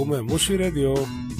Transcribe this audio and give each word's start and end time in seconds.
Ακούμε 0.00 0.20
Μουσι 0.22 0.56
Radio. 0.60 0.92
My 0.96 1.37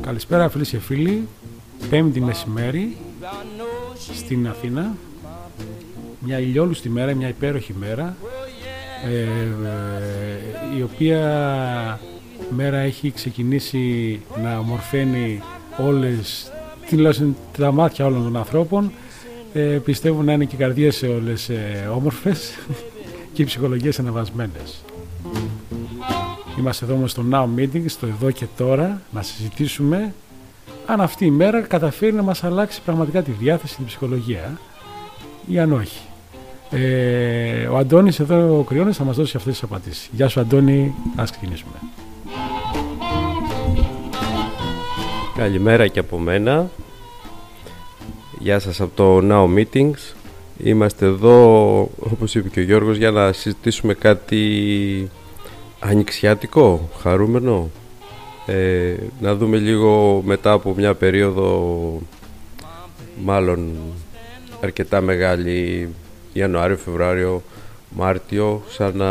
Καλησπέρα 0.00 0.48
φίλες 0.48 0.68
και 0.68 0.78
φίλοι. 0.78 1.28
Πέμπτη 1.90 2.20
μεσημέρι 2.20 2.96
I 3.20 3.24
know 3.26 3.92
she 3.92 4.14
στην 4.14 4.48
Αθήνα. 4.48 4.96
Μια 6.18 6.38
ηλιόλουστη 6.38 6.88
μέρα, 6.88 7.14
μια 7.14 7.28
υπέροχη 7.28 7.74
μέρα. 7.78 8.16
ε, 9.04 9.20
ε, 9.20 10.76
η 10.78 10.82
οποία 10.82 11.20
μέρα 12.50 12.78
έχει 12.78 13.10
ξεκινήσει 13.10 14.20
να 14.42 14.58
ομορφαίνει 14.58 15.42
όλες 15.76 16.52
τουλάχιστον 16.88 17.36
τα 17.58 17.72
μάτια 17.72 18.06
όλων 18.06 18.22
των 18.22 18.36
ανθρώπων 18.36 18.92
ε, 19.52 19.60
πιστεύω 19.60 20.22
να 20.22 20.32
είναι 20.32 20.44
και 20.44 20.54
οι 20.54 20.58
καρδιές 20.58 20.96
σε 20.96 21.06
όλες 21.06 21.48
ε, 21.48 21.88
όμορφες 21.94 22.54
και 23.32 23.42
οι 23.42 23.44
ψυχολογίες 23.44 23.98
αναβασμένες 23.98 24.83
Είμαστε 26.58 26.84
εδώ 26.84 26.94
όμως 26.94 27.10
στο 27.10 27.24
Now 27.30 27.46
Meeting, 27.56 27.84
στο 27.86 28.06
εδώ 28.06 28.30
και 28.30 28.46
τώρα, 28.56 29.00
να 29.10 29.22
συζητήσουμε 29.22 30.14
αν 30.86 31.00
αυτή 31.00 31.24
η 31.24 31.30
μέρα 31.30 31.60
καταφέρει 31.60 32.12
να 32.12 32.22
μας 32.22 32.44
αλλάξει 32.44 32.80
πραγματικά 32.84 33.22
τη 33.22 33.30
διάθεση, 33.30 33.76
την 33.76 33.84
ψυχολογία 33.84 34.58
ή 35.46 35.58
αν 35.58 35.72
όχι. 35.72 36.00
Ε, 36.70 37.66
ο 37.66 37.76
Αντώνης 37.76 38.20
εδώ 38.20 38.58
ο 38.58 38.62
Κρυώνης 38.62 38.96
θα 38.96 39.04
μας 39.04 39.16
δώσει 39.16 39.36
αυτές 39.36 39.52
τις 39.52 39.62
απαντήσεις. 39.62 40.08
Γεια 40.12 40.28
σου 40.28 40.40
Αντώνη, 40.40 40.94
ας 41.16 41.30
ξεκινήσουμε. 41.30 41.72
Καλημέρα 45.36 45.86
και 45.86 45.98
από 45.98 46.18
μένα. 46.18 46.70
Γεια 48.38 48.58
σας 48.58 48.80
από 48.80 48.92
το 48.94 49.20
Now 49.30 49.58
Meetings. 49.58 50.14
Είμαστε 50.58 51.06
εδώ, 51.06 51.36
όπως 51.98 52.34
είπε 52.34 52.48
και 52.48 52.60
ο 52.60 52.62
Γιώργος, 52.62 52.96
για 52.96 53.10
να 53.10 53.32
συζητήσουμε 53.32 53.94
κάτι 53.94 55.10
ανοιξιάτικο, 55.86 56.88
χαρούμενο. 57.00 57.70
Ε, 58.46 58.94
να 59.20 59.34
δούμε 59.34 59.56
λίγο 59.56 60.22
μετά 60.24 60.52
από 60.52 60.74
μια 60.74 60.94
περίοδο 60.94 62.00
μάλλον 63.22 63.72
αρκετά 64.62 65.00
μεγάλη 65.00 65.88
Ιανουάριο, 66.32 66.76
Φεβρουάριο, 66.76 67.42
Μάρτιο 67.96 68.62
σαν 68.68 68.96
να 68.96 69.10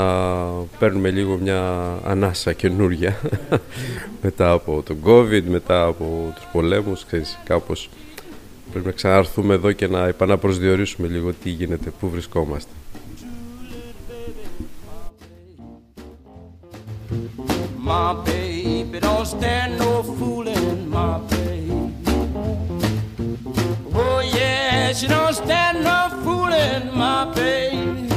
παίρνουμε 0.79 1.09
λίγο 1.09 1.37
μια 1.37 1.61
ανάσα 2.05 2.53
καινούρια 2.53 3.19
μετά 4.23 4.51
από 4.51 4.83
τον 4.85 4.97
COVID, 5.05 5.43
μετά 5.47 5.85
από 5.85 6.31
τους 6.35 6.47
πολέμους, 6.51 7.05
ξέρεις, 7.05 7.39
κάπως 7.43 7.89
πρέπει 8.71 8.85
να 8.85 8.91
ξαναρθούμε 8.91 9.53
εδώ 9.53 9.71
και 9.71 9.87
να 9.87 10.07
επαναπροσδιορίσουμε 10.07 11.07
λίγο 11.07 11.33
τι 11.43 11.49
γίνεται, 11.49 11.91
πού 11.99 12.09
βρισκόμαστε. 12.09 12.71
My 17.93 18.11
baby 18.25 18.99
don't 18.99 19.27
stand 19.35 19.77
no 19.77 19.91
fooling, 20.17 20.89
my 20.89 21.19
baby. 21.31 21.93
Oh 24.01 24.19
yeah, 24.37 24.93
she 24.97 25.05
don't 25.15 25.35
stand 25.41 25.75
no 25.89 25.99
fooling, 26.23 26.83
my 27.01 27.19
baby. 27.37 28.07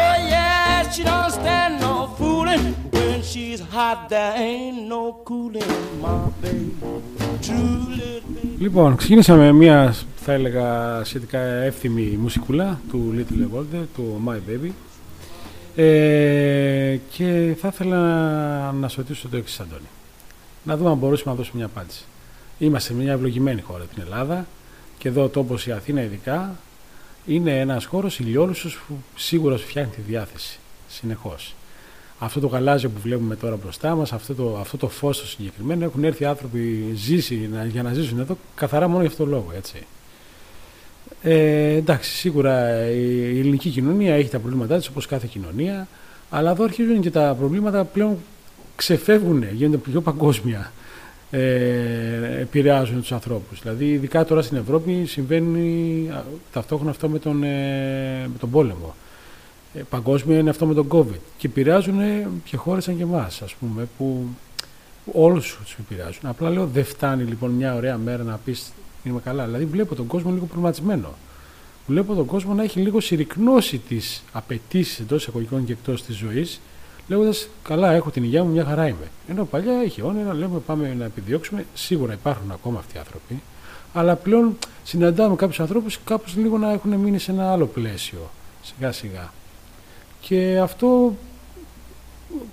Oh 0.00 0.14
yeah, 0.32 0.90
she 0.92 1.02
don't 1.10 1.30
stand 1.38 1.72
no 1.86 1.94
fooling. 2.18 2.64
When 2.96 3.22
she's 3.30 3.60
hot, 3.74 3.98
there 4.12 4.34
ain't 4.46 4.80
no 4.94 5.02
cooling, 5.28 5.72
my 6.06 6.22
baby. 6.42 6.74
True 7.46 7.80
little 7.98 8.30
baby. 8.34 8.56
Λοιπόν, 8.58 8.96
ξεκίνησαμε 8.96 9.52
μια, 9.52 9.94
θα 10.16 10.32
έλεγα, 10.32 11.00
σχετικά 11.04 11.40
εύθυμη 11.40 12.18
μουσικούλα 12.20 12.80
του 12.90 13.14
Little 13.16 13.56
Evolver, 13.56 13.84
του 13.94 14.22
My 14.26 14.36
Baby. 14.50 14.70
Ε, 15.78 16.98
και 17.10 17.56
θα 17.60 17.68
ήθελα 17.68 18.72
να 18.72 18.88
σου 18.88 19.00
ρωτήσω 19.00 19.28
το 19.28 19.36
εξής, 19.36 19.60
Αντώνη. 19.60 19.88
Να 20.64 20.76
δούμε 20.76 20.90
αν 20.90 20.96
μπορούσαμε 20.96 21.30
να 21.30 21.36
δώσουμε 21.36 21.56
μια 21.56 21.66
απάντηση. 21.66 22.04
Είμαστε 22.58 22.94
μια 22.94 23.12
ευλογημένη 23.12 23.60
χώρα, 23.60 23.84
την 23.84 24.02
Ελλάδα, 24.02 24.46
και 24.98 25.08
εδώ 25.08 25.24
ο 25.24 25.28
τόπος 25.28 25.66
η 25.66 25.72
Αθήνα 25.72 26.02
ειδικά 26.02 26.56
είναι 27.26 27.58
ένας 27.58 27.84
χώρος 27.84 28.18
ηλιόλουσος 28.18 28.78
που 28.86 28.94
σίγουρα 29.16 29.56
σου 29.56 29.66
φτιάχνει 29.66 29.92
τη 29.92 30.00
διάθεση, 30.00 30.58
συνεχώς. 30.88 31.54
Αυτό 32.18 32.40
το 32.40 32.46
γαλάζιο 32.46 32.88
που 32.88 33.00
βλέπουμε 33.00 33.36
τώρα 33.36 33.56
μπροστά 33.56 33.94
μας, 33.94 34.12
αυτό 34.12 34.34
το, 34.34 34.58
αυτό 34.60 34.76
το 34.76 34.88
φως 34.88 35.20
το 35.20 35.26
συγκεκριμένο, 35.26 35.84
έχουν 35.84 36.04
έρθει 36.04 36.24
άνθρωποι 36.24 36.92
ζήσει, 36.94 37.48
να, 37.52 37.64
για 37.64 37.82
να 37.82 37.92
ζήσουν 37.92 38.18
εδώ 38.18 38.36
καθαρά 38.54 38.88
μόνο 38.88 39.00
για 39.00 39.10
αυτό 39.10 39.24
το 39.24 39.30
λόγο, 39.30 39.52
έτσι. 39.56 39.86
Ε, 41.22 41.74
εντάξει, 41.74 42.10
σίγουρα 42.10 42.86
η, 42.90 43.34
η 43.34 43.38
ελληνική 43.38 43.70
κοινωνία 43.70 44.14
έχει 44.14 44.30
τα 44.30 44.38
προβλήματά 44.38 44.76
της 44.76 44.88
όπως 44.88 45.06
κάθε 45.06 45.26
κοινωνία, 45.30 45.88
αλλά 46.30 46.50
εδώ 46.50 46.64
αρχίζουν 46.64 47.00
και 47.00 47.10
τα 47.10 47.34
προβλήματα 47.38 47.84
πλέον 47.84 48.16
ξεφεύγουν, 48.76 49.44
γίνονται 49.52 49.76
πιο 49.76 50.00
παγκόσμια, 50.00 50.72
ε, 51.30 52.40
επηρεάζουν 52.40 53.00
τους 53.00 53.12
ανθρώπους. 53.12 53.60
Δηλαδή, 53.62 53.92
ειδικά 53.92 54.24
τώρα 54.24 54.42
στην 54.42 54.56
Ευρώπη 54.56 55.04
συμβαίνει 55.06 56.08
α, 56.12 56.24
ταυτόχρονα 56.52 56.90
αυτό 56.90 57.08
με 57.08 57.18
τον, 57.18 57.42
ε, 57.42 58.28
με 58.32 58.38
τον 58.38 58.50
πόλεμο. 58.50 58.94
Ε, 59.74 59.80
παγκόσμια 59.90 60.38
είναι 60.38 60.50
αυτό 60.50 60.66
με 60.66 60.74
τον 60.74 60.88
COVID. 60.88 61.20
Και 61.36 61.46
επηρεάζουν 61.46 62.00
και 62.44 62.56
χώρες 62.56 62.84
σαν 62.84 62.96
και 62.96 63.02
εμάς, 63.02 63.42
ας 63.42 63.54
πούμε, 63.54 63.88
που 63.98 64.26
όλους 65.12 65.58
τους 65.64 65.76
επηρεάζουν. 65.80 66.20
Απλά 66.22 66.50
λέω, 66.50 66.66
δεν 66.66 66.84
φτάνει 66.84 67.22
λοιπόν 67.22 67.50
μια 67.50 67.74
ωραία 67.74 67.96
μέρα 67.96 68.22
να 68.22 68.40
πεις 68.44 68.72
είμαι 69.06 69.20
καλά. 69.20 69.44
Δηλαδή 69.44 69.64
βλέπω 69.64 69.94
τον 69.94 70.06
κόσμο 70.06 70.30
λίγο 70.30 70.44
προβληματισμένο. 70.44 71.14
Βλέπω 71.86 72.14
τον 72.14 72.26
κόσμο 72.26 72.54
να 72.54 72.62
έχει 72.62 72.80
λίγο 72.80 73.00
συρρυκνώσει 73.00 73.78
τις 73.78 74.22
απαιτήσεις 74.32 74.98
εντός 74.98 75.22
εισαγωγικών 75.22 75.64
και 75.64 75.72
εκτός 75.72 76.02
της 76.02 76.16
ζωής, 76.16 76.60
λέγοντας: 77.08 77.48
Καλά, 77.62 77.92
έχω 77.92 78.10
την 78.10 78.22
υγεία 78.22 78.44
μου, 78.44 78.50
μια 78.50 78.64
χαρά 78.64 78.86
είμαι. 78.86 79.10
Ενώ 79.28 79.44
παλιά 79.44 79.84
είχε 79.84 80.02
όνειρα, 80.02 80.34
λέμε 80.34 80.58
πάμε 80.58 80.94
να 80.98 81.04
επιδιώξουμε. 81.04 81.66
Σίγουρα 81.74 82.12
υπάρχουν 82.12 82.50
ακόμα 82.50 82.78
αυτοί 82.78 82.96
οι 82.96 82.98
άνθρωποι, 82.98 83.42
αλλά 83.92 84.16
πλέον 84.16 84.56
συναντάμε 84.84 85.36
κάποιους 85.36 85.60
ανθρώπους 85.60 85.98
κάπως 86.04 86.36
λίγο 86.36 86.58
να 86.58 86.72
έχουν 86.72 86.94
μείνει 86.94 87.18
σε 87.18 87.30
ένα 87.30 87.52
άλλο 87.52 87.66
πλαίσιο, 87.66 88.30
σιγά 88.62 88.92
σιγά. 88.92 89.32
Και 90.20 90.58
αυτό 90.62 91.16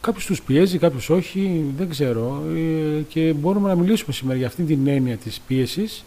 κάποιους 0.01 0.25
τους 0.25 0.41
πιέζει, 0.41 0.77
κάποιους 0.77 1.09
όχι, 1.09 1.65
δεν 1.77 1.89
ξέρω. 1.89 2.43
Ε, 2.55 3.01
και 3.01 3.33
μπορούμε 3.33 3.67
να 3.67 3.75
μιλήσουμε 3.75 4.13
σήμερα 4.13 4.37
για 4.37 4.47
αυτή 4.47 4.63
την 4.63 4.87
έννοια 4.87 5.17
της 5.17 5.41
πίεσης 5.47 6.03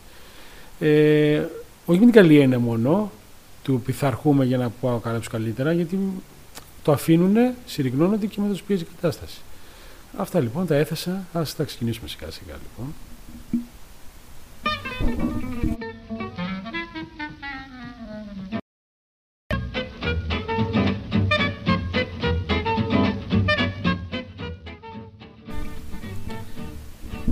ε, 0.78 1.44
όχι 1.84 1.98
με 1.98 2.04
την 2.04 2.14
καλή 2.14 2.38
έννοια 2.38 2.58
μόνο 2.58 3.10
του 3.62 3.80
πειθαρχούμε 3.84 4.44
για 4.44 4.58
να 4.58 4.70
πάω 4.80 4.98
καλά 4.98 5.20
καλύτερα, 5.30 5.72
γιατί 5.72 5.98
το 6.82 6.92
αφήνουν, 6.92 7.36
συρρυκνώνονται 7.66 8.26
και 8.26 8.40
μετά 8.40 8.52
τους 8.52 8.62
πιέζει 8.62 8.82
η 8.82 8.86
κατάσταση. 8.94 9.40
Αυτά 10.16 10.40
λοιπόν 10.40 10.66
τα 10.66 10.74
έθεσα. 10.74 11.26
Ας 11.32 11.56
τα 11.56 11.64
ξεκινήσουμε 11.64 12.08
σιγά 12.08 12.30
σιγά 12.30 12.54
λοιπόν. 12.62 12.94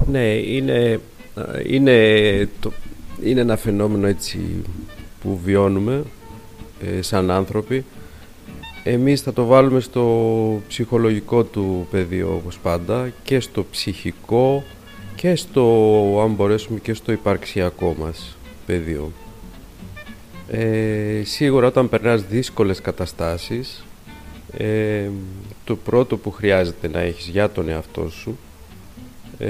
Ναι, 0.06 0.26
είναι, 0.34 1.00
είναι, 1.66 2.48
το, 2.60 2.72
είναι 3.24 3.40
ένα 3.40 3.56
φαινόμενο 3.56 4.06
έτσι 4.06 4.38
που 5.20 5.40
βιώνουμε 5.44 6.02
ε, 6.80 7.02
σαν 7.02 7.30
άνθρωποι. 7.30 7.84
Εμείς 8.84 9.20
θα 9.20 9.32
το 9.32 9.44
βάλουμε 9.44 9.80
στο 9.80 10.62
ψυχολογικό 10.68 11.44
του 11.44 11.86
πεδίο 11.90 12.34
όπως 12.34 12.58
πάντα 12.58 13.12
και 13.22 13.40
στο 13.40 13.66
ψυχικό 13.70 14.64
και 15.14 15.34
στο, 15.34 16.20
αν 16.22 16.30
μπορέσουμε, 16.30 16.78
και 16.78 16.94
στο 16.94 17.12
υπαρξιακό 17.12 17.94
μας 17.98 18.36
πεδίο. 18.66 19.12
Ε, 20.48 21.22
σίγουρα 21.24 21.66
όταν 21.66 21.88
περνάς 21.88 22.24
δύσκολες 22.24 22.80
καταστάσεις 22.80 23.84
ε, 24.56 25.08
το 25.64 25.76
πρώτο 25.76 26.16
που 26.16 26.30
χρειάζεται 26.30 26.88
να 26.88 27.00
έχεις 27.00 27.26
για 27.26 27.50
τον 27.50 27.68
εαυτό 27.68 28.08
σου 28.10 28.38
ε, 29.38 29.48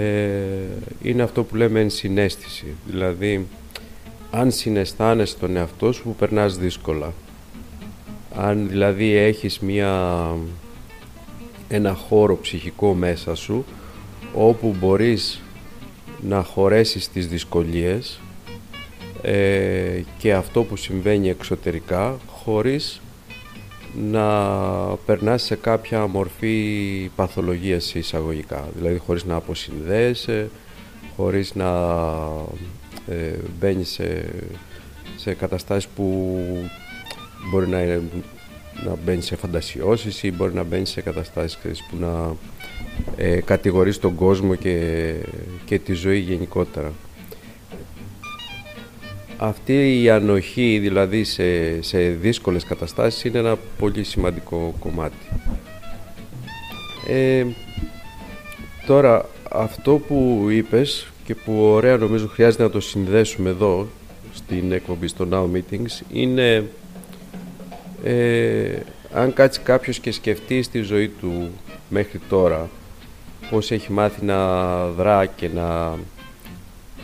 είναι 1.03 1.23
αυτό 1.23 1.43
που 1.43 1.57
λέμε 1.57 1.81
ενσυναίσθηση. 1.81 2.67
Δηλαδή, 2.87 3.47
αν 4.37 4.51
συναισθάνεσαι 4.51 5.37
τον 5.39 5.57
εαυτό 5.57 5.93
σου 5.93 6.03
που 6.03 6.15
περνάς 6.15 6.59
δύσκολα. 6.59 7.13
Αν 8.37 8.69
δηλαδή 8.69 9.13
έχεις 9.15 9.59
μια, 9.59 10.25
ένα 11.69 11.95
χώρο 11.95 12.37
ψυχικό 12.37 12.95
μέσα 12.95 13.35
σου 13.35 13.65
όπου 14.35 14.75
μπορείς 14.79 15.41
να 16.21 16.43
χωρέσεις 16.43 17.09
τις 17.09 17.29
δυσκολίες 17.29 18.21
ε, 19.23 20.03
και 20.19 20.35
αυτό 20.35 20.63
που 20.63 20.77
συμβαίνει 20.77 21.29
εξωτερικά 21.29 22.17
χωρίς 22.27 23.01
να 24.11 24.27
περνάς 25.07 25.43
σε 25.43 25.55
κάποια 25.55 26.07
μορφή 26.07 27.11
παθολογίας 27.17 27.95
εισαγωγικά. 27.95 28.69
Δηλαδή 28.77 28.99
χωρίς 28.99 29.25
να 29.25 29.35
αποσυνδέεσαι, 29.35 30.51
χωρίς 31.17 31.55
να 31.55 31.71
ε, 33.09 33.37
μπαίνεις 33.59 33.89
σε, 33.89 34.25
σε 35.17 35.35
καταστάσεις 35.35 35.89
που 35.89 36.37
μπορεί 37.51 37.69
να, 37.69 37.85
να 38.85 38.97
μπαίνεις 39.05 39.27
σε 39.27 39.37
φαντασιώσεις 39.37 40.23
ή 40.23 40.33
μπορεί 40.33 40.55
να 40.55 40.63
μπαίνεις 40.63 40.91
σε 40.91 41.01
καταστάσεις 41.01 41.83
που 41.91 41.97
να 42.01 42.37
ε, 43.17 43.41
κατηγορείς 43.41 43.99
τον 43.99 44.15
κόσμο 44.15 44.55
και, 44.55 45.13
και 45.65 45.79
τη 45.79 45.93
ζωή 45.93 46.19
γενικότερα. 46.19 46.93
Αυτή 49.37 50.03
η 50.03 50.11
ανοχή 50.11 50.79
δηλαδή 50.79 51.25
σε, 51.25 51.83
σε 51.83 51.99
δύσκολες 51.99 52.65
καταστάσεις 52.65 53.25
είναι 53.25 53.39
ένα 53.39 53.57
πολύ 53.79 54.05
σημαντικό 54.05 54.75
κομμάτι. 54.79 55.27
Ε, 57.09 57.45
τώρα 58.87 59.29
αυτό 59.51 59.95
που 59.97 60.47
είπες 60.51 61.07
και 61.25 61.35
που 61.35 61.63
ωραία 61.63 61.97
νομίζω 61.97 62.27
χρειάζεται 62.27 62.63
να 62.63 62.71
το 62.71 62.81
συνδέσουμε 62.81 63.51
εδώ 63.51 63.89
στην 64.35 64.73
εκπομπή 64.73 65.07
στο 65.07 65.29
Now 65.31 65.57
Meetings 65.57 66.03
είναι 66.13 66.69
ε, 68.05 68.79
αν 69.13 69.33
κάτσει 69.33 69.61
κάποιος 69.61 69.99
και 69.99 70.13
σκεφτεί 70.13 70.63
στη 70.63 70.81
ζωή 70.81 71.09
του 71.09 71.51
μέχρι 71.89 72.21
τώρα 72.29 72.69
πώς 73.51 73.71
έχει 73.71 73.93
μάθει 73.93 74.25
να 74.25 74.69
δρά 74.87 75.27
και 75.27 75.49
να 75.49 75.99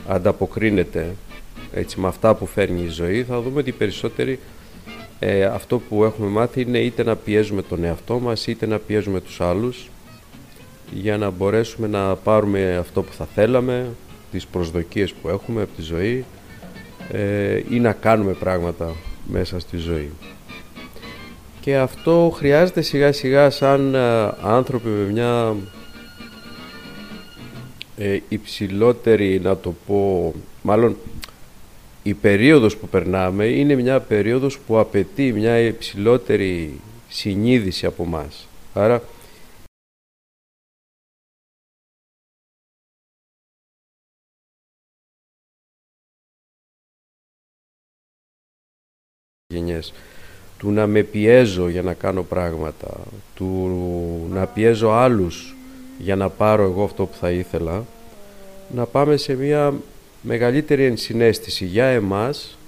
ανταποκρίνεται 0.09 1.15
έτσι, 1.73 2.01
με 2.01 2.09
αυτά 2.09 2.35
που 2.35 2.47
φέρνει 2.47 2.83
η 2.83 2.89
ζωή 2.89 3.25
θα 3.25 3.41
δούμε 3.41 3.61
ότι 3.61 3.69
οι 3.69 3.73
περισσότεροι 3.73 4.39
ε, 5.19 5.45
αυτό 5.45 5.79
που 5.79 6.05
έχουμε 6.05 6.29
μάθει 6.29 6.61
είναι 6.61 6.79
είτε 6.79 7.03
να 7.03 7.17
πιέζουμε 7.17 7.63
τον 7.63 7.85
εαυτό 7.85 8.19
μας 8.19 8.47
είτε 8.47 8.67
να 8.67 8.79
πιέζουμε 8.79 9.21
τους 9.21 9.41
άλλους 9.41 9.89
για 10.93 11.17
να 11.17 11.31
μπορέσουμε 11.31 11.87
να 11.87 12.17
πάρουμε 12.17 12.77
αυτό 12.77 13.03
που 13.03 13.13
θα 13.13 13.27
θέλαμε 13.35 13.89
τις 14.31 14.47
προσδοκίες 14.47 15.13
που 15.13 15.29
έχουμε 15.29 15.63
από 15.63 15.71
τη 15.77 15.83
ζωή 15.83 16.25
ε, 17.13 17.63
ή 17.69 17.81
να 17.81 17.93
κάνουμε 17.93 18.33
πράγματα 18.33 18.95
μέσα 19.27 19.59
στη 19.61 19.77
ζωή. 19.77 20.11
Και 21.61 21.77
αυτό 21.77 22.33
χρειάζεται 22.37 22.81
σιγά 22.81 23.13
σιγά 23.13 23.51
σαν 23.51 23.95
ε, 23.95 23.99
άνθρωποι 24.43 24.89
με 24.89 25.13
μια 25.13 25.57
ε, 27.97 28.19
υψηλότερη, 28.29 29.41
να 29.43 29.57
το 29.57 29.75
πω, 29.87 30.35
μάλλον 30.63 30.97
η 32.03 32.15
περίοδος 32.15 32.77
που 32.77 32.89
περνάμε 32.89 33.45
είναι 33.45 33.75
μια 33.75 34.01
περίοδος 34.01 34.59
που 34.59 34.79
απαιτεί 34.79 35.33
μια 35.33 35.59
υψηλότερη 35.59 36.81
συνείδηση 37.09 37.87
από 37.87 38.05
μας. 38.05 38.49
Άρα 38.75 39.03
γενιές 49.53 49.93
του 50.59 50.71
να 50.71 50.87
με 50.87 51.03
πιέζω 51.03 51.69
για 51.69 51.83
να 51.83 51.95
κάνω 51.95 52.23
πράγματα 52.23 52.99
του 53.35 53.71
να 54.31 54.47
πιέζω 54.47 54.91
άλλους 54.91 55.55
για 55.99 56.17
να 56.17 56.29
πάρω 56.29 56.63
εγώ 56.63 56.85
αυτό 56.85 57.07
που 57.07 57.17
θα 57.17 57.31
ήθελα 57.31 57.85
να 58.75 58.87
πάμε 58.87 59.17
σε 59.17 59.35
μια 59.35 59.75
μεγαλύτερη 60.23 60.85
ενσυναίσθηση 60.85 61.65
για 61.65 61.85
εμάς 61.85 62.59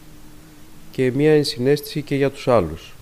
και 0.90 1.12
μια 1.14 1.32
ενσυναίσθηση 1.32 2.02
και 2.02 2.14
για 2.14 2.30
τους 2.30 2.48
άλλους. 2.48 2.94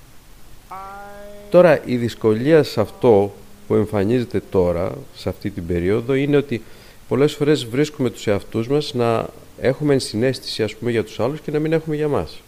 Τώρα 1.50 1.84
η 1.84 1.96
δυσκολία 1.96 2.62
σε 2.62 2.80
αυτό 2.80 3.32
που 3.66 3.74
εμφανίζεται 3.74 4.42
τώρα, 4.50 4.92
σε 5.14 5.28
αυτή 5.28 5.50
την 5.50 5.66
περίοδο, 5.66 6.14
είναι 6.14 6.36
ότι 6.36 6.62
πολλές 7.08 7.34
φορές 7.34 7.66
βρίσκουμε 7.66 8.10
τους 8.10 8.26
εαυτούς 8.26 8.68
μας 8.68 8.94
να 8.94 9.26
έχουμε 9.60 9.92
ενσυναίσθηση 9.92 10.62
ας 10.62 10.74
πούμε 10.74 10.90
για 10.90 11.04
τους 11.04 11.20
άλλους 11.20 11.40
και 11.40 11.50
να 11.50 11.58
μην 11.58 11.72
έχουμε 11.72 11.96
για 11.96 12.08
μας. 12.08 12.40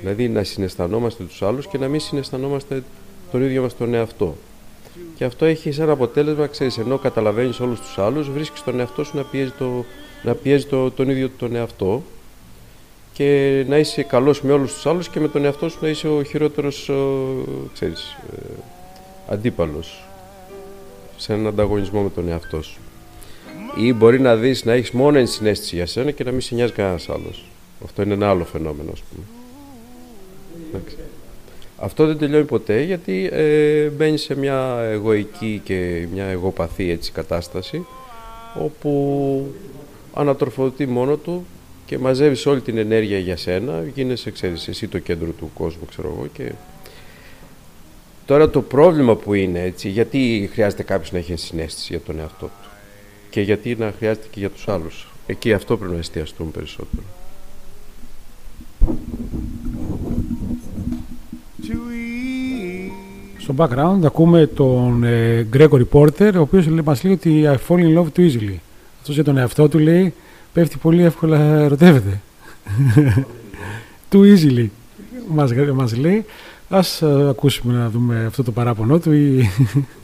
Δηλαδή 0.00 0.28
να 0.28 0.44
συναισθανόμαστε 0.44 1.24
τους 1.24 1.42
άλλους 1.42 1.66
και 1.66 1.78
να 1.78 1.88
μην 1.88 2.00
συναισθανόμαστε 2.00 2.82
τον 3.30 3.42
ίδιο 3.42 3.62
μας 3.62 3.76
τον 3.76 3.94
εαυτό. 3.94 4.36
Και 5.14 5.24
αυτό 5.24 5.44
έχει 5.44 5.72
σαν 5.72 5.90
αποτέλεσμα, 5.90 6.46
ξέρεις, 6.46 6.78
ενώ 6.78 6.98
καταλαβαίνεις 6.98 7.60
όλους 7.60 7.80
τους 7.80 7.98
άλλους, 7.98 8.30
βρίσκεις 8.30 8.62
τον 8.62 8.80
εαυτό 8.80 9.04
σου 9.04 9.16
να 9.16 9.22
πιέζει, 9.22 9.52
το, 9.58 9.84
να 10.22 10.34
πιέζει 10.34 10.66
το, 10.66 10.90
τον 10.90 11.10
ίδιο 11.10 11.30
τον 11.38 11.54
εαυτό 11.54 12.02
και 13.12 13.64
να 13.68 13.78
είσαι 13.78 14.02
καλός 14.02 14.42
με 14.42 14.52
όλους 14.52 14.74
τους 14.74 14.86
άλλους 14.86 15.08
και 15.08 15.20
με 15.20 15.28
τον 15.28 15.44
εαυτό 15.44 15.68
σου 15.68 15.78
να 15.80 15.88
είσαι 15.88 16.08
ο 16.08 16.22
χειρότερος, 16.22 16.90
ξέρεις, 17.72 18.16
ε, 18.32 18.40
αντίπαλος 19.28 20.04
σε 21.16 21.32
έναν 21.32 21.46
ανταγωνισμό 21.46 22.02
με 22.02 22.10
τον 22.10 22.28
εαυτό 22.28 22.62
σου. 22.62 22.80
Ή 23.76 23.92
μπορεί 23.92 24.20
να 24.20 24.36
δεις 24.36 24.64
να 24.64 24.72
έχεις 24.72 24.90
μόνο 24.90 25.18
ενσυναίσθηση 25.18 25.76
για 25.76 25.86
σένα 25.86 26.10
και 26.10 26.24
να 26.24 26.30
μην 26.30 26.40
σε 26.40 26.54
νοιάζει 26.54 26.72
κανένας 26.72 27.08
άλλος. 27.08 27.44
Αυτό 27.84 28.02
είναι 28.02 28.14
ένα 28.14 28.30
άλλο 28.30 28.44
φαινόμενο, 28.44 28.90
ας 28.92 29.00
πούμε. 29.00 29.37
Αυτό 31.76 32.06
δεν 32.06 32.18
τελειώνει 32.18 32.44
ποτέ 32.44 32.82
γιατί 32.82 33.28
ε, 33.32 33.88
μπαίνεις 33.88 34.22
σε 34.22 34.36
μια 34.36 34.78
εγωική 34.90 35.60
και 35.64 36.06
μια 36.12 36.24
εγωπαθή 36.24 36.90
έτσι, 36.90 37.12
κατάσταση 37.12 37.86
όπου 38.54 39.54
ανατροφοδοτεί 40.14 40.86
μόνο 40.86 41.16
του 41.16 41.46
και 41.86 41.98
μαζεύεις 41.98 42.46
όλη 42.46 42.60
την 42.60 42.78
ενέργεια 42.78 43.18
για 43.18 43.36
σένα, 43.36 43.84
γίνεσαι, 43.94 44.30
ξέρεις, 44.30 44.68
εσύ 44.68 44.88
το 44.88 44.98
κέντρο 44.98 45.30
του 45.30 45.50
κόσμου, 45.54 45.86
ξέρω 45.88 46.14
εγώ, 46.16 46.26
και 46.32 46.52
τώρα 48.26 48.50
το 48.50 48.62
πρόβλημα 48.62 49.16
που 49.16 49.34
είναι, 49.34 49.62
έτσι, 49.62 49.88
γιατί 49.88 50.50
χρειάζεται 50.52 50.82
κάποιος 50.82 51.12
να 51.12 51.18
έχει 51.18 51.36
συνέστηση 51.36 51.86
για 51.90 52.00
τον 52.00 52.18
εαυτό 52.18 52.46
του 52.46 52.68
και 53.30 53.40
γιατί 53.40 53.74
να 53.74 53.92
χρειάζεται 53.96 54.26
και 54.30 54.38
για 54.38 54.50
τους 54.50 54.68
άλλους. 54.68 55.08
Εκεί 55.26 55.52
αυτό 55.52 55.76
πρέπει 55.76 55.92
να 55.92 55.98
εστιαστούμε 55.98 56.50
περισσότερο. 56.50 57.02
Στο 63.48 63.64
background 63.64 64.04
ακούμε 64.04 64.46
τον 64.46 65.04
ε, 65.04 65.46
Gregory 65.52 65.84
Porter, 65.92 66.32
ο 66.34 66.40
οποίος 66.40 66.66
μας 66.66 67.04
λέει 67.04 67.12
ότι 67.12 67.42
I 67.44 67.56
fall 67.68 67.78
in 67.78 67.98
love 67.98 68.06
too 68.16 68.20
easily. 68.20 68.56
Αυτός 69.00 69.14
για 69.14 69.24
τον 69.24 69.36
εαυτό 69.36 69.68
του 69.68 69.78
λέει 69.78 70.14
πέφτει 70.52 70.76
πολύ 70.78 71.02
εύκολα 71.02 71.38
ερωτεύεται. 71.38 72.20
too 74.12 74.16
easily 74.16 74.66
μας, 75.28 75.52
μας 75.74 75.96
λέει. 75.96 76.24
Ας 76.68 77.02
ε, 77.02 77.26
ακούσουμε 77.28 77.74
να 77.74 77.90
δούμε 77.90 78.24
αυτό 78.26 78.42
το 78.42 78.52
παράπονο 78.52 78.98
του 78.98 79.12
ή... 79.12 79.50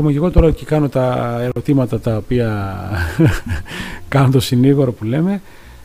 Έρχομαι 0.00 0.18
και 0.18 0.24
εγώ 0.24 0.40
τώρα 0.40 0.50
και 0.50 0.64
κάνω 0.64 0.88
τα 0.88 1.38
ερωτήματα 1.40 2.00
τα 2.00 2.16
οποία 2.16 2.78
κάνω 4.08 4.30
το 4.30 4.40
συνήγορο 4.40 4.92
που 4.92 5.04
λέμε. 5.04 5.42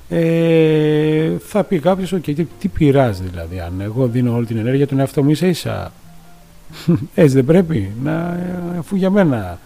Ε, 0.09 1.31
θα 1.39 1.63
πει 1.63 1.79
κάποιος, 1.79 2.13
okay, 2.13 2.35
τι, 2.35 2.45
τι 2.59 2.67
πειράζει 2.67 3.23
δηλαδή, 3.23 3.59
αν 3.59 3.81
εγώ 3.81 4.07
δίνω 4.07 4.35
όλη 4.35 4.45
την 4.45 4.57
ενέργεια 4.57 4.87
του 4.87 4.97
εαυτό 4.97 5.23
μου 5.23 5.29
ίσα 5.29 5.47
ίσα. 5.47 5.91
Έτσι 7.15 7.35
δεν 7.35 7.45
πρέπει, 7.45 7.91
να, 8.03 8.39
αφού 8.79 8.95
για 8.95 9.09
μένα 9.09 9.59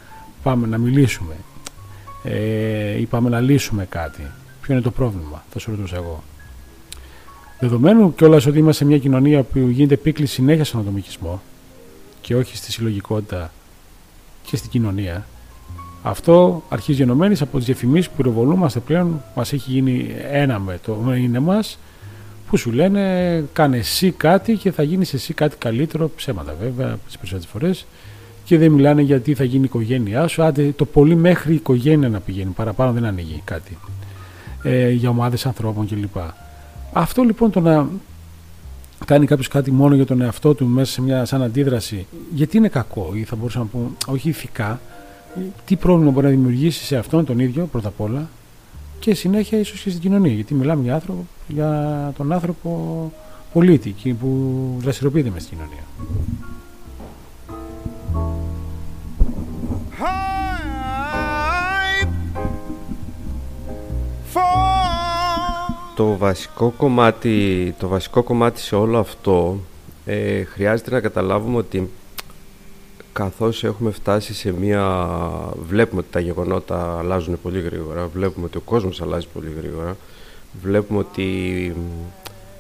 πάμε 0.44 0.68
να 0.68 0.78
μιλήσουμε 0.78 1.34
ε, 2.24 3.00
ή 3.00 3.06
πάμε 3.06 3.30
να 3.30 3.40
λύσουμε 3.40 3.86
κάτι. 3.90 4.22
Ποιο 4.62 4.74
είναι 4.74 4.84
το 4.84 4.92
πρόβλημα, 4.92 5.44
θα 5.50 5.60
σου 5.60 5.72
ρωτούσα 5.72 5.96
εγώ. 5.96 6.24
Δεδομένου 7.60 8.16
κιόλας 8.16 8.46
ότι 8.46 8.58
είμαστε 8.58 8.84
σε 8.84 8.90
μια 8.90 8.98
κοινωνία 8.98 9.44
που 9.44 9.60
γίνεται 9.60 9.98
πίκλη 9.98 10.26
συνέχεια 10.26 10.64
στον 10.66 10.80
ατομικισμό 10.80 11.42
και 12.22 12.36
όχι 12.36 12.58
στη 12.58 12.72
συλλογικότητα 12.72 13.52
και 14.50 14.58
στην 14.58 14.70
κοινωνία, 14.70 15.26
αυτό 16.04 16.64
αρχίζει 16.70 17.02
ενωμένης 17.02 17.42
από 17.42 17.58
τις 17.58 17.66
διαφημίσεις 17.66 18.10
που 18.10 18.16
πυροβολούμαστε 18.16 18.80
πλέον, 18.80 19.24
μας 19.36 19.54
έχει 19.54 19.72
γίνει 19.72 20.16
ένα 20.32 20.60
με 20.60 20.80
το 20.86 21.14
είναι 21.18 21.40
μας, 21.40 21.80
που 22.50 22.58
σου 22.58 22.72
λένε 22.72 23.44
κάνε 23.54 23.78
εσύ 23.78 24.12
κάτι 24.12 24.54
και 24.54 24.72
θα 24.72 24.84
γίνεις 24.84 25.14
εσύ 25.14 25.34
κάτι 25.34 25.56
καλύτερο. 25.58 26.12
Ψέματα 26.16 26.56
βέβαια, 26.62 26.98
τις 27.06 27.18
περισσότερες 27.18 27.52
φορές. 27.52 27.86
Και 28.44 28.58
δεν 28.58 28.72
μιλάνε 28.72 29.02
γιατί 29.02 29.34
θα 29.34 29.44
γίνει 29.44 29.62
η 29.62 29.66
οικογένειά 29.66 30.28
σου. 30.28 30.44
Άντε 30.44 30.74
το 30.76 30.86
πολύ 30.86 31.16
μέχρι 31.16 31.52
η 31.52 31.56
οικογένεια 31.56 32.10
να 32.10 32.20
πηγαίνει, 32.20 32.52
παραπάνω 32.52 32.92
δεν 32.92 33.06
ανοίγει 33.06 33.42
κάτι. 33.46 33.78
Ε, 34.64 34.90
για 34.90 35.10
ομάδες 35.10 35.46
ανθρώπων 35.46 35.88
κλπ. 35.88 36.18
Αυτό 36.94 37.24
λοιπόν 37.24 37.52
το 37.52 37.60
να 37.60 37.88
κάνει 39.06 39.26
κάποιος 39.26 39.48
κάτι 39.48 39.72
μόνο 39.72 39.96
για 39.96 40.06
τον 40.06 40.22
εαυτό 40.22 40.54
του 40.54 40.66
μέσα 40.66 40.92
σε 40.92 41.02
μια 41.02 41.26
σαν 41.26 41.44
αντίδραση, 41.44 42.08
γιατί 42.34 42.58
είναι 42.58 42.68
κακό, 42.68 43.12
ή 43.14 43.24
θα 43.24 43.36
μπορούσαμε 43.36 43.64
να 43.64 43.70
πούμε, 43.70 43.90
όχι 44.08 44.30
ηθικά, 44.30 44.80
τι 45.66 45.76
πρόβλημα 45.76 46.12
μπορεί 46.12 46.26
να 46.26 46.32
δημιουργήσει 46.32 46.84
σε 46.84 46.98
αυτόν 46.98 47.26
τον 47.26 47.40
ίδιο 47.40 47.66
πρώτα 47.66 47.88
απ' 47.88 48.02
όλα 48.02 48.30
και 49.00 49.14
συνέχεια 49.14 49.60
ίσως 49.60 49.82
και 49.82 49.90
στην 49.90 50.02
κοινωνία. 50.02 50.34
Γιατί 50.34 50.54
μιλάμε 50.54 50.84
για, 50.84 50.94
άνθρωπο, 50.94 51.26
για 51.48 52.14
τον 52.18 52.32
άνθρωπο 52.32 53.12
πολίτη 53.54 53.96
που 54.20 54.76
δραστηριοποιείται 54.80 55.30
μες 55.30 55.44
στην 55.44 55.58
κοινωνία. 55.58 55.84
Το 66.00 66.18
βασικό 66.18 66.74
κομμάτι, 66.78 67.76
το 67.80 67.88
βασικό 67.88 68.24
κομμάτι 68.24 68.60
σε 68.60 68.76
όλο 68.76 69.00
αυτό 69.00 69.60
ε, 70.06 70.44
χρειάζεται 70.44 70.92
να 70.92 71.00
καταλάβουμε 71.00 71.58
ότι 71.58 71.90
καθώς 73.14 73.64
έχουμε 73.64 73.92
φτάσει 73.92 74.34
σε 74.34 74.52
μία... 74.52 75.08
Βλέπουμε 75.68 76.00
ότι 76.02 76.10
τα 76.12 76.20
γεγονότα 76.20 76.98
αλλάζουν 76.98 77.40
πολύ 77.42 77.62
γρήγορα, 77.62 78.08
βλέπουμε 78.08 78.46
ότι 78.46 78.58
ο 78.58 78.62
κόσμος 78.62 79.02
αλλάζει 79.02 79.28
πολύ 79.34 79.54
γρήγορα, 79.58 79.98
βλέπουμε 80.62 81.00
ότι 81.00 81.76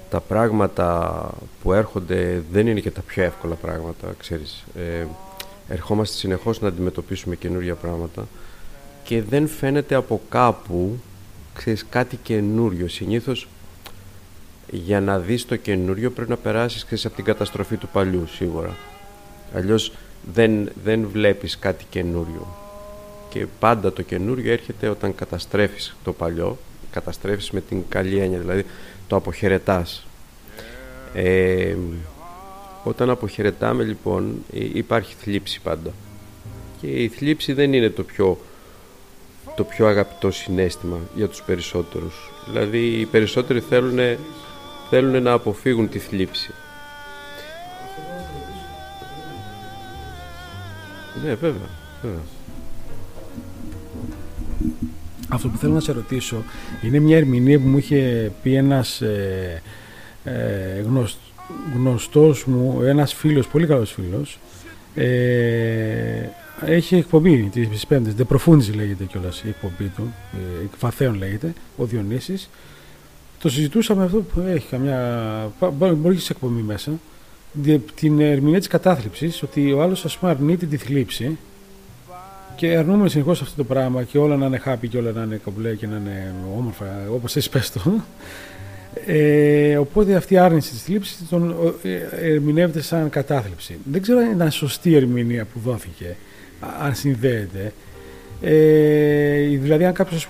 τα 0.09 0.19
πράγματα 0.19 1.29
που 1.61 1.73
έρχονται 1.73 2.43
δεν 2.51 2.67
είναι 2.67 2.79
και 2.79 2.91
τα 2.91 3.01
πιο 3.01 3.23
εύκολα 3.23 3.55
πράγματα, 3.55 4.07
ξέρεις. 4.17 4.63
Ε, 4.75 5.05
ερχόμαστε 5.67 6.17
συνεχώς 6.17 6.61
να 6.61 6.67
αντιμετωπίσουμε 6.67 7.35
καινούργια 7.35 7.75
πράγματα 7.75 8.27
και 9.03 9.21
δεν 9.21 9.47
φαίνεται 9.47 9.95
από 9.95 10.21
κάπου 10.29 10.99
ξέρεις, 11.59 11.85
κάτι 11.89 12.15
καινούριο. 12.15 12.87
Συνήθως 12.87 13.47
για 14.71 15.01
να 15.01 15.19
δεις 15.19 15.45
το 15.45 15.55
καινούριο 15.55 16.11
πρέπει 16.11 16.29
να 16.29 16.37
περάσεις 16.37 16.85
ξέρεις, 16.85 17.05
από 17.05 17.15
την 17.15 17.23
καταστροφή 17.23 17.77
του 17.77 17.87
παλιού 17.87 18.27
σίγουρα. 18.27 18.75
Αλλιώς 19.55 19.91
δεν, 20.33 20.69
δεν 20.83 21.07
βλέπεις 21.11 21.59
κάτι 21.59 21.85
καινούριο. 21.89 22.47
Και 23.29 23.45
πάντα 23.59 23.93
το 23.93 24.01
καινούριο 24.01 24.51
έρχεται 24.51 24.87
όταν 24.87 25.15
καταστρέφεις 25.15 25.95
το 26.03 26.13
παλιό, 26.13 26.57
καταστρέφεις 26.91 27.51
με 27.51 27.61
την 27.61 27.83
καλή 27.89 28.19
έννοια, 28.19 28.39
δηλαδή 28.39 28.65
το 29.07 29.15
αποχαιρετάς. 29.15 30.07
Ε, 31.13 31.75
όταν 32.83 33.09
αποχαιρετάμε 33.09 33.83
λοιπόν 33.83 34.43
υπάρχει 34.51 35.15
θλίψη 35.19 35.59
πάντα. 35.61 35.91
Και 36.81 36.87
η 36.87 37.07
θλίψη 37.07 37.53
δεν 37.53 37.73
είναι 37.73 37.89
το 37.89 38.03
πιο 38.03 38.37
το 39.59 39.65
πιο 39.65 39.87
αγαπητό 39.87 40.31
συνέστημα 40.31 40.97
για 41.15 41.27
τους 41.27 41.41
περισσότερους. 41.41 42.31
Δηλαδή 42.47 42.77
οι 42.77 43.05
περισσότεροι 43.05 43.59
θέλουν, 43.59 44.17
θέλουν 44.89 45.23
να 45.23 45.31
αποφύγουν 45.31 45.89
τη 45.89 45.99
θλίψη. 45.99 46.53
Ναι, 51.23 51.33
βέβαια, 51.33 51.69
βέβαια. 52.01 52.19
Αυτό 55.29 55.47
που 55.47 55.57
θέλω 55.57 55.73
να 55.73 55.79
σε 55.79 55.91
ρωτήσω 55.91 56.43
είναι 56.81 56.99
μια 56.99 57.17
ερμηνεία 57.17 57.59
που 57.59 57.67
μου 57.67 57.77
είχε 57.77 58.31
πει 58.43 58.53
ένας 58.53 59.01
ε, 59.01 59.61
ε, 60.23 60.83
γνωστός 61.73 62.45
μου, 62.45 62.81
ένας 62.81 63.13
φίλος, 63.13 63.47
πολύ 63.47 63.67
καλός 63.67 63.91
φίλος, 63.91 64.39
ε, 64.95 66.29
έχει 66.65 66.95
εκπομπή 66.95 67.49
τις 67.53 67.85
Πέμπτες. 67.85 68.13
De 68.17 68.35
Profundis 68.35 68.75
λέγεται 68.75 69.03
κιόλας 69.03 69.43
η 69.43 69.47
εκπομπή 69.47 69.91
του. 69.95 70.13
Εκβαθέων 70.63 71.15
λέγεται. 71.15 71.53
Ο 71.77 71.85
Διονύσης. 71.85 72.49
Το 73.39 73.49
συζητούσαμε 73.49 74.03
αυτό 74.03 74.17
που 74.17 74.39
έχει 74.39 74.67
καμιά. 74.67 75.51
Μπορεί 75.77 76.15
και 76.15 76.21
σε 76.21 76.31
εκπομπή 76.31 76.61
μέσα. 76.61 76.91
Την 77.95 78.19
ερμηνεία 78.19 78.59
της 78.59 78.67
κατάθλιψης. 78.67 79.43
Ότι 79.43 79.71
ο 79.71 79.81
άλλος 79.81 80.05
ας 80.05 80.17
πούμε 80.17 80.31
αρνείται 80.31 80.65
τη 80.65 80.77
θλίψη. 80.77 81.37
Και 82.55 82.75
αρνούμε 82.75 83.09
συνεχώς 83.09 83.41
αυτό 83.41 83.55
το 83.55 83.63
πράγμα 83.63 84.03
και 84.03 84.17
όλα 84.17 84.37
να 84.37 84.45
είναι 84.45 84.61
happy 84.65 84.87
και 84.89 84.97
όλα 84.97 85.11
να 85.11 85.23
είναι 85.23 85.39
κομπλέ 85.43 85.75
και 85.75 85.87
να 85.87 85.95
είναι 85.95 86.33
όμορφα, 86.57 86.85
όπως 87.13 87.35
εσύ 87.35 87.49
πες 87.49 87.71
το. 87.71 88.03
Ε, 89.05 89.77
οπότε 89.77 90.15
αυτή 90.15 90.33
η 90.33 90.37
άρνηση 90.37 90.71
της 90.71 90.83
θλίψης 90.83 91.27
τον 91.29 91.73
ε, 91.81 92.31
ερμηνεύεται 92.31 92.81
σαν 92.81 93.09
κατάθλιψη. 93.09 93.77
Δεν 93.91 94.01
ξέρω 94.01 94.19
αν 94.19 94.31
ήταν 94.31 94.51
σωστή 94.51 94.89
η 94.89 94.95
ερμηνεία 94.95 95.45
που 95.45 95.59
δόθηκε 95.59 96.15
αν 96.59 96.95
συνδέεται. 96.95 97.73
Ε, 98.41 99.43
δηλαδή, 99.43 99.85
αν 99.85 99.93
κάποιος 99.93 100.27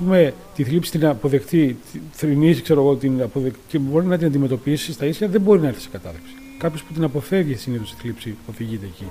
τη 0.56 0.64
θλίψη 0.64 0.92
την 0.92 1.06
αποδεκτεί, 1.06 1.78
θρυνήσει, 2.12 2.62
ξέρω 2.62 2.82
εγώ, 2.82 2.96
την 2.96 3.22
αποδεκτεί 3.22 3.60
και 3.68 3.78
μπορεί 3.80 4.06
να 4.06 4.18
την 4.18 4.28
αντιμετωπίσει 4.28 4.92
στα 4.92 5.06
ίσια, 5.06 5.28
δεν 5.28 5.42
μπορεί 5.42 5.62
να 5.62 5.68
έρθει 5.68 5.82
σε 5.82 5.90
κατάθλιψη. 5.92 6.34
Κάποιος 6.58 6.84
που 6.84 6.94
την 6.94 7.04
αποφεύγει 7.04 7.56
συνήθω 7.56 7.84
τη 7.84 7.94
θλίψη 8.02 8.36
οδηγείται 8.50 8.86
εκεί. 8.86 9.06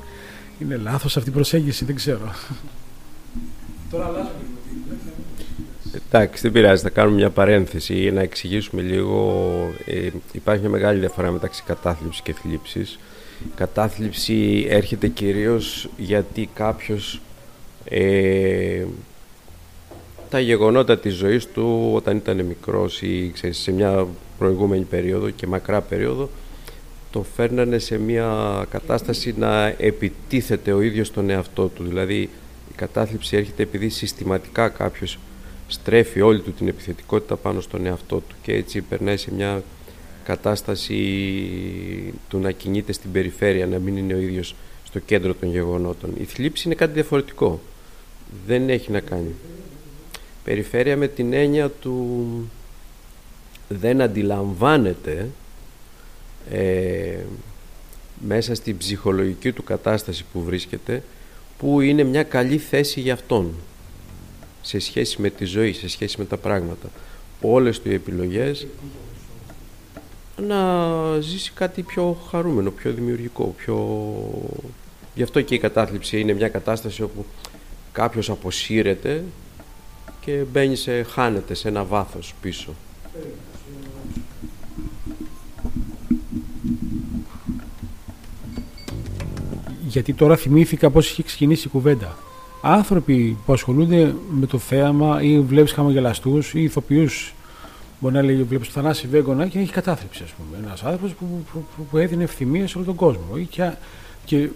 Είναι 0.58 0.76
λάθος 0.76 1.16
αυτή 1.16 1.28
η 1.28 1.32
προσέγγιση, 1.32 1.84
δεν 1.84 1.94
ξέρω. 1.94 2.20
Τώρα 3.90 4.06
αλλάζω 4.06 4.30
Εντάξει, 5.94 6.42
δεν 6.42 6.52
πειράζει. 6.52 6.82
Θα 6.82 6.90
κάνουμε 6.90 7.16
μια 7.16 7.30
παρένθεση 7.30 7.94
για 7.94 8.12
να 8.12 8.20
εξηγήσουμε 8.20 8.82
λίγο. 8.82 9.52
Ε, 9.84 10.08
υπάρχει 10.32 10.60
μια 10.60 10.70
μεγάλη 10.70 10.98
διαφορά 10.98 11.30
μεταξύ 11.30 11.62
κατάθλιψης 11.66 12.22
και 12.22 12.34
θλίψη 13.38 13.57
κατάθλιψη 13.57 14.66
έρχεται 14.68 15.09
κυρίως 15.09 15.88
γιατί 15.97 16.49
κάποιος 16.54 17.21
ε, 17.85 18.85
τα 20.30 20.40
γεγονότα 20.40 20.99
της 20.99 21.14
ζωής 21.14 21.47
του 21.47 21.90
όταν 21.95 22.16
ήταν 22.16 22.45
μικρός 22.45 23.02
ή 23.02 23.30
ξέρεις, 23.35 23.59
σε 23.59 23.73
μια 23.73 24.07
προηγούμενη 24.38 24.85
περίοδο 24.85 25.30
και 25.30 25.47
μακρά 25.47 25.80
περίοδο 25.80 26.28
το 27.11 27.23
φέρνανε 27.37 27.78
σε 27.78 27.99
μια 27.99 28.64
κατάσταση 28.71 29.35
να 29.38 29.66
επιτίθεται 29.66 30.73
ο 30.73 30.80
ίδιος 30.80 31.07
στον 31.07 31.30
εαυτό 31.30 31.66
του. 31.66 31.85
Δηλαδή 31.85 32.21
η 32.71 32.75
κατάθλιψη 32.76 33.37
έρχεται 33.37 33.62
επειδή 33.62 33.88
συστηματικά 33.88 34.68
κάποιος 34.68 35.18
στρέφει 35.68 36.21
όλη 36.21 36.40
του 36.40 36.52
την 36.52 36.68
επιθετικότητα 36.68 37.37
πάνω 37.37 37.61
στον 37.61 37.87
εαυτό 37.87 38.16
του 38.16 38.35
και 38.42 38.52
έτσι 38.52 38.80
περνάει 38.80 39.16
σε 39.16 39.35
μια 39.35 39.62
κατάσταση 40.28 41.00
του 42.28 42.38
να 42.38 42.50
κινείται 42.50 42.92
στην 42.92 43.12
περιφέρεια, 43.12 43.66
να 43.66 43.78
μην 43.78 43.97
είναι 43.97 44.14
ο 44.14 44.18
ίδιος 44.18 44.54
στο 44.85 44.99
κέντρο 44.99 45.35
των 45.35 45.50
γεγονότων. 45.50 46.14
Η 46.20 46.25
θλίψη 46.25 46.62
είναι 46.66 46.75
κάτι 46.75 46.92
διαφορετικό. 46.92 47.61
Δεν 48.47 48.68
έχει 48.68 48.90
να 48.90 49.00
κάνει. 49.00 49.35
Περιφέρεια 50.44 50.97
με 50.97 51.08
την 51.08 51.32
έννοια 51.32 51.68
του 51.68 52.26
δεν 53.68 54.00
αντιλαμβάνεται 54.00 55.28
ε, 56.50 57.18
μέσα 58.26 58.54
στην 58.54 58.76
ψυχολογική 58.76 59.52
του 59.52 59.64
κατάσταση 59.64 60.25
που 60.32 60.42
βρίσκεται 60.42 61.02
που 61.58 61.80
είναι 61.80 62.02
μια 62.02 62.23
καλή 62.23 62.58
θέση 62.58 63.00
για 63.00 63.12
αυτόν 63.12 63.54
σε 64.62 64.78
σχέση 64.78 65.20
με 65.20 65.30
τη 65.30 65.44
ζωή, 65.44 65.73
σε 65.73 65.88
σχέση 65.88 66.18
με 66.18 66.25
τα 66.25 66.37
πράγματα. 66.37 66.90
Όλες 67.40 67.80
του 67.80 67.90
οι 67.90 67.94
επιλογές 67.94 68.66
να 70.47 71.21
ζήσει 71.21 71.52
κάτι 71.54 71.83
πιο 71.83 72.16
χαρούμενο, 72.30 72.71
πιο 72.71 72.92
δημιουργικό, 72.92 73.54
πιο... 73.57 73.99
Γι' 75.14 75.23
αυτό 75.23 75.40
και 75.40 75.54
η 75.54 75.59
κατάθλιψη 75.59 76.21
είναι 76.21 76.33
μια 76.33 76.49
κατάσταση 76.49 77.02
όπου 77.02 77.25
κάποιος 77.92 78.30
αποσύρεται 78.30 79.25
και 80.21 80.45
μπαίνει 80.52 80.76
σε, 80.76 81.02
χάνεται 81.02 81.54
σε 81.54 81.68
ένα 81.68 81.85
βάθος 81.85 82.35
πίσω. 82.40 82.75
γιατί 89.88 90.12
τώρα 90.12 90.37
θυμήθηκα 90.37 90.90
πώς 90.90 91.11
είχε 91.11 91.23
ξεκινήσει 91.23 91.66
η 91.66 91.71
κουβέντα. 91.71 92.16
Άνθρωποι 92.62 93.37
που 93.47 93.52
ασχολούνται 93.52 94.14
με 94.30 94.47
το 94.47 94.59
θέαμα 94.59 95.23
ή 95.23 95.40
βλέπεις 95.40 95.73
χαμογελαστούς 95.73 96.54
ή 96.54 96.62
ηθοποιούς 96.62 97.35
Μπορεί 98.00 98.14
να 98.14 98.23
λέει, 98.23 98.43
βλέπεις 98.43 98.67
το 98.67 98.73
Θανάσης 98.73 99.09
Βέγκονα 99.09 99.47
και 99.47 99.59
έχει 99.59 99.73
κατάθλιψη, 99.73 100.23
ας 100.23 100.31
πούμε. 100.31 100.67
Ένας 100.67 100.83
άνθρωπος 100.85 101.12
που, 101.12 101.45
που, 101.52 101.64
που, 101.76 101.85
που, 101.90 101.97
έδινε 101.99 102.23
ευθυμία 102.23 102.69
σε 102.69 102.76
όλο 102.76 102.87
τον 102.87 102.95
κόσμο. 102.95 103.38
Και, 103.50 103.73
και 104.25 104.49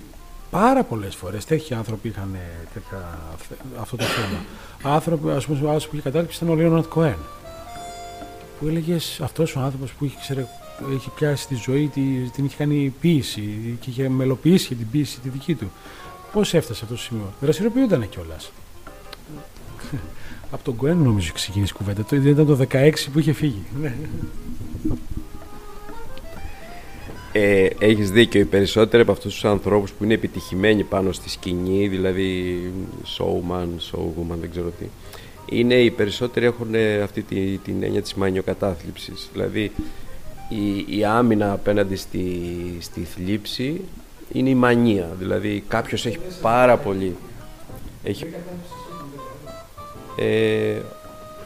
πάρα 0.50 0.84
πολλές 0.84 1.14
φορές 1.14 1.44
τέτοιοι 1.44 1.74
άνθρωποι 1.74 2.08
είχαν 2.08 2.36
τέτοια, 2.72 3.18
αυτό 3.80 3.96
το 3.96 4.04
θέμα. 4.04 4.38
άνθρωποι, 4.94 5.30
ας 5.30 5.46
πούμε, 5.46 5.66
ο 5.66 5.70
άλλο 5.70 5.78
που 5.78 5.88
είχε 5.92 6.02
κατάθλιψη 6.02 6.44
ήταν 6.44 6.54
ο 6.54 6.56
Λέοναρτ 6.56 6.86
Κοέν. 6.88 7.18
Που 8.60 8.66
έλεγες 8.66 9.20
αυτός 9.22 9.56
ο 9.56 9.60
άνθρωπος 9.60 9.92
που 9.92 10.04
είχε, 10.04 10.16
ξέρε, 10.20 10.46
είχε 10.94 11.10
πιάσει 11.14 11.46
τη 11.46 11.54
ζωή, 11.54 11.88
την 12.32 12.44
είχε 12.44 12.56
κάνει 12.56 12.94
ποιήση 13.00 13.78
και 13.80 13.90
είχε 13.90 14.08
μελοποιήσει 14.08 14.74
την 14.74 14.90
ποιήση 14.90 15.20
τη 15.20 15.28
δική 15.28 15.54
του. 15.54 15.70
Πώς 16.32 16.54
έφτασε 16.54 16.78
σε 16.78 16.84
αυτό 16.84 16.94
το 16.94 17.00
σημείο; 17.00 17.32
Δραστηριοποιούνταν 17.40 18.08
κιόλας. 18.08 18.52
Από 20.52 20.64
τον 20.64 20.76
Κοέν 20.76 20.96
νομίζω 20.96 21.32
ξεκίνησε 21.32 21.72
η 21.74 21.78
κουβέντα. 21.78 22.04
Το 22.04 22.16
ήταν 22.16 22.46
το 22.46 22.66
16 22.70 22.92
που 23.12 23.18
είχε 23.18 23.32
φύγει. 23.32 23.62
Ναι. 23.80 23.94
Ε, 27.32 27.68
έχεις 27.78 28.10
δίκιο, 28.10 28.40
οι 28.40 28.44
περισσότεροι 28.44 29.02
από 29.02 29.12
αυτούς 29.12 29.32
τους 29.32 29.44
ανθρώπους 29.44 29.92
που 29.92 30.04
είναι 30.04 30.14
επιτυχημένοι 30.14 30.82
πάνω 30.82 31.12
στη 31.12 31.30
σκηνή, 31.30 31.88
δηλαδή 31.88 32.60
showman, 33.18 33.68
showwoman, 33.90 34.36
δεν 34.40 34.50
ξέρω 34.50 34.72
τι, 34.78 34.84
είναι 35.56 35.74
οι 35.74 35.90
περισσότεροι 35.90 36.46
έχουν 36.46 36.74
αυτή 37.02 37.22
τη, 37.22 37.58
την 37.58 37.82
έννοια 37.82 38.02
της 38.02 38.14
μανιοκατάθλιψης. 38.14 39.28
Δηλαδή 39.32 39.72
η, 40.48 40.98
η 40.98 41.04
άμυνα 41.04 41.52
απέναντι 41.52 41.96
στη, 41.96 42.40
στη 42.80 43.00
θλίψη 43.00 43.80
είναι 44.32 44.48
η 44.48 44.54
μανία. 44.54 45.08
Δηλαδή 45.18 45.64
κάποιος 45.68 46.06
έχει 46.06 46.18
πάρα 46.40 46.76
πολύ... 46.76 47.16
Έχει, 48.04 48.26
ε, 50.16 50.80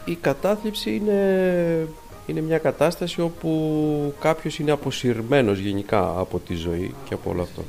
η 0.05 0.15
κατάθλιψη 0.21 0.95
είναι, 0.95 1.87
είναι 2.25 2.41
μια 2.41 2.57
κατάσταση 2.57 3.21
όπου 3.21 4.13
κάποιος 4.19 4.59
είναι 4.59 4.71
αποσυρμένος 4.71 5.59
γενικά 5.59 6.13
από 6.17 6.39
τη 6.39 6.55
ζωή 6.55 6.95
και 7.07 7.13
από 7.13 7.29
όλο 7.29 7.41
αυτό. 7.41 7.63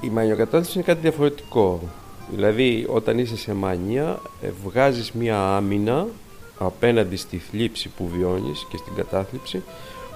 Η 0.00 0.08
μανιοκατάθλιψη 0.08 0.72
είναι 0.74 0.86
κάτι 0.86 1.00
διαφορετικό. 1.00 1.80
Δηλαδή 2.30 2.86
όταν 2.88 3.18
είσαι 3.18 3.36
σε 3.36 3.54
μανία 3.54 4.20
ε, 4.42 4.50
βγάζεις 4.64 5.12
μια 5.12 5.38
άμυνα 5.38 6.06
απέναντι 6.58 7.16
στη 7.16 7.38
θλίψη 7.38 7.88
που 7.88 8.08
βιώνεις 8.08 8.66
και 8.70 8.76
στην 8.76 8.94
κατάθλιψη 8.94 9.62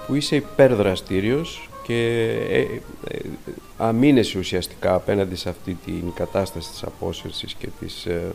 που 0.06 0.14
είσαι 0.14 0.36
υπερδραστήριος 0.36 1.68
και 1.82 2.20
ε, 2.50 2.60
ε, 3.08 3.18
αμήνεσαι 3.76 4.38
ουσιαστικά 4.38 4.94
απέναντι 4.94 5.36
σε 5.36 5.48
αυτή 5.48 5.78
την 5.84 6.12
κατάσταση 6.14 6.70
της 6.70 6.82
απόσυρσης 6.82 7.54
και 7.54 7.68
της 7.80 8.06
ε, 8.06 8.30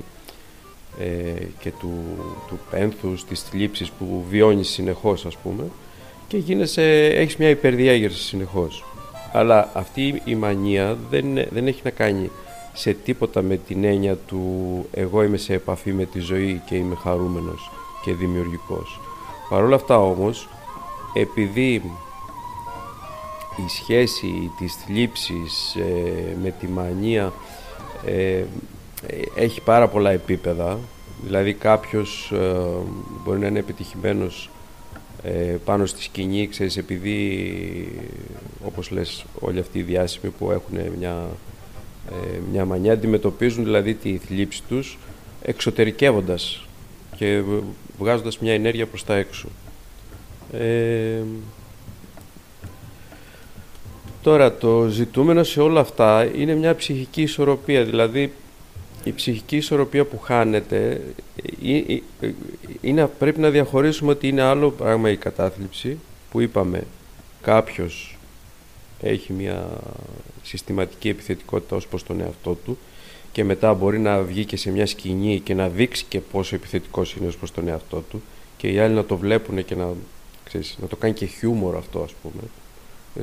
και 1.60 1.72
του, 1.80 1.94
του 2.48 2.60
πένθους, 2.72 3.26
της 3.26 3.42
θλίψης 3.42 3.90
που 3.90 4.26
βιώνεις 4.30 4.70
συνεχώς 4.70 5.26
ας 5.26 5.38
πούμε 5.38 5.64
και 6.28 6.38
γίνεσαι, 6.38 7.06
έχεις 7.06 7.38
μια 7.38 7.50
υπερδιέγερση 7.50 8.24
συνεχώς. 8.24 8.86
Αλλά 9.32 9.70
αυτή 9.74 10.22
η 10.26 10.36
μανία 10.36 10.98
δεν, 11.10 11.26
δεν 11.50 11.68
έχει 11.68 11.82
να 11.84 11.90
κάνει 11.90 12.32
σε 12.74 12.94
τίποτα 12.94 13.42
με 13.42 13.58
την 13.58 13.84
έννοια 13.84 14.16
του 14.16 14.42
εγώ 14.92 15.24
είμαι 15.24 15.38
σε 15.38 15.54
επαφή 15.54 15.94
με 15.94 16.06
τη 16.06 16.20
ζωή 16.20 16.62
και 16.66 16.76
είμαι 16.76 16.96
χαρούμενος 16.96 17.72
και 18.04 18.14
δημιουργικός. 18.14 19.00
Παρ' 19.50 19.64
όλα 19.64 19.76
αυτά 19.76 20.00
όμως, 20.00 20.50
επειδή 21.14 21.82
η 23.66 23.70
σχέση 23.70 24.52
της 24.58 24.76
θλίψης 24.76 25.76
ε, 25.76 26.38
με 26.44 26.54
τη 26.60 26.68
μανία 26.68 27.34
ε, 28.06 28.44
έχει 29.36 29.62
πάρα 29.62 29.88
πολλά 29.88 30.12
επίπεδα. 30.12 30.80
Δηλαδή 31.24 31.54
κάποιος 31.54 32.32
ε, 32.32 32.56
μπορεί 33.24 33.40
να 33.40 33.48
είναι 33.48 33.60
επιτυχημένος 33.60 34.50
ε, 35.24 35.56
πάνω 35.66 35.86
στη 35.86 36.02
σκηνή, 36.02 36.48
ξέρεις, 36.48 36.78
επειδή 36.78 37.48
όπως 38.66 38.92
λες 38.92 39.26
όλοι 39.40 39.60
αυτοί 39.60 39.80
οι 39.80 39.82
διάσημοι 39.82 40.34
που 40.38 40.52
έχουν 40.52 40.78
μια, 40.98 41.28
ε, 42.12 42.40
μια 42.52 42.66
μανιά 42.66 42.94
αντιμετωπίζουν 42.94 43.64
δηλαδή 43.64 43.94
τη 43.94 44.18
θλίψη 44.18 44.64
τους 44.68 44.98
εξωτερικεύοντας 45.42 46.66
και 47.16 47.42
βγάζοντας 48.00 48.40
μια 48.40 48.54
ενέργεια 48.54 48.86
προς 48.86 49.04
τα 49.04 49.16
έξω. 49.16 49.48
τώρα 54.22 54.54
το 54.54 54.88
ζητούμενο 54.88 55.44
σε 55.44 55.62
όλα 55.62 55.80
αυτά 55.80 56.30
είναι 56.36 56.54
μια 56.54 56.76
ψυχική 56.76 57.22
ισορροπία, 57.22 57.84
δηλαδή 57.84 58.32
η 59.04 59.12
ψυχική 59.12 59.56
ισορροπία 59.56 60.06
που 60.06 60.20
χάνεται 60.20 61.02
ε, 61.64 61.78
ε, 61.78 62.02
ε, 62.20 62.34
είναι, 62.82 63.08
πρέπει 63.08 63.40
να 63.40 63.50
διαχωρίσουμε 63.50 64.12
ότι 64.12 64.28
είναι 64.28 64.42
άλλο 64.42 64.72
πράγμα 64.72 65.10
η 65.10 65.18
κατάθλιψη 65.18 65.98
που 66.32 66.42
είπαμε 66.42 66.84
κάποιος 67.42 68.18
έχει 69.02 69.34
μια 69.34 69.70
συστηματική 70.44 71.10
επιθετικότητα 71.10 71.76
ως 71.76 71.88
προς 71.88 72.04
τον 72.04 72.22
εαυτό 72.22 72.58
του 72.66 72.78
και 73.32 73.44
μετά 73.44 73.74
μπορεί 73.74 74.00
να 74.00 74.22
βγει 74.22 74.46
και 74.46 74.58
σε 74.58 74.72
μια 74.72 74.86
σκηνή 74.86 75.40
και 75.40 75.54
να 75.54 75.70
δείξει 75.70 76.06
και 76.10 76.20
πόσο 76.20 76.56
επιθετικός 76.56 77.14
είναι 77.14 77.28
ως 77.28 77.38
προς 77.38 77.52
τον 77.52 77.68
εαυτό 77.68 78.04
του 78.10 78.22
και 78.58 78.68
οι 78.68 78.80
άλλοι 78.80 78.94
να 78.94 79.06
το 79.06 79.18
βλέπουν 79.18 79.66
και 79.66 79.76
να, 79.76 79.94
ξέρεις, 80.44 80.78
να 80.82 80.88
το 80.88 80.96
κάνει 80.96 81.14
και 81.14 81.26
χιούμορ 81.26 81.76
αυτό 81.76 82.02
ας 82.02 82.14
πούμε. 82.22 82.42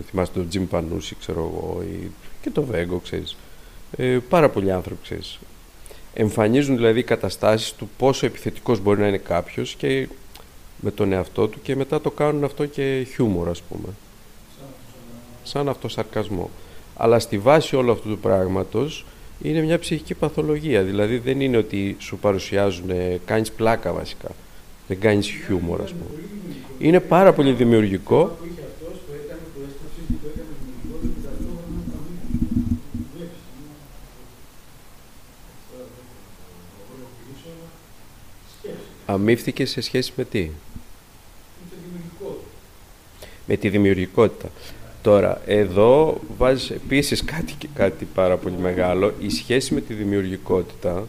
Θυμάστε 0.06 0.38
τον 0.38 0.48
Τζιμ 0.48 0.66
Πανούση 0.66 1.16
ξέρω 1.20 1.40
εγώ 1.40 1.82
ή 1.82 2.10
και 2.42 2.50
το 2.50 2.62
Βέγκο 2.62 2.98
ξέρεις. 2.98 3.36
Ε, 3.96 4.18
πάρα 4.28 4.48
πολλοί 4.48 4.72
άνθρωποι 4.72 5.02
ξέρεις 5.02 5.38
Εμφανίζουν 6.14 6.76
δηλαδή 6.76 7.02
καταστάσεις 7.02 7.72
του 7.72 7.90
πόσο 7.98 8.26
επιθετικός 8.26 8.80
μπορεί 8.80 9.00
να 9.00 9.06
είναι 9.06 9.18
κάποιος 9.18 9.74
και 9.74 10.08
με 10.80 10.90
τον 10.90 11.12
εαυτό 11.12 11.48
του 11.48 11.58
και 11.62 11.76
μετά 11.76 12.00
το 12.00 12.10
κάνουν 12.10 12.44
αυτό 12.44 12.66
και 12.66 13.06
χιούμορ 13.14 13.48
ας 13.48 13.62
πούμε. 13.62 13.88
Σαν 15.42 15.68
αυτό 15.68 15.88
σαρκασμό. 15.88 16.50
Αλλά 16.96 17.18
στη 17.18 17.38
βάση 17.38 17.76
όλου 17.76 17.92
αυτού 17.92 18.08
του 18.08 18.18
πράγματος 18.18 19.04
είναι 19.42 19.60
μια 19.60 19.78
ψυχική 19.78 20.14
παθολογία. 20.14 20.82
Δηλαδή 20.82 21.18
δεν 21.18 21.40
είναι 21.40 21.56
ότι 21.56 21.96
σου 21.98 22.18
παρουσιάζουν, 22.18 22.90
κάνεις 23.24 23.50
πλάκα 23.50 23.92
βασικά. 23.92 24.28
Δεν 24.88 25.00
κάνεις 25.00 25.28
χιούμορ 25.28 25.80
ας 25.82 25.90
πούμε. 25.90 26.20
Είναι 26.78 27.00
πάρα 27.00 27.32
πολύ 27.32 27.52
δημιουργικό 27.52 28.38
Αμύφθηκε 39.12 39.64
σε 39.64 39.80
σχέση 39.80 40.12
με 40.16 40.24
τι; 40.24 40.50
Με 43.46 43.56
τη 43.56 43.68
δημιουργικότητα. 43.68 44.48
Τώρα, 45.02 45.42
εδώ 45.46 46.20
βάζεις 46.38 46.70
επίσης 46.70 47.24
κάτι, 47.24 47.54
κάτι 47.74 48.04
πάρα 48.14 48.36
πολύ 48.36 48.56
μεγάλο. 48.56 49.14
Η 49.20 49.30
σχέση 49.30 49.74
με 49.74 49.80
τη 49.80 49.94
δημιουργικότητα 49.94 51.06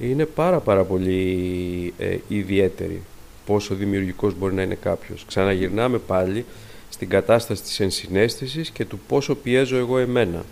είναι 0.00 0.24
πάρα 0.24 0.60
πάρα 0.60 0.84
πολύ 0.84 1.94
ε, 1.98 2.16
ιδιαίτερη. 2.28 3.02
Πόσο 3.46 3.74
δημιουργικός 3.74 4.34
μπορεί 4.38 4.54
να 4.54 4.62
είναι 4.62 4.74
κάποιος. 4.74 5.24
Ξαναγυρνάμε 5.26 5.98
πάλι 5.98 6.44
στην 6.88 7.08
κατάσταση 7.08 7.62
της 7.62 7.80
ενσυναίσθησης 7.80 8.70
και 8.70 8.84
του 8.84 8.98
πόσο 9.08 9.34
πιέζω 9.34 9.76
εγώ 9.76 9.98
εμένα. 9.98 10.44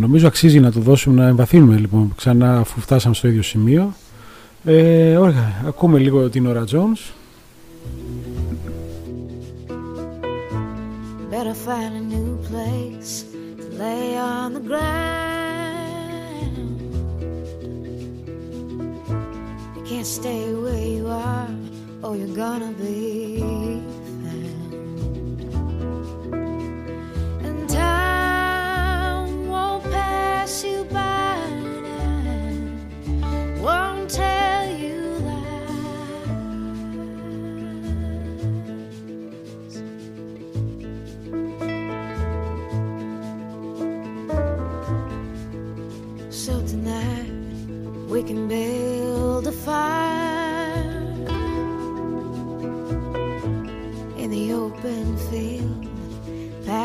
Νομίζω 0.00 0.26
αξίζει 0.26 0.60
να 0.60 0.72
το 0.72 0.80
δώσουμε, 0.80 1.22
να 1.22 1.28
εμβαθύνουμε 1.28 1.76
λοιπόν 1.76 2.12
ξανά 2.16 2.58
αφού 2.58 2.80
φτάσαμε 2.80 3.14
στο 3.14 3.28
ίδιο 3.28 3.42
σημείο. 3.42 3.94
Ε, 4.64 5.16
ωραία, 5.16 5.62
ακούμε 5.66 5.98
λίγο 5.98 6.28
την 6.28 6.46
ώρα 6.46 6.64
Jones. 6.72 7.12
Better 11.30 11.54
find 11.66 11.92
a 12.02 12.04
new 12.14 12.30
place 12.50 13.12
to 13.60 13.66
lay 13.82 14.06
on 14.34 14.46
the 14.56 14.64
ground. 14.68 14.96
You 19.76 19.82
can't 19.90 20.10
stay 20.18 20.42
where 20.64 20.88
you 20.96 21.06
are 21.32 21.50
or 22.04 22.12
you're 22.18 22.36
gonna 22.44 22.72
be 22.86 23.67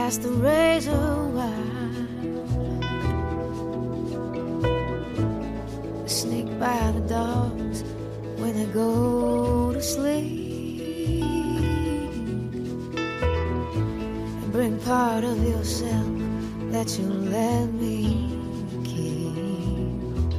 past 0.03 0.21
the 0.23 0.31
razor 0.31 1.15
wire. 1.35 2.07
Sneak 6.05 6.47
by 6.59 6.91
the 6.91 7.03
dogs 7.07 7.83
when 8.41 8.53
they 8.57 8.65
go 8.73 9.71
to 9.71 9.81
sleep. 9.81 11.23
And 14.41 14.51
bring 14.51 14.77
part 14.79 15.23
of 15.23 15.41
yourself 15.41 16.11
that 16.73 16.99
you 16.99 17.07
let 17.37 17.67
me 17.83 17.97
keep. 18.83 20.31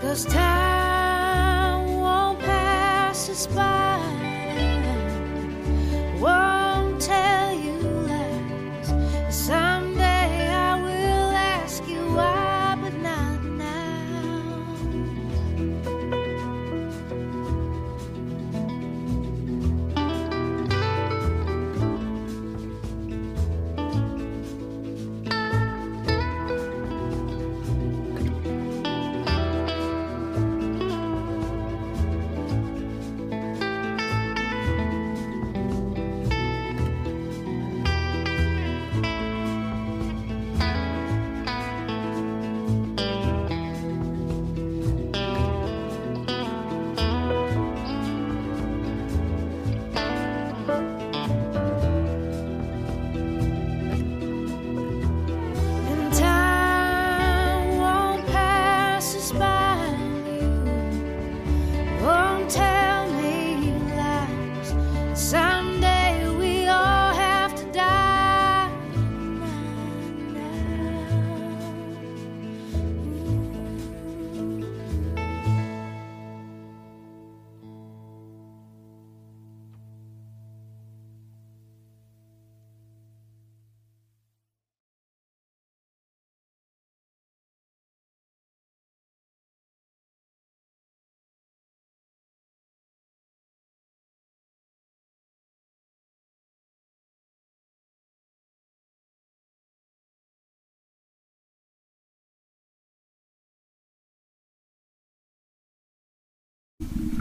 Cause 0.00 0.24
time 0.24 2.00
won't 2.00 2.38
pass 2.38 3.28
us 3.28 3.48
by. 3.48 4.27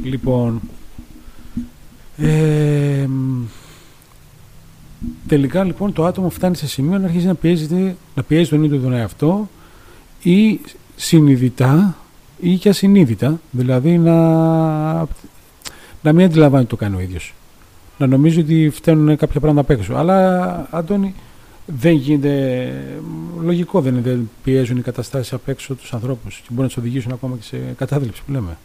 Λοιπόν, 0.08 0.62
ε, 2.18 3.06
μ, 3.08 3.44
τελικά 5.28 5.64
λοιπόν 5.64 5.94
το 5.94 6.06
άτομο 6.06 6.30
φτάνει 6.30 6.56
σε 6.56 6.68
σημείο 6.68 6.98
να 6.98 7.06
αρχίζει 7.06 7.26
να 7.26 7.36
πιέζει, 7.36 7.96
να 8.16 8.24
πιέζει 8.24 8.50
τον 8.50 8.64
ίδιο 8.64 8.80
τον 8.80 8.94
εαυτό 8.94 9.50
ή 10.22 10.60
συνειδητά 10.96 11.98
ή 12.40 12.56
και 12.56 12.70
ασυνείδητα, 12.70 13.40
δηλαδή 13.52 13.98
να, 13.98 14.16
να 16.02 16.14
μην 16.14 16.26
αντιλαμβάνει 16.26 16.62
ότι 16.62 16.70
το 16.70 16.76
κάνει 16.76 16.96
ο 16.96 17.00
ίδιος. 17.00 17.34
Να 17.98 18.08
νομίζει 18.08 18.40
ότι 18.40 18.70
φταίνουν 18.74 19.18
κάποια 19.18 19.40
πράγματα 19.40 19.74
απ' 19.74 19.80
έξω. 19.80 19.96
Αλλά, 19.96 20.68
Αντώνη, 20.72 21.16
δεν 21.66 21.94
γίνεται, 21.94 22.74
λογικό 23.42 23.82
δεν 23.82 23.94
είναι, 23.94 24.02
δεν 24.02 24.30
πιέζουν 24.44 24.78
οι 24.78 24.82
καταστάσεις 24.82 25.34
απ' 25.34 25.48
έξω 25.48 25.76
τους 25.76 25.94
ανθρώπους 25.94 26.36
και 26.36 26.48
μπορεί 26.50 26.62
να 26.62 26.68
τους 26.68 26.78
οδηγήσουν 26.78 27.12
ακόμα 27.12 27.36
και 27.36 27.44
σε 27.44 27.58
κατάθλιψη 27.78 28.22
που 28.26 28.32
λέμε. 28.32 28.58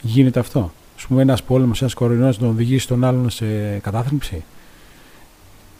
Γίνεται 0.00 0.40
αυτό. 0.40 0.72
Α 1.04 1.06
πούμε, 1.08 1.22
ένας 1.22 1.42
πόλεμος, 1.42 1.80
ένας 1.80 1.94
κορονοϊός 1.94 2.38
να 2.38 2.42
τον 2.42 2.54
οδηγήσει 2.54 2.86
τον 2.88 3.04
άλλον 3.04 3.30
σε 3.30 3.78
κατάθλιψη. 3.78 4.44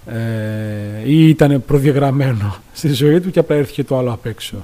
Ε, 0.07 1.02
ή 1.04 1.28
ήταν 1.28 1.62
προδιαγραμμένο 1.66 2.57
στη 2.72 2.92
ζωή 2.92 3.20
του 3.20 3.31
και 3.31 3.38
απλά 3.38 3.57
έρθει 3.57 3.72
και 3.72 3.85
το 3.85 3.98
άλλο 3.98 4.12
απ' 4.12 4.26
έξω. 4.26 4.57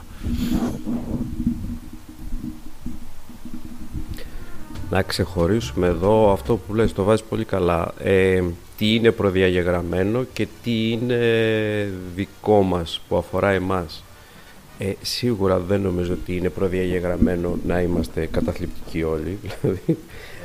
Να 4.91 5.03
ξεχωρίσουμε 5.03 5.87
εδώ 5.87 6.33
αυτό 6.33 6.57
που 6.57 6.75
λες, 6.75 6.93
το 6.93 7.05
βάζεις 7.05 7.27
πολύ 7.29 7.45
καλά. 7.45 7.93
Ε, 7.99 8.43
τι 8.77 8.95
είναι 8.95 9.11
προδιαγεγραμμένο 9.11 10.25
και 10.33 10.47
τι 10.63 10.91
είναι 10.91 11.19
δικό 12.15 12.63
μας 12.63 13.01
που 13.09 13.17
αφορά 13.17 13.51
εμάς. 13.51 14.05
Ε, 14.79 14.93
σίγουρα 15.03 15.59
δεν 15.59 15.81
νομίζω 15.81 16.13
ότι 16.13 16.37
είναι 16.37 16.49
προδιαγεγραμμένο 16.49 17.59
να 17.67 17.81
είμαστε 17.81 18.27
καταθλιπτικοί 18.27 19.03
όλοι. 19.03 19.39
Δηλαδή, 19.61 19.97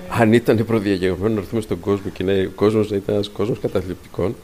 αν 0.10 0.34
ήταν 0.34 0.66
προδιαγεγραμμένο 0.66 1.34
να 1.34 1.40
έρθουμε 1.40 1.62
στον 1.62 1.80
κόσμο 1.80 2.10
και 2.14 2.24
να, 2.24 2.34
ο 2.34 2.52
κόσμος 2.56 2.90
να 2.90 2.96
ήταν 2.96 3.16
ένας 3.16 3.30
κόσμος 3.30 3.60
καταθλιπτικών, 3.60 4.36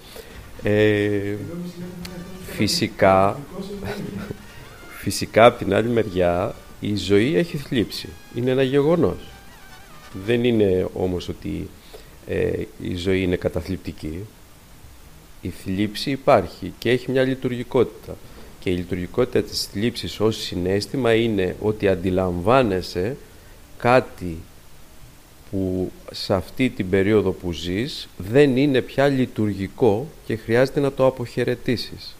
ε, 0.63 1.36
φυσικά, 2.45 3.39
φυσικά 5.02 5.45
από 5.45 5.58
την 5.58 5.74
άλλη 5.74 5.89
μεριά 5.89 6.56
η 6.80 6.95
ζωή 6.95 7.36
έχει 7.36 7.58
θλίψει. 7.58 8.10
Είναι 8.36 8.52
ένα 8.52 8.63
γεγονός. 8.63 9.17
Δεν 10.26 10.43
είναι 10.43 10.88
όμως 10.93 11.30
ότι 11.30 11.69
ε, 12.28 12.52
η 12.82 12.95
ζωή 12.95 13.21
είναι 13.21 13.36
καταθλιπτική. 13.36 14.19
Η 15.41 15.50
θλίψη 15.50 16.12
υπάρχει 16.12 16.74
και 16.78 16.89
έχει 16.89 17.12
μια 17.12 17.24
λειτουργικότητα. 17.24 18.15
Και 18.65 18.71
η 18.71 18.75
λειτουργικότητα 18.75 19.41
της 19.41 19.65
θλίψης 19.65 20.19
ως 20.19 20.38
συνέστημα 20.38 21.13
είναι 21.13 21.56
ότι 21.62 21.88
αντιλαμβάνεσαι 21.88 23.17
κάτι 23.78 24.38
που 25.51 25.91
σε 26.12 26.34
αυτή 26.34 26.69
την 26.69 26.89
περίοδο 26.89 27.32
που 27.32 27.51
ζεις 27.51 28.08
δεν 28.17 28.58
είναι 28.58 28.82
πια 28.82 29.08
λειτουργικό 29.08 30.08
και 30.25 30.36
χρειάζεται 30.36 30.80
να 30.80 30.91
το 30.91 31.06
αποχαιρετήσεις. 31.06 32.15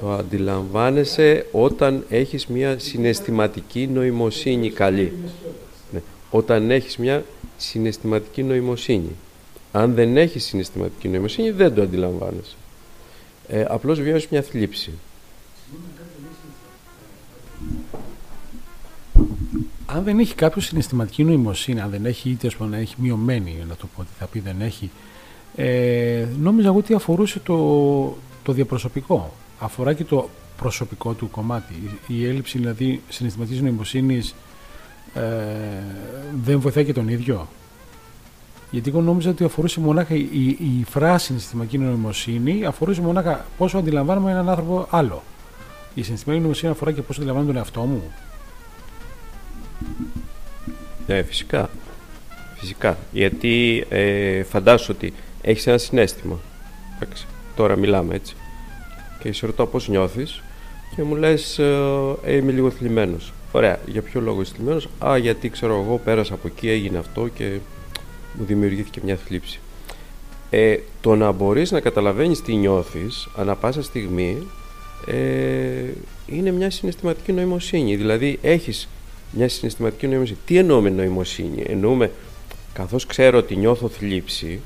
Το 0.00 0.12
αντιλαμβάνεσαι 0.12 1.46
όταν 1.52 2.04
έχεις 2.08 2.46
μια 2.46 2.78
συναισθηματική 2.78 3.86
νοημοσύνη 3.86 4.70
καλή. 4.70 5.12
Ναι. 5.92 6.02
Όταν 6.30 6.70
έχεις 6.70 6.96
μια 6.96 7.24
συναισθηματική 7.56 8.42
νοημοσύνη. 8.42 9.10
Αν 9.72 9.94
δεν 9.94 10.16
έχεις 10.16 10.44
συναισθηματική 10.44 11.08
νοημοσύνη 11.08 11.50
δεν 11.50 11.74
το 11.74 11.82
αντιλαμβάνεσαι. 11.82 12.54
Ε, 13.48 13.64
απλώς 13.68 14.00
βιώνεις 14.00 14.28
μια 14.28 14.42
θλίψη. 14.42 14.92
Αν 19.86 20.04
δεν 20.04 20.18
έχει 20.18 20.34
κάποιο 20.34 20.60
συναισθηματική 20.62 21.24
νοημοσύνη, 21.24 21.80
αν 21.80 21.90
δεν 21.90 22.06
έχει 22.06 22.30
είτε 22.30 22.46
ας 22.46 22.56
πούμε, 22.56 22.68
να 22.70 22.76
έχει 22.76 22.94
μειωμένη, 22.98 23.64
να 23.68 23.76
το 23.76 23.86
πω 23.94 24.00
ότι 24.00 24.10
θα 24.18 24.26
πει 24.26 24.40
δεν 24.40 24.60
έχει, 24.60 24.90
ε, 25.56 26.26
νόμιζα 26.38 26.68
εγώ 26.68 26.78
ότι 26.78 26.94
αφορούσε 26.94 27.38
το, 27.38 28.16
το 28.42 28.52
διαπροσωπικό. 28.52 29.32
Αφορά 29.58 29.92
και 29.92 30.04
το 30.04 30.28
προσωπικό 30.56 31.12
του 31.12 31.30
κομμάτι. 31.30 31.74
Η, 32.08 32.20
η 32.20 32.26
έλλειψη 32.26 32.58
δηλαδή 32.58 33.00
συναισθηματικής 33.08 33.60
νοημοσύνης 33.60 34.34
ε, 35.14 35.20
δεν 36.44 36.60
βοηθάει 36.60 36.84
και 36.84 36.92
τον 36.92 37.08
ίδιο. 37.08 37.48
Γιατί 38.76 38.90
εγώ 38.90 39.00
νόμιζα 39.00 39.30
ότι 39.30 39.44
αφορούσε 39.44 39.80
μονάχα 39.80 40.14
η, 40.14 40.28
η, 40.32 40.46
η 40.48 40.84
φράση 40.88 41.26
συναισθηματική 41.26 41.78
νοημοσύνη, 41.78 42.64
αφορούσε 42.64 43.00
μονάχα 43.00 43.46
πόσο 43.58 43.78
αντιλαμβάνομαι 43.78 44.30
έναν 44.30 44.48
άνθρωπο 44.48 44.86
άλλο. 44.90 45.22
Η 45.94 46.02
συναισθηματική 46.02 46.42
νοημοσύνη 46.42 46.72
αφορά 46.72 46.92
και 46.92 47.02
πόσο 47.02 47.20
αντιλαμβάνομαι 47.20 47.52
τον 47.52 47.62
εαυτό 47.62 47.80
μου. 47.80 48.02
Ναι, 51.06 51.22
φυσικά. 51.22 51.70
Φυσικά. 52.54 52.98
Γιατί 53.12 53.84
ε, 53.88 54.42
φαντάσου 54.42 54.94
ότι 54.96 55.12
έχεις 55.42 55.66
ένα 55.66 55.78
συνέστημα. 55.78 56.38
Εντάξει, 57.00 57.26
τώρα 57.56 57.76
μιλάμε 57.76 58.14
έτσι. 58.14 58.34
Και 59.18 59.32
σε 59.32 59.46
ρωτάω 59.46 59.66
πώς 59.66 59.88
νιώθεις 59.88 60.42
και 60.96 61.02
μου 61.02 61.14
λες 61.14 61.58
ε, 61.58 61.74
ε, 62.24 62.36
είμαι 62.36 62.52
λίγο 62.52 62.70
θλιμμένος. 62.70 63.32
Ωραία. 63.52 63.78
Για 63.86 64.02
ποιο 64.02 64.20
λόγο 64.20 64.40
είσαι 64.40 64.52
θλιμμένος; 64.54 64.88
Α, 65.06 65.16
γιατί 65.16 65.48
ξέρω 65.48 65.80
εγώ 65.82 66.00
πέρασα 66.04 66.34
από 66.34 66.46
εκεί, 66.46 66.68
έγινε 66.68 66.98
αυτό 66.98 67.28
και 67.28 67.58
μου 68.38 68.44
δημιουργήθηκε 68.44 69.00
μια 69.04 69.16
θλίψη. 69.16 69.60
Ε, 70.50 70.76
το 71.00 71.14
να 71.14 71.32
μπορείς 71.32 71.70
να 71.70 71.80
καταλαβαίνεις 71.80 72.42
τι 72.42 72.54
νιώθεις 72.54 73.28
ανά 73.36 73.54
πάσα 73.56 73.82
στιγμή 73.82 74.46
ε, 75.06 75.14
είναι 76.26 76.50
μια 76.50 76.70
συναισθηματική 76.70 77.32
νοημοσύνη. 77.32 77.96
Δηλαδή 77.96 78.38
έχεις 78.42 78.88
μια 79.30 79.48
συναισθηματική 79.48 80.06
νοημοσύνη. 80.06 80.38
Τι 80.46 80.56
εννοούμε 80.56 80.90
νοημοσύνη; 80.90 81.62
Εννοούμε 81.66 82.10
καθώς 82.72 83.06
ξέρω 83.06 83.38
ότι 83.38 83.56
νιώθω 83.56 83.88
θλίψη 83.88 84.60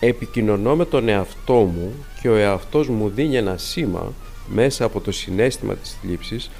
επικοινωνώ 0.00 0.76
με 0.76 0.84
τον 0.84 1.08
εαυτό 1.08 1.54
μου 1.54 1.92
και 2.20 2.28
ο 2.28 2.36
εαυτός 2.36 2.88
μου 2.88 3.08
δίνει 3.08 3.36
ένα 3.36 3.56
σήμα 3.56 4.12
μέσα 4.48 4.84
από 4.84 5.00
το 5.00 5.12
συνέστημα 5.12 5.74
της 5.74 5.96
θλίψης 6.00 6.50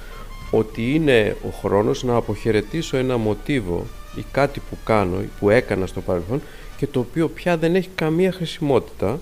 ότι 0.51 0.93
είναι 0.93 1.35
ο 1.45 1.49
χρόνος 1.49 2.03
να 2.03 2.15
αποχαιρετήσω 2.15 2.97
ένα 2.97 3.17
μοτίβο 3.17 3.85
ή 4.15 4.25
κάτι 4.31 4.59
που 4.69 4.77
κάνω 4.83 5.21
ή 5.21 5.29
που 5.39 5.49
έκανα 5.49 5.85
στο 5.85 6.01
παρελθόν 6.01 6.41
και 6.77 6.87
το 6.87 6.99
οποίο 6.99 7.29
πια 7.29 7.57
δεν 7.57 7.75
έχει 7.75 7.89
καμία 7.95 8.31
χρησιμότητα 8.31 9.19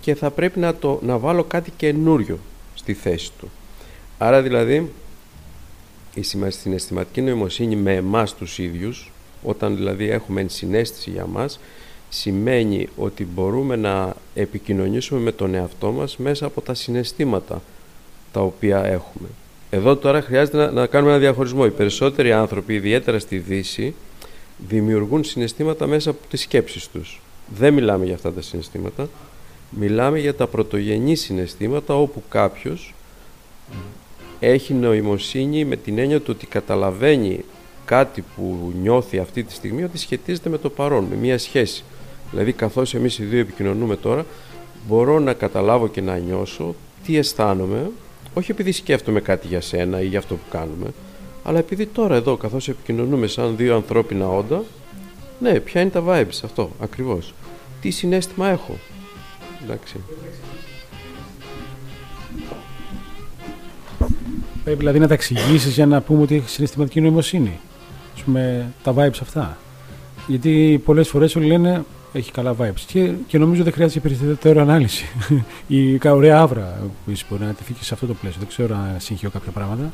και 0.00 0.14
θα 0.14 0.30
πρέπει 0.30 0.58
να, 0.58 0.74
το, 0.74 1.00
να 1.02 1.18
βάλω 1.18 1.44
κάτι 1.44 1.72
καινούριο 1.76 2.38
στη 2.74 2.94
θέση 2.94 3.32
του. 3.38 3.50
Άρα 4.18 4.42
δηλαδή 4.42 4.92
η 6.14 6.22
συναισθηματική 6.48 7.20
νοημοσύνη 7.20 7.76
με 7.76 7.94
εμάς 7.94 8.34
τους 8.34 8.58
ίδιους 8.58 9.12
όταν 9.42 9.76
δηλαδή 9.76 10.10
έχουμε 10.10 10.46
συνέστηση 10.48 11.10
για 11.10 11.26
μας 11.26 11.60
σημαίνει 12.08 12.88
ότι 12.96 13.24
μπορούμε 13.24 13.76
να 13.76 14.14
επικοινωνήσουμε 14.34 15.20
με 15.20 15.32
τον 15.32 15.54
εαυτό 15.54 15.92
μας 15.92 16.16
μέσα 16.16 16.46
από 16.46 16.60
τα 16.60 16.74
συναισθήματα 16.74 17.62
τα 18.32 18.40
οποία 18.40 18.84
έχουμε. 18.84 19.28
Εδώ 19.70 19.96
τώρα 19.96 20.22
χρειάζεται 20.22 20.56
να, 20.56 20.70
να 20.70 20.86
κάνουμε 20.86 21.10
ένα 21.10 21.20
διαχωρισμό. 21.20 21.62
Οι 21.66 21.70
περισσότεροι 21.70 22.32
άνθρωποι, 22.32 22.74
ιδιαίτερα 22.74 23.18
στη 23.18 23.38
Δύση, 23.38 23.94
δημιουργούν 24.68 25.24
συναισθήματα 25.24 25.86
μέσα 25.86 26.10
από 26.10 26.18
τις 26.30 26.40
σκέψεις 26.40 26.88
τους. 26.88 27.20
Δεν 27.56 27.74
μιλάμε 27.74 28.04
για 28.04 28.14
αυτά 28.14 28.32
τα 28.32 28.42
συναισθήματα. 28.42 29.08
Μιλάμε 29.70 30.18
για 30.18 30.34
τα 30.34 30.46
πρωτογενή 30.46 31.14
συναισθήματα 31.14 31.94
όπου 31.94 32.22
κάποιος 32.28 32.94
έχει 34.40 34.74
νοημοσύνη 34.74 35.64
με 35.64 35.76
την 35.76 35.98
έννοια 35.98 36.20
του 36.20 36.32
ότι 36.36 36.46
καταλαβαίνει 36.46 37.44
κάτι 37.84 38.24
που 38.36 38.72
νιώθει 38.82 39.18
αυτή 39.18 39.42
τη 39.42 39.52
στιγμή 39.52 39.84
ότι 39.84 39.98
σχετίζεται 39.98 40.48
με 40.48 40.58
το 40.58 40.70
παρόν, 40.70 41.04
με 41.04 41.16
μια 41.16 41.38
σχέση. 41.38 41.84
Δηλαδή 42.30 42.52
καθώς 42.52 42.94
εμείς 42.94 43.18
οι 43.18 43.24
δύο 43.24 43.40
επικοινωνούμε 43.40 43.96
τώρα 43.96 44.26
μπορώ 44.88 45.18
να 45.18 45.32
καταλάβω 45.32 45.88
και 45.88 46.00
να 46.00 46.16
νιώσω 46.16 46.74
τι 47.04 47.16
αισθάνομαι 47.16 47.90
όχι 48.34 48.50
επειδή 48.50 48.72
σκέφτομαι 48.72 49.20
κάτι 49.20 49.46
για 49.46 49.60
σένα 49.60 50.00
ή 50.00 50.06
για 50.06 50.18
αυτό 50.18 50.34
που 50.34 50.50
κάνουμε 50.50 50.86
αλλά 51.44 51.58
επειδή 51.58 51.86
τώρα 51.86 52.14
εδώ 52.14 52.36
καθώς 52.36 52.68
επικοινωνούμε 52.68 53.26
σαν 53.26 53.56
δύο 53.56 53.74
ανθρώπινα 53.74 54.28
όντα 54.28 54.62
ναι, 55.38 55.60
ποια 55.60 55.80
είναι 55.80 55.90
τα 55.90 56.02
vibes 56.06 56.40
αυτό 56.44 56.70
ακριβώς 56.80 57.34
τι 57.80 57.90
συνέστημα 57.90 58.48
έχω 58.48 58.78
εντάξει 59.62 59.96
Πρέπει 64.64 64.78
δηλαδή 64.78 64.98
να 64.98 65.08
τα 65.08 65.14
εξηγήσεις 65.14 65.74
για 65.74 65.86
να 65.86 66.00
πούμε 66.00 66.22
ότι 66.22 66.34
έχει 66.34 66.48
συναισθηματική 66.48 67.00
νοημοσύνη. 67.00 67.58
Α 68.20 68.24
πούμε, 68.24 68.72
τα 68.82 68.94
vibes 68.96 69.18
αυτά. 69.20 69.58
Γιατί 70.26 70.82
πολλές 70.84 71.08
φορές 71.08 71.36
όλοι 71.36 71.46
λένε 71.46 71.84
έχει 72.12 72.30
καλά 72.30 72.54
vibes. 72.60 72.80
Και, 72.86 73.12
και 73.26 73.38
νομίζω 73.38 73.62
δεν 73.62 73.72
χρειάζεται 73.72 74.00
περισσότερη 74.00 74.58
ανάλυση. 74.58 75.04
Η 75.66 76.00
ωραία 76.08 76.40
άβρα 76.40 76.78
που 77.04 77.10
είσαι 77.10 77.24
μπορεί 77.30 77.44
να 77.44 77.54
τεθεί 77.54 77.72
και 77.72 77.84
σε 77.84 77.94
αυτό 77.94 78.06
το 78.06 78.14
πλαίσιο. 78.14 78.38
Δεν 78.40 78.48
ξέρω 78.48 78.74
αν 78.74 78.94
συγχύω 78.98 79.30
κάποια 79.30 79.52
πράγματα. 79.52 79.92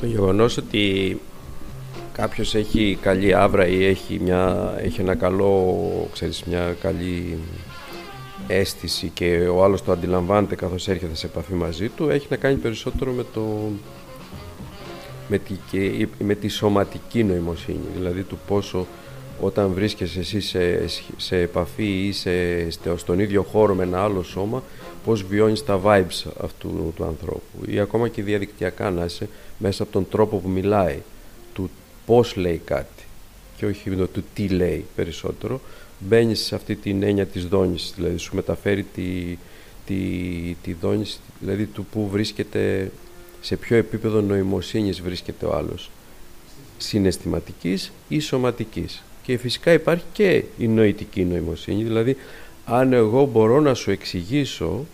Το 0.00 0.06
γεγονός 0.06 0.56
ότι 0.56 1.20
κάποιος 2.12 2.54
έχει 2.54 2.98
καλή 3.00 3.34
άβρα 3.34 3.66
ή 3.66 3.84
έχει, 3.84 4.20
μια, 4.22 4.72
έχει 4.82 5.00
ένα 5.00 5.14
καλό, 5.14 6.08
ξέρεις, 6.12 6.44
μια 6.44 6.76
καλή 6.80 7.38
αίσθηση 8.46 9.10
και 9.14 9.48
ο 9.54 9.64
άλλος 9.64 9.84
το 9.84 9.92
αντιλαμβάνεται 9.92 10.54
καθώς 10.54 10.88
έρχεται 10.88 11.14
σε 11.14 11.26
επαφή 11.26 11.52
μαζί 11.52 11.88
του 11.88 12.08
έχει 12.08 12.26
να 12.30 12.36
κάνει 12.36 12.56
περισσότερο 12.56 13.12
με 13.12 13.24
το 13.34 13.70
με 15.28 15.38
τη, 15.38 15.54
και, 15.70 16.08
με 16.18 16.34
τη 16.34 16.48
σωματική 16.48 17.24
νοημοσύνη 17.24 17.86
δηλαδή 17.94 18.22
του 18.22 18.38
πόσο 18.46 18.86
όταν 19.40 19.72
βρίσκεσαι 19.72 20.18
εσύ 20.18 20.40
σε, 20.40 20.88
σε 21.16 21.36
επαφή 21.36 22.06
ή 22.06 22.12
σε, 22.12 22.70
στον 22.96 23.18
ίδιο 23.18 23.42
χώρο 23.42 23.74
με 23.74 23.82
ένα 23.82 24.02
άλλο 24.02 24.22
σώμα 24.22 24.62
πώς 25.04 25.22
βιώνεις 25.22 25.64
τα 25.64 25.80
vibes 25.84 26.30
αυτού 26.40 26.92
του 26.96 27.04
ανθρώπου 27.04 27.64
ή 27.66 27.80
ακόμα 27.80 28.08
και 28.08 28.22
διαδικτυακά 28.22 28.90
να 28.90 29.04
είσαι 29.04 29.28
μέσα 29.58 29.82
από 29.82 29.92
τον 29.92 30.08
τρόπο 30.08 30.36
που 30.36 30.48
μιλάει 30.48 30.98
του 31.54 31.70
πώς 32.06 32.36
λέει 32.36 32.60
κάτι 32.64 33.04
και 33.56 33.66
όχι 33.66 33.90
το 33.90 34.06
του 34.06 34.24
τι 34.34 34.48
λέει 34.48 34.84
περισσότερο 34.96 35.60
μπαίνεις 35.98 36.40
σε 36.40 36.54
αυτή 36.54 36.76
την 36.76 37.02
έννοια 37.02 37.26
της 37.26 37.46
δόνησης 37.46 37.92
δηλαδή 37.96 38.16
σου 38.16 38.34
μεταφέρει 38.34 38.82
τη, 38.82 39.38
τη, 39.86 39.96
τη 40.62 40.72
δόνηση 40.72 41.18
δηλαδή 41.40 41.66
του 41.66 41.86
που 41.92 42.08
βρίσκεται 42.08 42.90
σε 43.40 43.56
ποιο 43.56 43.76
επίπεδο 43.76 44.20
νοημοσύνης 44.20 45.00
βρίσκεται 45.00 45.46
ο 45.46 45.56
άλλος 45.56 45.90
συναισθηματικής 46.78 47.92
ή 48.08 48.20
σωματικής 48.20 49.02
και 49.26 49.38
φυσικά 49.38 49.72
υπάρχει 49.72 50.04
και 50.12 50.44
η 50.58 50.68
νοητική 50.68 51.24
νοημοσύνη. 51.24 51.82
Δηλαδή 51.82 52.16
αν 52.64 52.92
εγώ 52.92 53.24
μπορώ 53.24 53.60
να 53.60 53.74
σου 53.74 53.90
εξηγήσω 53.90 54.86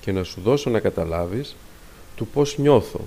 και 0.00 0.12
να 0.12 0.22
σου 0.22 0.40
δώσω 0.40 0.70
να 0.70 0.80
καταλάβεις 0.80 1.56
του 2.16 2.26
πώς 2.26 2.58
νιώθω. 2.58 3.00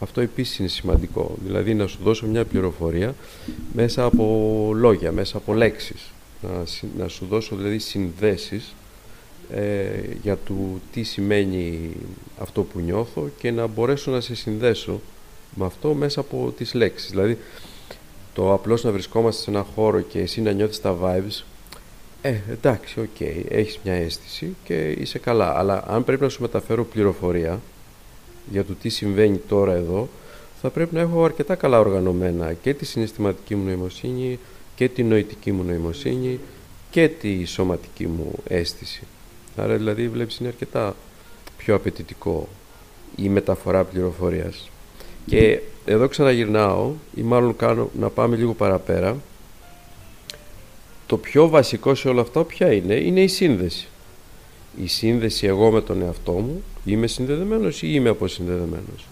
Αυτό 0.00 0.20
επίσης 0.20 0.58
είναι 0.58 0.68
σημαντικό. 0.68 1.34
Δηλαδή 1.44 1.74
να 1.74 1.86
σου 1.86 1.98
δώσω 2.02 2.26
μια 2.26 2.44
πληροφορία 2.44 3.14
μέσα 3.72 4.04
από 4.04 4.70
λόγια, 4.74 5.12
μέσα 5.12 5.36
από 5.36 5.54
λέξεις. 5.54 6.10
Να, 6.42 6.62
να 6.98 7.08
σου 7.08 7.26
δώσω 7.26 7.56
δηλαδή 7.56 7.78
συνδέσεις 7.78 8.74
ε, 9.50 9.88
για 10.22 10.38
το 10.46 10.54
τι 10.92 11.02
σημαίνει 11.02 11.90
αυτό 12.38 12.62
που 12.62 12.80
νιώθω 12.80 13.28
και 13.38 13.50
να 13.50 13.66
μπορέσω 13.66 14.10
να 14.10 14.20
σε 14.20 14.34
συνδέσω 14.34 15.00
με 15.54 15.64
αυτό 15.64 15.94
μέσα 15.94 16.20
από 16.20 16.54
τις 16.56 16.74
λέξεις. 16.74 17.10
Δηλαδή 17.10 17.38
το 18.36 18.52
απλώς 18.52 18.82
να 18.84 18.92
βρισκόμαστε 18.92 19.42
σε 19.42 19.50
ένα 19.50 19.66
χώρο 19.74 20.00
και 20.00 20.18
εσύ 20.18 20.40
να 20.40 20.52
νιώθεις 20.52 20.80
τα 20.80 20.96
vibes 21.02 21.42
ε, 22.22 22.40
εντάξει, 22.50 23.00
οκ, 23.00 23.06
okay, 23.18 23.42
έχεις 23.48 23.78
μια 23.84 23.92
αίσθηση 23.94 24.56
και 24.64 24.90
είσαι 24.90 25.18
καλά. 25.18 25.58
Αλλά 25.58 25.84
αν 25.86 26.04
πρέπει 26.04 26.22
να 26.22 26.28
σου 26.28 26.42
μεταφέρω 26.42 26.84
πληροφορία 26.84 27.60
για 28.50 28.64
το 28.64 28.72
τι 28.74 28.88
συμβαίνει 28.88 29.36
τώρα 29.36 29.72
εδώ 29.72 30.08
θα 30.60 30.70
πρέπει 30.70 30.94
να 30.94 31.00
έχω 31.00 31.24
αρκετά 31.24 31.54
καλά 31.54 31.78
οργανωμένα 31.78 32.52
και 32.52 32.74
τη 32.74 32.84
συναισθηματική 32.84 33.54
μου 33.54 33.64
νοημοσύνη 33.64 34.38
και 34.74 34.88
τη 34.88 35.02
νοητική 35.02 35.52
μου 35.52 35.62
νοημοσύνη 35.62 36.40
και 36.90 37.08
τη 37.08 37.44
σωματική 37.44 38.06
μου 38.06 38.32
αίσθηση. 38.48 39.02
Άρα 39.56 39.76
δηλαδή 39.76 40.08
βλέπεις 40.08 40.38
είναι 40.38 40.48
αρκετά 40.48 40.96
πιο 41.56 41.74
απαιτητικό 41.74 42.48
η 43.16 43.28
μεταφορά 43.28 43.84
πληροφορίας. 43.84 44.70
Και 45.26 45.60
εδώ 45.88 46.08
ξαναγυρνάω 46.08 46.92
ή 47.14 47.20
μάλλον 47.22 47.56
κάνω 47.56 47.90
να 47.98 48.08
πάμε 48.08 48.36
λίγο 48.36 48.54
παραπέρα. 48.54 49.16
Το 51.06 51.16
πιο 51.16 51.48
βασικό 51.48 51.94
σε 51.94 52.08
όλα 52.08 52.20
αυτά 52.20 52.44
ποια 52.44 52.72
είναι; 52.72 52.94
Είναι 52.94 53.20
η 53.20 53.28
σύνδεση. 53.28 53.88
Η 54.82 54.86
σύνδεση 54.86 55.46
εγώ 55.46 55.70
με 55.70 55.80
τον 55.80 56.02
εαυτό 56.02 56.32
μου 56.32 56.62
είμαι 56.84 57.06
συνδεδεμένος 57.06 57.82
ή 57.82 57.88
είμαι 57.90 58.08
αποσυνδεδεμένος; 58.08 59.06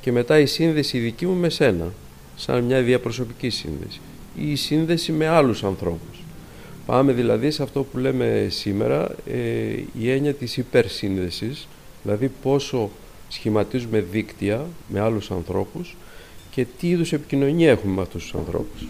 Και 0.00 0.12
μετά 0.12 0.38
η 0.38 0.46
σύνδεση 0.46 0.98
δική 0.98 1.26
μου 1.26 1.34
με 1.34 1.48
σένα 1.48 1.92
σαν 2.36 2.64
μια 2.64 2.82
διαπροσωπική 2.82 3.50
σύνδεση. 3.50 4.00
Ή 4.36 4.50
η 4.50 4.56
σύνδεση 4.56 5.12
με 5.12 5.26
άλλους 5.26 5.64
ανθρώπους. 5.64 6.22
Πάμε 6.86 7.12
δηλαδή 7.12 7.50
σε 7.50 7.62
αυτό 7.62 7.82
που 7.82 7.98
λέμε 7.98 8.46
σήμερα 8.50 9.10
ε, 9.26 9.36
η 9.98 10.10
έννοια 10.10 10.34
της 10.34 10.56
υπερσύνδεσης 10.56 11.68
δηλαδή 12.02 12.30
πόσο 12.42 12.90
σχηματίζουμε 13.28 14.04
δίκτυα 14.10 14.66
με 14.88 15.00
άλλους 15.00 15.30
ανθρώπους 15.30 15.96
και 16.58 16.66
τι 16.78 16.88
είδους 16.88 17.12
επικοινωνία 17.12 17.70
έχουμε 17.70 17.94
με 17.94 18.02
αυτούς 18.02 18.22
τους 18.22 18.34
ανθρώπους; 18.34 18.88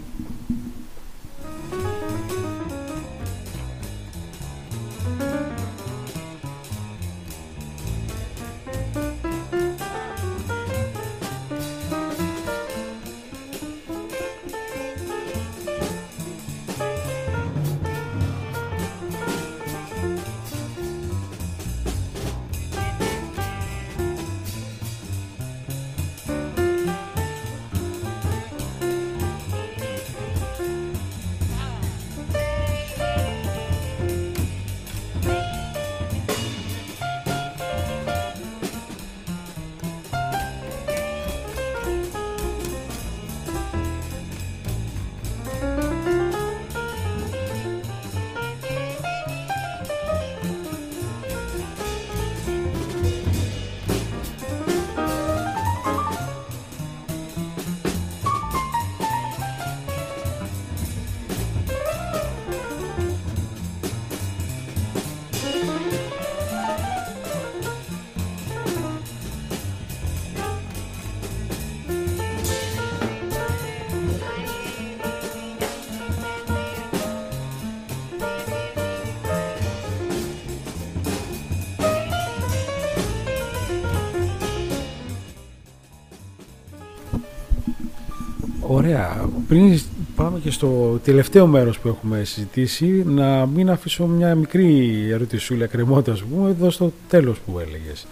Πριν 89.49 89.79
πάμε 90.15 90.39
και 90.39 90.51
στο 90.51 90.99
τελευταίο 91.03 91.47
μέρος 91.47 91.79
που 91.79 91.87
έχουμε 91.87 92.23
συζητήσει, 92.23 93.03
να 93.05 93.45
μην 93.45 93.69
αφήσω 93.69 94.05
μια 94.05 94.35
μικρή 94.35 95.07
ερωτησούλα 95.11 95.65
κρεμότητα, 95.67 96.11
ας 96.11 96.23
πούμε, 96.23 96.49
εδώ 96.49 96.69
στο 96.69 96.93
τέλος 97.09 97.39
που 97.39 97.59
έλεγες. 97.59 98.07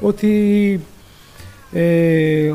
Ότι 0.00 0.80
ε, 1.72 2.54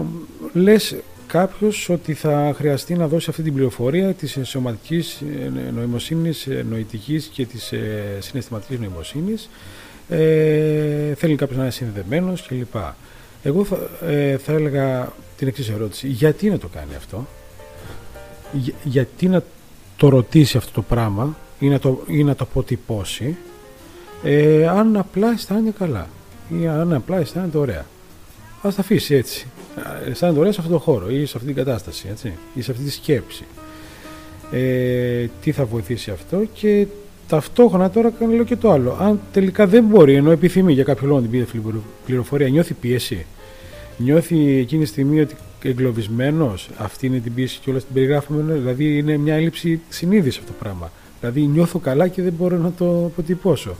λες 0.53 0.95
κάποιος 1.27 1.89
ότι 1.89 2.13
θα 2.13 2.53
χρειαστεί 2.55 2.95
να 2.95 3.07
δώσει 3.07 3.29
αυτή 3.29 3.41
την 3.43 3.53
πληροφορία 3.53 4.13
της 4.13 4.37
σωματικής 4.43 5.21
ε, 5.21 5.71
νοημοσύνης, 5.75 6.47
ε, 6.47 6.65
νοητικής 6.69 7.25
και 7.25 7.45
της 7.45 7.71
ε, 7.71 8.17
συναισθηματικής 8.19 8.79
νοημοσύνης. 8.79 9.49
Ε, 10.09 11.13
θέλει 11.13 11.35
κάποιος 11.35 11.57
να 11.57 11.63
είναι 11.63 11.71
συνδεδεμένος 11.71 12.47
κλπ. 12.47 12.75
Εγώ 13.43 13.63
θα, 13.63 13.89
ε, 14.07 14.37
θα 14.37 14.53
έλεγα 14.53 15.13
την 15.37 15.47
εξής 15.47 15.69
ερώτηση. 15.69 16.07
Γιατί 16.07 16.49
να 16.49 16.57
το 16.57 16.67
κάνει 16.67 16.95
αυτό, 16.97 17.27
γιατί 18.83 19.27
να 19.27 19.43
το 19.97 20.09
ρωτήσει 20.09 20.57
αυτό 20.57 20.71
το 20.71 20.81
πράγμα 20.81 21.37
ή 21.59 21.67
να 21.67 21.79
το, 21.79 22.03
ή 22.07 22.23
να 22.23 22.35
το 22.35 22.43
αποτυπώσει, 22.43 23.37
ε, 24.23 24.67
αν 24.67 24.97
απλά 24.97 25.31
αισθάνεται 25.31 25.77
καλά 25.77 26.07
ή 26.61 26.67
αν 26.67 26.93
απλά 26.93 27.17
αισθάνεται 27.17 27.57
ωραία. 27.57 27.85
Α 28.61 28.69
τα 28.75 28.81
αφήσει 28.81 29.15
έτσι. 29.15 29.47
Αισθάνεται 30.09 30.39
ωραία 30.39 30.51
σε 30.51 30.59
αυτό 30.59 30.71
το 30.71 30.79
χώρο 30.79 31.09
ή 31.09 31.25
σε 31.25 31.33
αυτή 31.35 31.53
την 31.53 31.55
κατάσταση 31.55 32.07
έτσι, 32.11 32.33
ή 32.53 32.61
σε 32.61 32.71
αυτή 32.71 32.83
τη 32.83 32.91
σκέψη. 32.91 33.43
Ε, 34.51 35.25
τι 35.41 35.51
θα 35.51 35.65
βοηθήσει 35.65 36.11
αυτό 36.11 36.43
και 36.53 36.87
ταυτόχρονα 37.27 37.89
τώρα 37.89 38.09
κάνω 38.09 38.33
λέω 38.33 38.43
και 38.43 38.55
το 38.55 38.71
άλλο. 38.71 38.97
Αν 38.99 39.19
τελικά 39.31 39.67
δεν 39.67 39.83
μπορεί, 39.83 40.13
ενώ 40.13 40.31
επιθυμεί 40.31 40.73
για 40.73 40.83
κάποιο 40.83 41.07
λόγο 41.07 41.21
την 41.21 41.45
πληροφορία, 42.05 42.49
νιώθει 42.49 42.73
πίεση, 42.73 43.25
νιώθει 43.97 44.57
εκείνη 44.57 44.83
τη 44.83 44.89
στιγμή 44.89 45.19
ότι 45.19 45.35
εγκλωβισμένος, 45.61 46.69
αυτή 46.77 47.05
είναι 47.05 47.19
την 47.19 47.33
πίεση 47.33 47.59
και 47.59 47.69
όλα 47.69 47.79
την 47.79 47.93
περιγράφουμε, 47.93 48.53
δηλαδή 48.53 48.97
είναι 48.97 49.17
μια 49.17 49.35
έλλειψη 49.35 49.81
συνείδησης 49.89 50.39
αυτό 50.39 50.51
το 50.51 50.57
πράγμα. 50.59 50.91
Δηλαδή 51.19 51.41
νιώθω 51.41 51.79
καλά 51.79 52.07
και 52.07 52.21
δεν 52.21 52.33
μπορώ 52.33 52.57
να 52.57 52.71
το 52.71 53.05
αποτυπώσω. 53.05 53.75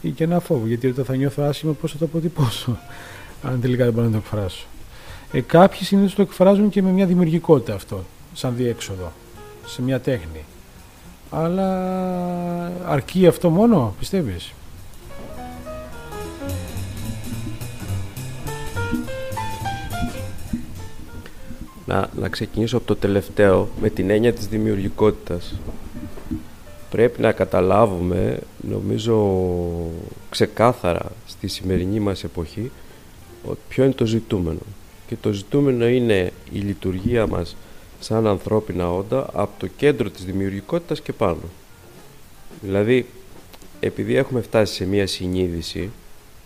Ή 0.00 0.10
και 0.10 0.24
ένα 0.24 0.40
φόβο, 0.40 0.66
γιατί 0.66 0.86
όταν 0.86 1.04
θα 1.04 1.16
νιώθω 1.16 1.42
άσχημα, 1.42 1.72
πώς 1.72 1.92
θα 1.92 1.98
το 1.98 2.04
αποτυπώσω, 2.04 2.78
αν 3.48 3.60
τελικά 3.60 3.84
δεν 3.84 3.92
μπορώ 3.92 4.06
να 4.06 4.12
το 4.12 4.18
εκφράσω. 4.18 4.66
Ε, 5.32 5.40
κάποιοι 5.40 5.82
συνήθως 5.82 6.14
το 6.14 6.22
εκφράζουν 6.22 6.68
και 6.68 6.82
με 6.82 6.90
μια 6.90 7.06
δημιουργικότητα 7.06 7.74
αυτό, 7.74 8.04
σαν 8.34 8.54
διέξοδο, 8.56 9.12
σε 9.66 9.82
μια 9.82 10.00
τέχνη. 10.00 10.44
Αλλά 11.30 11.66
αρκεί 12.86 13.26
αυτό 13.26 13.50
μόνο, 13.50 13.94
πιστεύεις; 13.98 14.52
Να, 21.90 22.10
να 22.16 22.28
ξεκινήσω 22.28 22.76
από 22.76 22.86
το 22.86 22.96
τελευταίο, 22.96 23.68
με 23.80 23.90
την 23.90 24.10
έννοια 24.10 24.32
της 24.32 24.46
δημιουργικότητας. 24.46 25.54
Πρέπει 26.90 27.20
να 27.20 27.32
καταλάβουμε, 27.32 28.38
νομίζω 28.60 29.36
ξεκάθαρα 30.30 31.12
στη 31.26 31.48
σημερινή 31.48 32.00
μας 32.00 32.24
εποχή, 32.24 32.70
ποιο 33.68 33.84
είναι 33.84 33.92
το 33.92 34.06
ζητούμενο. 34.06 34.58
Και 35.06 35.16
το 35.20 35.32
ζητούμενο 35.32 35.88
είναι 35.88 36.32
η 36.52 36.58
λειτουργία 36.58 37.26
μας 37.26 37.56
σαν 38.00 38.26
ανθρώπινα 38.26 38.92
όντα 38.92 39.26
από 39.32 39.52
το 39.58 39.66
κέντρο 39.66 40.10
της 40.10 40.24
δημιουργικότητας 40.24 41.00
και 41.00 41.12
πάνω. 41.12 41.42
Δηλαδή, 42.62 43.06
επειδή 43.80 44.14
έχουμε 44.14 44.40
φτάσει 44.40 44.74
σε 44.74 44.86
μία 44.86 45.06
συνείδηση, 45.06 45.90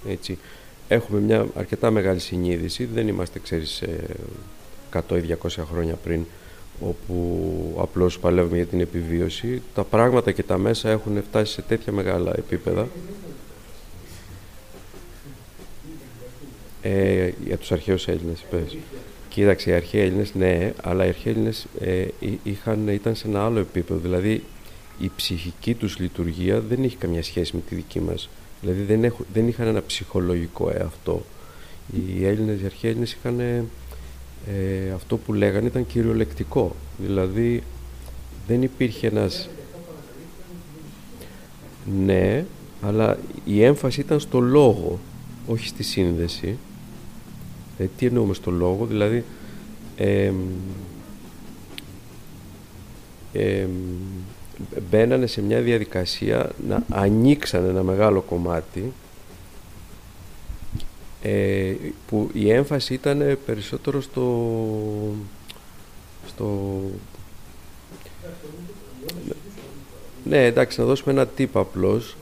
έτσι, 0.09 0.39
έχουμε 0.89 1.21
μια 1.21 1.47
αρκετά 1.55 1.91
μεγάλη 1.91 2.21
συνείδηση, 2.21 2.85
δεν 2.85 3.09
είμαστε, 3.09 3.39
ξέρεις, 3.39 3.83
100 5.09 5.17
ή 5.17 5.37
200 5.43 5.49
χρόνια 5.71 5.95
πριν, 5.95 6.25
όπου 6.81 7.77
απλώς 7.79 8.19
παλεύουμε 8.19 8.57
για 8.57 8.67
την 8.67 8.81
επιβίωση, 8.81 9.63
τα 9.75 9.85
πράγματα 9.85 10.33
και 10.33 10.43
τα 10.43 10.59
μέσα 10.59 10.91
έχουν 10.91 11.23
φτάσει 11.23 11.53
σε 11.53 11.63
τέτοια 11.63 11.93
μεγάλα 11.93 12.33
επίπεδα. 12.37 12.89
Ε, 16.83 17.31
για 17.45 17.59
τους 17.59 17.73
αρχαίους 17.73 18.09
Έλληνες, 18.09 18.45
πες. 18.51 18.77
Κοίταξε, 19.29 19.71
οι 19.71 19.73
αρχαίοι 19.73 20.01
Έλληνες, 20.01 20.35
ναι, 20.35 20.73
αλλά 20.83 21.05
οι 21.05 21.09
αρχαίοι 21.09 21.33
Έλληνες 21.33 21.67
ε, 21.81 22.07
είχαν, 22.43 22.89
ήταν 22.89 23.15
σε 23.15 23.29
ένα 23.29 23.45
άλλο 23.45 23.59
επίπεδο. 23.59 24.01
Δηλαδή, 24.01 24.43
η 24.99 25.11
ψυχική 25.17 25.75
τους 25.75 25.99
λειτουργία 25.99 26.61
δεν 26.61 26.85
είχε 26.85 26.97
καμιά 26.97 27.23
σχέση 27.23 27.57
με 27.57 27.63
τη 27.69 27.75
δική 27.75 28.01
μας. 28.01 28.29
Δηλαδή, 28.61 28.83
δεν, 28.83 29.05
έχ, 29.05 29.15
δεν 29.33 29.49
είχαν 29.49 29.67
ένα 29.67 29.83
ψυχολογικό 29.87 30.71
εαυτό. 30.71 31.23
Οι 31.93 32.27
Έλληνες, 32.27 32.61
οι 32.61 32.65
αρχαίοι 32.65 32.91
Έλληνες 32.91 33.13
είχαν 33.13 33.41
ε, 34.47 34.91
αυτό 34.91 35.17
που 35.17 35.33
λέγανε 35.33 35.67
ήταν 35.67 35.87
κυριολεκτικό. 35.87 36.75
Δηλαδή, 36.99 37.63
δεν 38.47 38.63
υπήρχε 38.63 39.07
ένας... 39.07 39.49
Ναι, 42.05 42.45
αλλά 42.83 43.19
η 43.45 43.63
έμφαση 43.63 44.01
ήταν 44.01 44.21
στο 44.21 44.41
λόγο, 44.41 44.99
όχι 45.47 45.67
στη 45.67 45.83
σύνδεση. 45.83 46.59
Ε, 47.79 47.85
τι 47.97 48.07
εννοούμε 48.07 48.35
στο 48.35 48.51
λόγο, 48.51 48.87
δηλαδή 48.87 49.25
ε, 49.97 50.33
ε, 53.33 53.67
μπαίνανε 54.91 55.27
σε 55.27 55.43
μια 55.43 55.61
διαδικασία 55.61 56.51
να 56.69 56.85
ανοίξαν 56.89 57.65
ένα 57.65 57.83
μεγάλο 57.83 58.21
κομμάτι 58.21 58.93
ε, 61.27 61.75
που 62.07 62.31
η 62.33 62.51
έμφαση 62.51 62.95
ήταν 62.95 63.39
περισσότερο 63.47 64.01
στο, 64.01 64.57
στο 66.27 66.81
ναι 70.25 70.45
εντάξει 70.45 70.81
να 70.81 70.87
δώσουμε 70.87 71.13
ένα 71.13 71.27
τύπο 71.27 71.61
απλώς. 71.61 72.17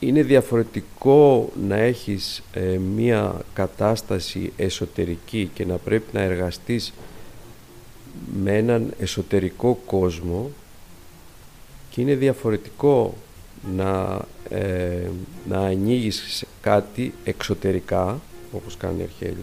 Είναι 0.00 0.22
διαφορετικό 0.22 1.50
να 1.68 1.76
έχεις 1.76 2.42
ε, 2.52 2.78
μία 2.78 3.40
κατάσταση 3.52 4.52
εσωτερική 4.56 5.50
και 5.54 5.64
να 5.64 5.76
πρέπει 5.76 6.06
να 6.12 6.20
εργαστείς 6.20 6.92
με 8.42 8.56
έναν 8.56 8.94
εσωτερικό 8.98 9.80
κόσμο 9.86 10.50
και 11.90 12.00
είναι 12.00 12.14
διαφορετικό 12.14 13.14
να, 13.76 14.20
ε, 14.48 15.08
να 15.48 15.58
ανοίγεις 15.58 16.44
κάτι 16.60 17.14
εξωτερικά 17.24 18.20
όπως 18.52 18.76
κάνουν 18.76 19.00
οι 19.00 19.02
αρχαίοι 19.02 19.36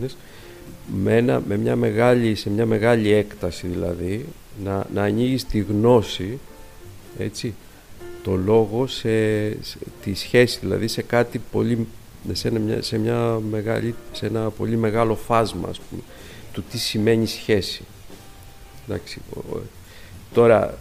με, 0.94 1.42
με 1.48 1.58
μια 1.58 1.76
μεγάλη, 1.76 2.36
σε 2.36 2.50
μια 2.50 2.66
μεγάλη 2.66 3.12
έκταση 3.12 3.68
δηλαδή 3.68 4.26
να, 4.64 4.86
να 4.94 5.04
ανοίγεις 5.04 5.46
τη 5.46 5.60
γνώση 5.60 6.40
έτσι 7.18 7.54
το 8.24 8.36
λόγο 8.36 8.88
σε, 8.88 9.50
τη 10.04 10.14
σχέση, 10.14 10.60
δηλαδή 10.62 10.88
σε 10.88 11.02
κάτι 11.02 11.42
πολύ, 11.52 11.88
σε 12.32 12.48
ένα, 12.48 12.82
σε 12.82 12.98
μια 12.98 13.40
μεγάλη, 13.50 13.96
σε 14.12 14.26
ένα 14.26 14.50
πολύ 14.50 14.78
μεγάλο 14.78 15.16
φάσμα, 15.16 15.70
ας 15.70 15.80
πούμε, 15.80 16.02
του 16.54 16.64
τι 16.72 16.78
σημαίνει 16.78 17.28
σχέση. 17.28 17.84
Εντάξει, 18.88 19.22
τώρα, 20.34 20.78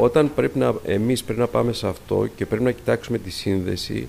όταν 0.00 0.34
πρέπει 0.34 0.58
να, 0.58 0.74
εμείς 0.84 1.24
πρέπει 1.24 1.40
να 1.40 1.46
πάμε 1.46 1.72
σε 1.72 1.86
αυτό 1.86 2.28
και 2.36 2.46
πρέπει 2.46 2.64
να 2.64 2.70
κοιτάξουμε 2.70 3.18
τη 3.18 3.30
σύνδεση, 3.30 4.08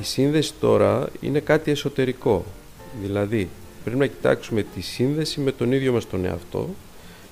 η 0.00 0.02
σύνδεση 0.02 0.52
τώρα 0.60 1.08
είναι 1.20 1.40
κάτι 1.40 1.70
εσωτερικό. 1.70 2.44
Δηλαδή, 3.02 3.48
πρέπει 3.84 3.98
να 3.98 4.06
κοιτάξουμε 4.06 4.64
τη 4.74 4.80
σύνδεση 4.80 5.40
με 5.40 5.52
τον 5.52 5.72
ίδιο 5.72 5.92
μας 5.92 6.08
τον 6.08 6.24
εαυτό 6.24 6.68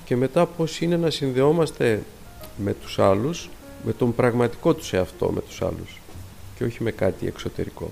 και 0.05 0.15
μετά 0.15 0.45
πώς 0.45 0.81
είναι 0.81 0.97
να 0.97 1.09
συνδεόμαστε 1.09 2.03
με 2.57 2.73
τους 2.73 2.99
άλλους 2.99 3.49
με 3.85 3.93
τον 3.93 4.15
πραγματικό 4.15 4.73
τους 4.73 4.93
εαυτό 4.93 5.31
με 5.31 5.41
τους 5.41 5.61
άλλους 5.61 6.01
και 6.57 6.63
όχι 6.63 6.83
με 6.83 6.91
κάτι 6.91 7.27
εξωτερικό. 7.27 7.91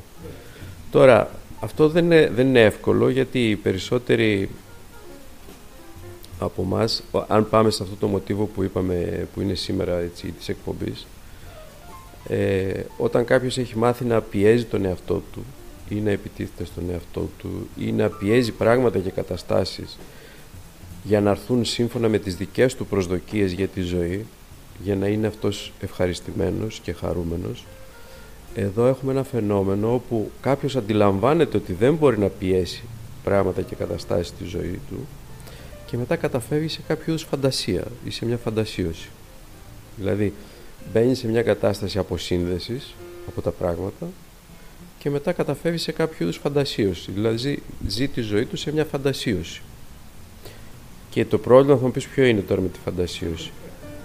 Τώρα, 0.91 1.31
αυτό 1.59 1.89
δεν 1.89 2.05
είναι, 2.05 2.31
δεν 2.35 2.47
είναι 2.47 2.61
εύκολο 2.61 3.09
γιατί 3.09 3.49
οι 3.49 3.55
περισσότεροι 3.55 4.49
από 6.39 6.61
εμά, 6.61 6.87
αν 7.27 7.49
πάμε 7.49 7.69
σε 7.69 7.83
αυτό 7.83 7.95
το 7.95 8.07
μοτίβο 8.07 8.45
που 8.45 8.63
είπαμε 8.63 9.27
που 9.33 9.41
είναι 9.41 9.53
σήμερα 9.53 9.97
έτσι, 9.99 10.31
της 10.31 10.49
εκπομπής 10.49 11.05
ε, 12.27 12.83
όταν 12.97 13.25
κάποιος 13.25 13.57
έχει 13.57 13.77
μάθει 13.77 14.05
να 14.05 14.21
πιέζει 14.21 14.65
τον 14.65 14.85
εαυτό 14.85 15.21
του 15.31 15.45
ή 15.89 15.95
να 15.95 16.11
επιτίθεται 16.11 16.65
στον 16.65 16.83
εαυτό 16.91 17.29
του 17.37 17.67
ή 17.77 17.91
να 17.91 18.09
πιέζει 18.09 18.51
πράγματα 18.51 18.99
και 18.99 19.09
καταστάσεις 19.09 19.97
για 21.03 21.21
να 21.21 21.29
έρθουν 21.29 21.65
σύμφωνα 21.65 22.09
με 22.09 22.17
τις 22.17 22.35
δικές 22.35 22.75
του 22.75 22.85
προσδοκίες 22.85 23.51
για 23.51 23.67
τη 23.67 23.81
ζωή 23.81 24.25
για 24.83 24.95
να 24.95 25.07
είναι 25.07 25.27
αυτός 25.27 25.73
ευχαριστημένος 25.79 26.79
και 26.79 26.93
χαρούμενος. 26.93 27.65
Εδώ 28.55 28.85
έχουμε 28.85 29.11
ένα 29.11 29.23
φαινόμενο 29.23 29.93
όπου 29.93 30.31
κάποιος 30.41 30.75
αντιλαμβάνεται 30.75 31.57
ότι 31.57 31.73
δεν 31.73 31.95
μπορεί 31.95 32.19
να 32.19 32.27
πιέσει 32.27 32.83
πράγματα 33.23 33.61
και 33.61 33.75
καταστάσεις 33.75 34.27
στη 34.27 34.43
ζωή 34.43 34.79
του 34.89 35.07
και 35.95 36.01
μετά 36.01 36.15
καταφεύγει 36.15 36.67
σε 36.67 36.81
κάποιο 36.87 37.03
είδους 37.07 37.23
φαντασία 37.23 37.83
ή 38.05 38.09
σε 38.09 38.25
μια 38.25 38.37
φαντασίωση. 38.37 39.09
Δηλαδή, 39.97 40.33
μπαίνει 40.93 41.15
σε 41.15 41.27
μια 41.27 41.41
κατάσταση 41.41 41.97
αποσύνδεσης 41.97 42.95
από 43.27 43.41
τα 43.41 43.51
πράγματα 43.51 44.07
και 44.99 45.09
μετά 45.09 45.31
καταφεύγει 45.31 45.77
σε 45.77 45.91
κάποιο 45.91 46.17
είδους 46.19 46.37
φαντασίωση. 46.37 47.11
Δηλαδή, 47.11 47.63
ζει 47.87 48.07
τη 48.07 48.21
ζωή 48.21 48.45
του 48.45 48.57
σε 48.57 48.71
μια 48.71 48.85
φαντασίωση. 48.85 49.61
Και 51.09 51.25
το 51.25 51.37
πρόβλημα 51.37 51.77
θα 51.77 51.85
μου 51.85 51.91
πεις 51.91 52.07
ποιο 52.07 52.23
είναι 52.23 52.41
τώρα 52.41 52.61
με 52.61 52.67
τη 52.67 52.79
φαντασίωση; 52.79 53.51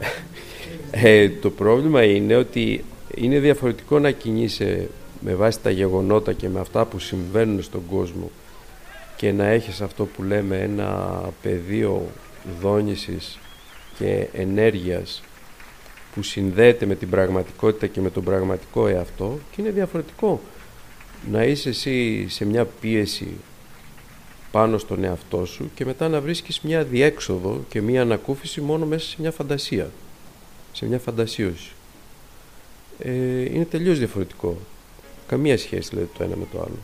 Ε, 0.91 1.29
το 1.29 1.51
πρόβλημα 1.51 2.05
είναι 2.05 2.37
ότι 2.37 2.85
είναι 3.15 3.39
διαφορετικό 3.39 3.99
να 3.99 4.11
κινείσαι 4.11 4.89
με 5.21 5.35
βάση 5.35 5.61
τα 5.61 5.71
γεγονότα 5.71 6.33
και 6.33 6.49
με 6.49 6.61
αυτά 6.61 6.85
που 6.85 6.99
συμβαίνουν 6.99 7.63
στον 7.63 7.83
κόσμο 7.91 8.31
και 9.21 9.33
να 9.33 9.47
έχεις 9.47 9.81
αυτό 9.81 10.07
που 10.07 10.23
λέμε 10.23 10.59
ένα 10.59 11.21
πεδίο 11.43 12.07
δόνησης 12.61 13.39
και 13.99 14.27
ενέργειας 14.33 15.23
που 16.15 16.23
συνδέεται 16.23 16.87
με 16.87 16.95
την 16.95 17.11
πραγματικότητα 17.11 17.87
και 17.87 18.01
με 18.01 18.11
τον 18.11 18.25
πραγματικό 18.25 18.87
εαυτό 18.87 19.39
και 19.51 19.61
είναι 19.61 19.71
διαφορετικό. 19.71 20.41
Να 21.31 21.45
είσαι 21.45 21.69
εσύ 21.69 22.27
σε 22.29 22.45
μια 22.45 22.65
πίεση 22.65 23.29
πάνω 24.51 24.79
στον 24.79 25.05
εαυτό 25.05 25.45
σου 25.45 25.71
και 25.75 25.85
μετά 25.85 26.09
να 26.09 26.21
βρίσκεις 26.21 26.61
μια 26.61 26.85
διέξοδο 26.85 27.65
και 27.69 27.81
μια 27.81 28.03
ανακούφιση 28.03 28.61
μόνο 28.61 28.87
μέσα 28.87 29.09
σε 29.09 29.17
μια 29.19 29.31
φαντασία 29.31 29.91
σε 30.73 30.87
μια 30.87 30.99
φαντασίωση. 30.99 31.71
Ε, 32.99 33.41
είναι 33.41 33.65
τελείως 33.65 33.99
διαφορετικό. 33.99 34.59
Καμία 35.27 35.59
σχέση 35.59 35.89
δηλαδή 35.89 36.09
το 36.19 36.25
ένα 36.25 36.37
με 36.37 36.47
το 36.53 36.59
άλλο 36.59 36.79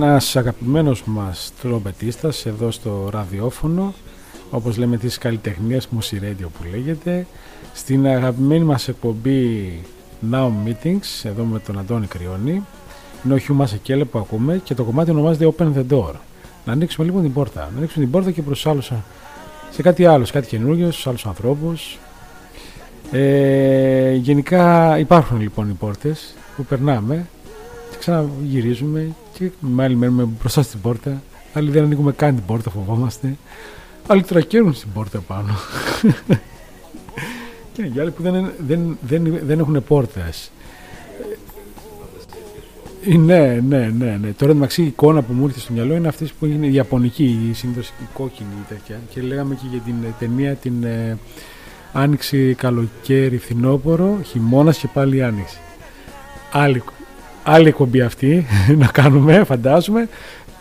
Ένας 0.00 0.36
αγαπημένος 0.36 1.02
μας 1.04 1.52
τρομπετίστας 1.62 2.46
εδώ 2.46 2.70
στο 2.70 3.08
ραδιόφωνο 3.12 3.94
όπως 4.50 4.76
λέμε 4.76 4.96
της 4.96 5.18
καλλιτεχνίας 5.18 5.88
μουσιρέντιο 5.88 6.48
που 6.48 6.64
λέγεται 6.70 7.26
στην 7.74 8.06
αγαπημένη 8.06 8.64
μας 8.64 8.88
εκπομπή 8.88 9.72
Now 10.32 10.50
Meetings 10.66 11.22
εδώ 11.22 11.44
με 11.44 11.58
τον 11.58 11.78
Αντώνη 11.78 12.06
Κρυώνη. 12.06 12.62
Είναι 13.24 13.34
ο 13.34 13.38
Χιούμας 13.38 13.72
Εκέλε 13.72 14.04
που 14.04 14.18
ακούμε 14.18 14.60
και 14.64 14.74
το 14.74 14.84
κομμάτι 14.84 15.10
ονομάζεται 15.10 15.52
Open 15.56 15.72
the 15.76 15.84
Door. 15.90 16.12
Να 16.64 16.72
ανοίξουμε 16.72 17.06
λίγο 17.06 17.20
την 17.20 17.32
πόρτα 17.32 17.68
να 17.72 17.78
ανοίξουμε 17.78 18.04
την 18.04 18.12
πόρτα 18.12 18.30
και 18.30 18.42
προς 18.42 18.66
άλλους 18.66 18.92
σε 19.70 19.82
κάτι 19.82 20.06
άλλο, 20.06 20.24
σε 20.24 20.32
κάτι 20.32 20.46
καινούργιο, 20.46 20.90
στους 20.90 21.06
άλλους 21.06 21.26
ανθρώπους. 21.26 21.98
Ε, 23.10 24.14
γενικά 24.14 24.98
υπάρχουν 24.98 25.40
λοιπόν 25.40 25.68
οι 25.68 25.72
πόρτες 25.72 26.34
που 26.56 26.64
περνάμε. 26.64 27.26
και 27.37 27.37
ξαναγυρίζουμε 27.98 29.14
και 29.32 29.50
άλλοι 29.76 29.96
μένουμε 29.96 30.28
μπροστά 30.40 30.62
στην 30.62 30.80
πόρτα 30.80 31.22
άλλοι 31.52 31.70
δεν 31.70 31.84
ανοίγουμε 31.84 32.12
καν 32.12 32.34
την 32.34 32.44
πόρτα 32.44 32.70
φοβόμαστε 32.70 33.36
άλλοι 34.06 34.22
τρακέρουν 34.22 34.74
στην 34.74 34.92
πόρτα 34.92 35.18
πάνω 35.18 35.48
και 37.72 37.82
είναι 37.82 37.90
και 37.94 38.00
άλλοι 38.00 38.10
που 38.10 38.22
δεν, 38.22 38.52
δεν, 38.66 38.98
δεν, 39.00 39.38
δεν 39.42 39.58
έχουν 39.58 39.84
πόρτες 39.84 40.50
ε, 43.04 43.16
ναι, 43.16 43.60
ναι, 43.68 43.92
ναι, 43.98 44.18
ναι. 44.20 44.32
Τώρα 44.32 44.54
μεταξύ 44.54 44.82
η 44.82 44.86
εικόνα 44.86 45.22
που 45.22 45.32
μου 45.32 45.44
ήρθε 45.44 45.60
στο 45.60 45.72
μυαλό 45.72 45.94
είναι 45.94 46.08
αυτή 46.08 46.28
που 46.38 46.46
είναι 46.46 46.66
η 46.66 46.74
Ιαπωνική, 46.74 47.48
η 47.50 47.54
συνήθω 47.54 47.80
η 47.80 48.06
κόκκινη 48.12 48.48
τέτοια. 48.68 49.00
Και 49.10 49.20
λέγαμε 49.20 49.54
και 49.54 49.66
για 49.70 49.78
την 49.78 49.94
ταινία 50.18 50.54
την 50.54 50.84
ε, 50.84 51.18
Άνοιξη, 51.92 52.54
καλοκαίρι, 52.54 53.38
φθινόπωρο, 53.38 54.18
χειμώνας 54.24 54.78
και 54.78 54.88
πάλι 54.92 55.22
άνοιξη. 55.22 55.58
Άλλη, 56.52 56.82
άλλη 57.48 57.68
εκπομπή 57.68 58.00
αυτή 58.00 58.46
να 58.82 58.86
κάνουμε, 58.86 59.44
φαντάζομαι. 59.44 60.08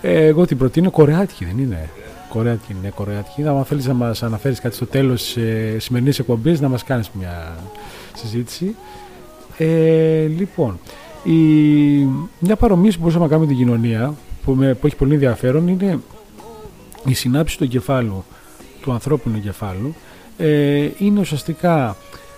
Ε, 0.01 0.25
εγώ 0.25 0.45
την 0.45 0.57
προτείνω 0.57 0.91
κορεάτικη, 0.91 1.45
δεν 1.45 1.57
είναι; 1.57 1.89
Κορεάτικη, 2.29 2.75
ναι, 2.81 2.89
κορεάτικη. 2.89 3.43
Αν 3.47 3.65
θέλεις 3.65 3.85
να 3.85 3.93
μας 3.93 4.23
αναφέρεις 4.23 4.59
κάτι 4.59 4.75
στο 4.75 4.85
τέλος 4.85 5.23
της 5.23 5.37
ε, 5.37 5.79
σημερινής 5.79 6.19
εκπομπής, 6.19 6.59
να 6.59 6.67
μας 6.67 6.83
κάνεις 6.83 7.09
μια 7.13 7.55
συζήτηση. 8.15 8.75
Ε, 9.57 10.25
λοιπόν, 10.25 10.79
η, 11.23 11.33
μια 12.39 12.55
παρομοίωση 12.55 12.95
που 12.95 13.01
μπορούσαμε 13.01 13.25
να 13.25 13.31
κάνουμε 13.31 13.47
την 13.47 13.57
κοινωνία, 13.57 14.13
που, 14.45 14.51
με, 14.51 14.73
που 14.73 14.87
έχει 14.87 14.95
πολύ 14.95 15.13
ενδιαφέρον, 15.13 15.67
είναι 15.67 15.99
η 17.05 17.13
συνάψη 17.13 17.57
του 17.57 17.63
εγκεφάλου, 17.63 18.23
του 18.81 18.91
ανθρώπινου 18.91 19.35
εγκεφάλου, 19.35 19.95
ε, 20.37 20.89
είναι 20.97 21.19
ουσιαστικά 21.19 21.95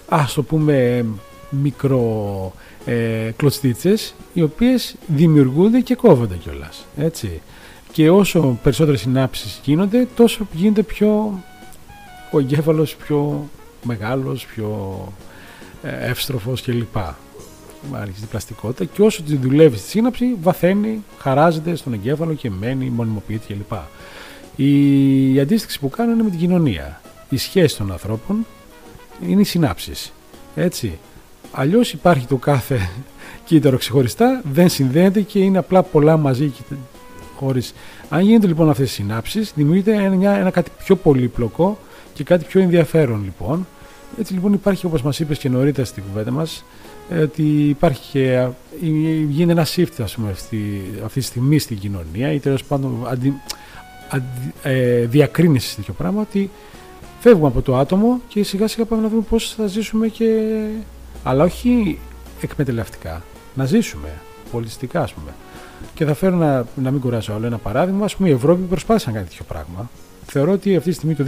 ας 0.10 0.34
το 0.34 0.44
πούμε 0.44 1.06
μικρο 1.50 2.54
ε, 2.86 3.32
κλωστίτσες 3.36 4.14
οι 4.34 4.42
οποίες 4.42 4.96
δημιουργούνται 5.08 5.80
και 5.80 5.96
κόβονται 5.96 6.36
κιόλας 6.36 6.86
έτσι 6.98 7.42
και 7.92 8.10
όσο 8.10 8.60
περισσότερες 8.64 9.00
συνάψεις 9.00 9.60
γίνονται 9.64 10.08
τόσο 10.16 10.48
γίνεται 10.54 10.84
πιο 10.84 11.40
ο 12.32 12.40
εγκέφαλος 12.40 12.96
πιο 12.96 13.50
μεγάλος 13.84 14.46
πιο 14.46 15.08
ε, 15.84 16.10
εύστροφος 16.10 16.62
κλπ 16.62 16.98
αρχίζει 17.92 18.26
πλαστικότητα 18.26 18.86
και 18.86 19.02
όσο 19.02 19.24
τη 19.24 19.36
δουλεύει 19.36 19.78
στη 19.78 19.90
σύναψη 19.90 20.36
βαθαίνει, 20.42 21.04
χαράζεται 21.18 21.76
στον 21.76 21.94
εγκέφαλο 21.94 22.34
και 22.34 22.50
μένει, 22.50 22.90
μονιμοποιείται 22.90 23.54
κλπ. 23.54 23.78
Η, 24.56 25.34
η 25.34 25.40
αντίστοιξη 25.40 25.80
που 25.80 25.90
κάνω 25.90 26.12
είναι 26.12 26.24
με 26.24 26.30
την 26.30 26.40
κοινωνία 26.40 27.02
η 27.30 27.38
σχέση 27.38 27.78
των 27.78 27.92
ανθρώπων 27.92 28.46
είναι 29.28 29.42
οι 29.42 29.44
συνάψεις. 29.44 30.14
Έτσι. 30.56 30.98
Αλλιώς 31.52 31.94
υπάρχει 31.94 32.28
το 32.28 32.36
κάθε 32.36 32.90
κύτταρο 33.46 33.78
ξεχωριστά, 33.78 34.42
δεν 34.52 34.70
συνδέεται 34.70 35.22
και 35.22 35.40
είναι 35.40 35.58
απλά 35.58 35.84
πολλά 35.84 36.18
μαζί 36.18 36.48
και 36.48 36.76
χωρίς. 37.36 37.74
Αν 38.10 38.22
γίνεται 38.22 38.48
λοιπόν 38.48 38.70
αυτές 38.70 38.92
οι 38.92 38.94
συνάψεις, 38.94 39.54
δημιουργείται 39.56 39.94
ένα, 39.94 40.38
ένα 40.38 40.52
κάτι 40.52 40.72
πιο 40.84 40.96
πολύπλοκο 40.96 41.78
και 42.14 42.24
κάτι 42.24 42.46
πιο 42.46 42.62
ενδιαφέρον 42.62 43.24
λοιπόν. 43.24 43.68
Έτσι 44.20 44.34
λοιπόν 44.34 44.54
υπάρχει 44.54 44.86
όπως 44.86 45.02
μας 45.02 45.20
είπες 45.20 45.38
και 45.38 45.50
νωρίτερα 45.50 45.86
στην 45.86 46.04
κουβέντα 46.04 46.32
μας, 46.32 46.64
ότι 47.22 47.44
υπάρχει 47.70 48.02
και 48.12 48.48
γίνεται 49.30 49.52
ένα 49.52 49.66
shift 49.76 50.02
ας 50.04 50.16
πούμε, 50.16 50.30
αυτή, 50.30 50.82
αυτή 51.06 51.20
τη 51.20 51.26
στιγμή 51.26 51.60
στην 51.60 51.80
κοινωνία 51.80 52.32
ή 52.32 52.40
τέλος 52.40 52.64
πάντων 52.64 53.08
αντι, 53.08 53.34
αντι, 54.10 54.54
ε, 54.64 55.06
διακρίνηση 55.06 55.76
τέτοιο 55.76 55.94
πράγμα 55.94 56.22
ότι 56.22 56.50
φεύγουμε 57.20 57.48
από 57.48 57.62
το 57.62 57.78
άτομο 57.78 58.22
και 58.28 58.44
σιγά 58.44 58.68
σιγά 58.68 58.86
πάμε 58.86 59.02
να 59.02 59.08
δούμε 59.08 59.22
πώς 59.30 59.54
θα 59.58 59.68
ζήσουμε 59.68 60.08
και... 60.08 60.26
αλλά 61.24 61.44
όχι 61.44 62.00
εκμεταλλευτικά, 62.42 63.22
να 63.56 63.66
ζήσουμε 63.66 64.10
πολιτιστικά 64.52 65.02
ας 65.02 65.14
πούμε. 65.14 65.32
Και 65.94 66.06
θα 66.06 66.14
φέρω 66.14 66.36
να, 66.36 66.66
να 66.76 66.92
μην 66.92 67.02
κουράσω 67.02 67.34
άλλο 67.34 67.46
ένα 67.46 67.58
παράδειγμα, 67.58 68.06
ας 68.06 68.16
πούμε 68.16 68.30
η 68.30 68.32
Ευρώπη 68.32 68.62
προσπάθησε 68.62 69.10
να 69.10 69.16
κάνει 69.16 69.28
τέτοιο 69.28 69.46
πράγμα. 69.48 69.90
Θεωρώ 70.26 70.52
ότι 70.52 70.76
αυτή 70.76 70.90
τη 70.90 70.96
στιγμή 70.96 71.16
το 71.16 71.24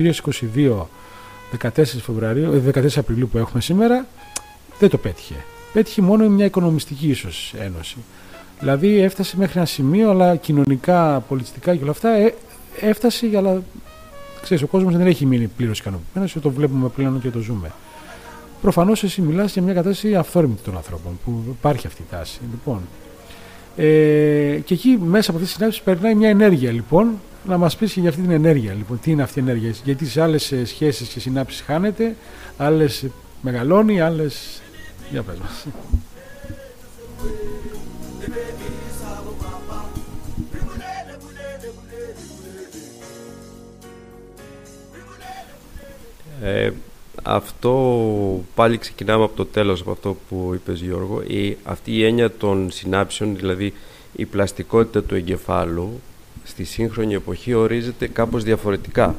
2022, 1.60 1.70
14, 1.70 1.84
Φεβρουαρίου, 1.84 2.64
14 2.74 2.76
ε, 2.76 2.88
Απριλίου 2.96 3.28
που 3.28 3.38
έχουμε 3.38 3.62
σήμερα, 3.62 4.06
δεν 4.80 4.90
το 4.90 4.98
πέτυχε. 4.98 5.36
πέτυχε 5.74 6.02
μόνο 6.02 6.30
μια 6.30 6.46
οικονομιστική 6.46 7.08
ίσως 7.08 7.54
ένωση. 7.60 7.98
Δηλαδή 8.60 9.00
έφτασε 9.00 9.38
μέχρι 9.38 9.58
ένα 9.58 9.68
σημείο, 9.68 10.10
αλλά 10.10 10.36
κοινωνικά, 10.36 11.20
πολιτιστικά 11.20 11.76
και 11.76 11.82
όλα 11.82 11.92
αυτά 11.92 12.10
ε, 12.10 12.36
έφτασε, 12.80 13.30
αλλά 13.36 13.62
ξέρεις, 14.42 14.64
ο 14.64 14.68
κόσμος 14.68 14.96
δεν 14.96 15.08
έχει 15.08 15.26
μείνει 15.26 15.48
πλήρως 15.48 15.80
ικανοποιημένος, 15.80 16.36
το 16.42 16.50
βλέπουμε 16.50 16.88
πλέον 16.88 17.22
και 17.22 17.30
το 17.30 17.40
ζούμε. 17.40 17.72
Προφανώς 18.62 19.04
εσύ 19.04 19.22
μιλάς 19.22 19.54
για 19.54 19.62
μια 19.62 19.74
κατάσταση 19.74 20.16
αυθόρμητη 20.16 20.62
των 20.62 20.76
ανθρώπων, 20.76 21.20
που 21.26 21.44
υπάρχει 21.50 21.88
αυτή 21.88 22.02
η 22.02 22.06
τάση. 22.10 22.40
Λοιπόν, 22.52 22.82
ε, 23.76 24.60
και 24.66 24.74
εκεί 24.74 24.98
μέσα 25.04 25.30
από 25.30 25.40
αυτή 25.40 25.52
τη 25.52 25.58
συνάντηση 25.58 25.84
περνάει 25.84 26.16
μια 26.16 26.30
ενέργεια 26.30 26.72
λοιπόν, 26.72 27.20
να 27.46 27.58
μας 27.58 27.76
πεις 27.76 27.94
και 27.94 28.00
για 28.00 28.10
αυτή 28.10 28.22
την 28.22 28.32
ενέργεια 28.32 28.74
λοιπόν, 28.74 29.00
τι 29.00 29.12
είναι 29.12 29.24
αυτή 29.24 29.40
η 29.40 29.42
ενέργεια, 29.42 29.74
γιατί 29.84 30.06
σε 30.06 30.22
άλλες 30.22 30.52
ε, 30.52 30.66
σχέσεις 30.66 31.08
και 31.08 31.20
συνάψεις 31.20 31.62
χάνεται, 31.62 32.16
άλλες 32.58 33.06
μεγαλώνει, 33.42 34.02
άλλες... 34.02 34.62
Για 35.12 35.22
πες 35.24 35.38
μας. 35.38 35.66
Ε, 46.42 46.72
αυτό 47.24 48.44
πάλι 48.56 48.78
ξεκινάμε 48.78 49.24
από 49.24 49.36
το 49.36 49.46
τέλος 49.46 49.82
από 49.82 49.92
αυτό 49.92 50.18
που 50.30 50.52
είπες 50.54 50.82
Γιώργο. 50.82 51.22
Η, 51.28 51.58
αυτή 51.64 51.92
η 51.92 52.06
έννοια 52.06 52.32
των 52.32 52.72
συνάψεων 52.72 53.36
δηλαδή 53.36 53.74
η 54.16 54.26
πλαστικότητα 54.26 55.04
του 55.04 55.16
εγκεφάλου 55.16 56.00
στη 56.44 56.64
σύγχρονη 56.64 57.14
εποχή 57.14 57.54
ορίζεται 57.54 58.08
κάπως 58.08 58.44
διαφορετικά 58.44 59.16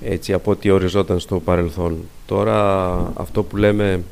έτσι 0.00 0.32
από 0.32 0.50
ό,τι 0.50 0.70
οριζόταν 0.70 1.20
στο 1.20 1.40
παρελθόν. 1.40 1.96
Τώρα 2.26 2.96
αυτό 3.16 3.42
που 3.42 3.56
λέμε 3.56 4.02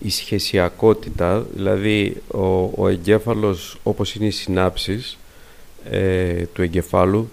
η 0.00 0.10
σχεσιακότητα 0.10 1.46
δηλαδή 1.54 2.16
ο, 2.28 2.70
ο 2.76 2.88
εγκέφαλος 2.88 3.78
όπως 3.82 4.14
είναι 4.14 4.26
οι 4.26 4.30
συνάψεις 4.30 5.18
ε, 5.90 6.44
του 6.52 6.62
εγκεφάλου 6.62 7.30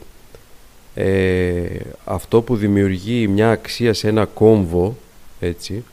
ε, 0.93 1.65
αυτό 2.05 2.41
που 2.41 2.55
δημιουργεί 2.55 3.27
μια 3.27 3.51
αξία 3.51 3.93
σε 3.93 4.07
ένα 4.07 4.25
κόμβο 4.25 4.97
έτσι 5.39 5.83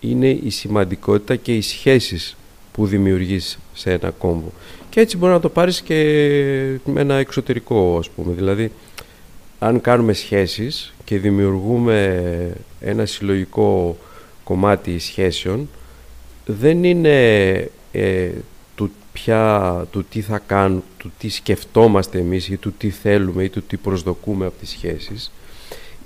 είναι 0.00 0.28
η 0.28 0.50
σημαντικότητα 0.50 1.36
και 1.36 1.56
οι 1.56 1.60
σχέσεις 1.60 2.36
που 2.72 2.86
δημιουργείς 2.86 3.58
σε 3.72 3.92
ένα 3.92 4.10
κόμβο. 4.10 4.52
Και 4.90 5.00
έτσι 5.00 5.16
μπορεί 5.16 5.32
να 5.32 5.40
το 5.40 5.48
πάρεις 5.48 5.80
και 5.80 5.94
με 6.84 7.00
ένα 7.00 7.14
εξωτερικό 7.14 7.96
ας 7.98 8.10
πούμε. 8.10 8.32
Δηλαδή 8.34 8.72
αν 9.58 9.80
κάνουμε 9.80 10.12
σχέσεις 10.12 10.94
και 11.04 11.18
δημιουργούμε 11.18 12.52
ένα 12.80 13.06
συλλογικό 13.06 13.96
κομμάτι 14.44 14.98
σχέσεων 14.98 15.68
δεν 16.46 16.84
είναι 16.84 17.54
ε, 17.92 18.28
πια 19.16 19.86
του 19.90 20.04
τι 20.04 20.20
θα 20.20 20.38
κάνουμε, 20.38 20.82
του 20.98 21.12
τι 21.18 21.28
σκεφτόμαστε 21.28 22.18
εμείς 22.18 22.48
ή 22.48 22.56
του 22.56 22.72
τι 22.78 22.90
θέλουμε 22.90 23.44
ή 23.44 23.48
του 23.48 23.62
τι 23.62 23.76
προσδοκούμε 23.76 24.46
από 24.46 24.54
τις 24.60 24.70
σχέσεις 24.70 25.32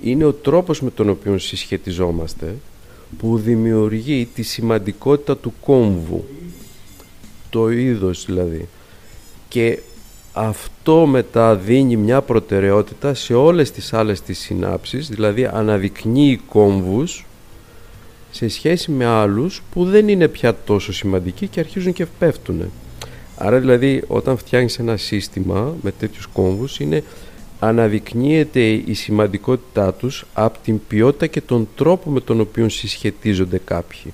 είναι 0.03 0.25
ο 0.25 0.33
τρόπος 0.33 0.81
με 0.81 0.91
τον 0.91 1.09
οποίο 1.09 1.37
συσχετιζόμαστε 1.37 2.55
που 3.17 3.37
δημιουργεί 3.37 4.29
τη 4.33 4.41
σημαντικότητα 4.41 5.37
του 5.37 5.53
κόμβου 5.61 6.25
το 7.49 7.69
είδος 7.69 8.25
δηλαδή 8.25 8.67
και 9.47 9.79
αυτό 10.33 11.05
μετά 11.05 11.55
δίνει 11.55 11.95
μια 11.97 12.21
προτεραιότητα 12.21 13.13
σε 13.13 13.33
όλες 13.33 13.71
τις 13.71 13.93
άλλες 13.93 14.21
τις 14.21 14.39
συνάψεις 14.39 15.07
δηλαδή 15.07 15.45
αναδεικνύει 15.45 16.39
κόμβους 16.49 17.25
σε 18.31 18.47
σχέση 18.47 18.91
με 18.91 19.05
άλλους 19.05 19.61
που 19.71 19.85
δεν 19.85 20.07
είναι 20.07 20.27
πια 20.27 20.55
τόσο 20.65 20.93
σημαντικοί 20.93 21.47
και 21.47 21.59
αρχίζουν 21.59 21.93
και 21.93 22.05
πέφτουν. 22.05 22.71
Άρα 23.43 23.59
δηλαδή 23.59 24.03
όταν 24.07 24.37
φτιάχνεις 24.37 24.79
ένα 24.79 24.97
σύστημα 24.97 25.75
με 25.81 25.91
τέτοιους 25.91 26.25
κόμβους 26.25 26.79
είναι 26.79 27.03
αναδεικνύεται 27.59 28.59
η 28.69 28.93
σημαντικότητά 28.93 29.93
τους 29.93 30.25
από 30.33 30.57
την 30.63 30.79
ποιότητα 30.87 31.27
και 31.27 31.41
τον 31.41 31.67
τρόπο 31.75 32.09
με 32.09 32.19
τον 32.19 32.39
οποίο 32.39 32.69
συσχετίζονται 32.69 33.61
κάποιοι. 33.65 34.13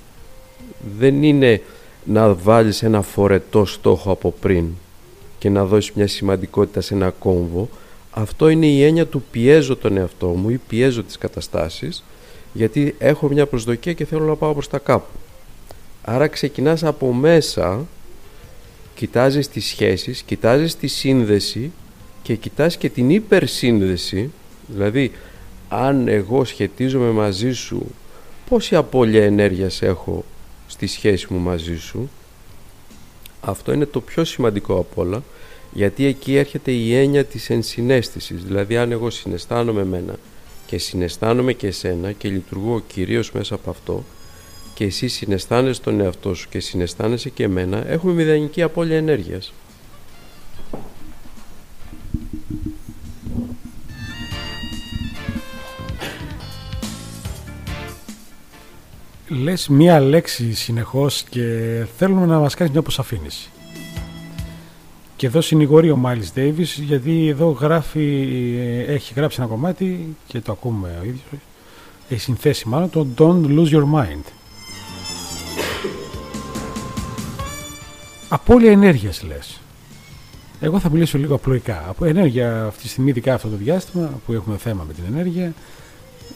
Δεν 0.98 1.22
είναι 1.22 1.62
να 2.04 2.34
βάλεις 2.34 2.82
ένα 2.82 3.02
φορετό 3.02 3.64
στόχο 3.64 4.10
από 4.10 4.34
πριν 4.40 4.66
και 5.38 5.48
να 5.48 5.64
δώσεις 5.64 5.92
μια 5.92 6.06
σημαντικότητα 6.06 6.80
σε 6.80 6.94
ένα 6.94 7.10
κόμβο. 7.10 7.68
Αυτό 8.10 8.48
είναι 8.48 8.66
η 8.66 8.82
έννοια 8.82 9.06
του 9.06 9.22
πιέζω 9.30 9.76
τον 9.76 9.96
εαυτό 9.96 10.26
μου 10.26 10.50
ή 10.50 10.60
πιέζω 10.68 11.02
τις 11.02 11.18
καταστάσεις 11.18 12.04
γιατί 12.52 12.94
έχω 12.98 13.28
μια 13.28 13.46
προσδοκία 13.46 13.92
και 13.92 14.04
θέλω 14.04 14.24
να 14.24 14.34
πάω 14.34 14.52
προς 14.52 14.68
τα 14.68 14.78
κάπου. 14.78 15.18
Άρα 16.02 16.26
ξεκινάς 16.26 16.84
από 16.84 17.12
μέσα 17.12 17.86
κοιτάζεις 18.98 19.48
τις 19.48 19.66
σχέσεις, 19.66 20.22
κοιτάζεις 20.22 20.76
τη 20.76 20.86
σύνδεση 20.86 21.72
και 22.22 22.34
κοιτάς 22.34 22.76
και 22.76 22.88
την 22.88 23.10
υπερσύνδεση, 23.10 24.30
δηλαδή 24.66 25.12
αν 25.68 26.08
εγώ 26.08 26.44
σχετίζομαι 26.44 27.10
μαζί 27.10 27.52
σου, 27.52 27.86
πόση 28.48 28.76
απώλεια 28.76 29.24
ενέργειας 29.24 29.82
έχω 29.82 30.24
στη 30.66 30.86
σχέση 30.86 31.26
μου 31.30 31.38
μαζί 31.38 31.76
σου, 31.78 32.10
αυτό 33.40 33.72
είναι 33.72 33.86
το 33.86 34.00
πιο 34.00 34.24
σημαντικό 34.24 34.74
από 34.78 35.02
όλα, 35.02 35.22
γιατί 35.72 36.04
εκεί 36.04 36.36
έρχεται 36.36 36.70
η 36.72 36.94
έννοια 36.94 37.24
της 37.24 37.50
ενσυναίσθησης, 37.50 38.44
δηλαδή 38.44 38.76
αν 38.76 38.92
εγώ 38.92 39.10
συναισθάνομαι 39.10 39.80
εμένα 39.80 40.18
και 40.66 40.78
συναισθάνομαι 40.78 41.52
και 41.52 41.66
εσένα 41.66 42.12
και 42.12 42.28
λειτουργώ 42.28 42.82
κυρίως 42.86 43.32
μέσα 43.32 43.54
από 43.54 43.70
αυτό, 43.70 44.04
και 44.78 44.84
εσύ 44.84 45.08
συναισθάνεσαι 45.08 45.80
τον 45.80 46.00
εαυτό 46.00 46.34
σου 46.34 46.48
και 46.48 46.60
συναισθάνεσαι 46.60 47.30
και 47.30 47.42
εμένα, 47.42 47.88
έχουμε 47.88 48.12
μηδενική 48.12 48.62
απώλεια 48.62 48.96
ενέργειας. 48.96 49.52
Λες 59.28 59.68
μία 59.68 60.00
λέξη 60.00 60.52
συνεχώς 60.52 61.22
και 61.22 61.42
θέλουμε 61.96 62.26
να 62.26 62.38
μας 62.38 62.54
κάνεις 62.54 62.72
μια 62.72 62.80
αποσαφήνιση. 62.80 63.50
Και 65.16 65.26
εδώ 65.26 65.40
συνηγορεί 65.40 65.90
ο 65.90 66.00
Miles 66.04 66.38
Davis 66.38 66.82
γιατί 66.86 67.28
εδώ 67.28 67.50
γράφει, 67.50 68.26
έχει 68.86 69.12
γράψει 69.16 69.40
ένα 69.40 69.50
κομμάτι 69.50 70.16
και 70.26 70.40
το 70.40 70.52
ακούμε 70.52 70.98
ο 71.00 71.04
ίδιος, 71.04 71.22
έχει 72.08 72.20
συνθέσει 72.20 72.68
μάλλον 72.68 72.90
το 72.90 73.06
Don't 73.18 73.46
Lose 73.46 73.70
Your 73.70 73.84
Mind. 73.94 74.37
Απόλυα 78.28 78.70
ενέργειας 78.70 79.22
λες. 79.22 79.60
Εγώ 80.60 80.78
θα 80.78 80.90
μιλήσω 80.90 81.18
λίγο 81.18 81.34
απλοϊκά. 81.34 81.84
Από 81.88 82.04
ενέργεια 82.04 82.64
αυτή 82.64 82.82
τη 82.82 82.88
στιγμή, 82.88 83.10
ειδικά 83.10 83.34
αυτό 83.34 83.48
το 83.48 83.56
διάστημα 83.56 84.10
που 84.26 84.32
έχουμε 84.32 84.56
θέμα 84.56 84.84
με 84.86 84.92
την 84.92 85.04
ενέργεια, 85.14 85.52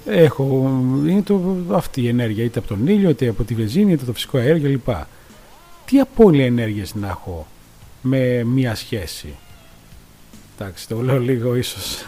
έχω, 0.06 0.70
είναι 1.06 1.22
το, 1.22 1.56
αυτή 1.70 2.02
η 2.02 2.08
ενέργεια 2.08 2.44
είτε 2.44 2.58
από 2.58 2.68
τον 2.68 2.86
ήλιο, 2.86 3.10
είτε 3.10 3.28
από 3.28 3.44
τη 3.44 3.54
βεζίνη, 3.54 3.92
είτε 3.92 3.94
από 3.94 4.06
το 4.06 4.12
φυσικό 4.12 4.38
αέριο 4.38 4.68
κλπ. 4.68 4.94
Τι 5.84 5.98
απόλυα 5.98 6.44
ενέργειας 6.44 6.94
να 6.94 7.08
έχω 7.08 7.46
με 8.02 8.44
μία 8.44 8.74
σχέση; 8.74 9.34
Εντάξει, 10.58 10.88
το 10.88 11.00
λέω 11.00 11.20
λίγο 11.20 11.56
ίσως. 11.56 12.06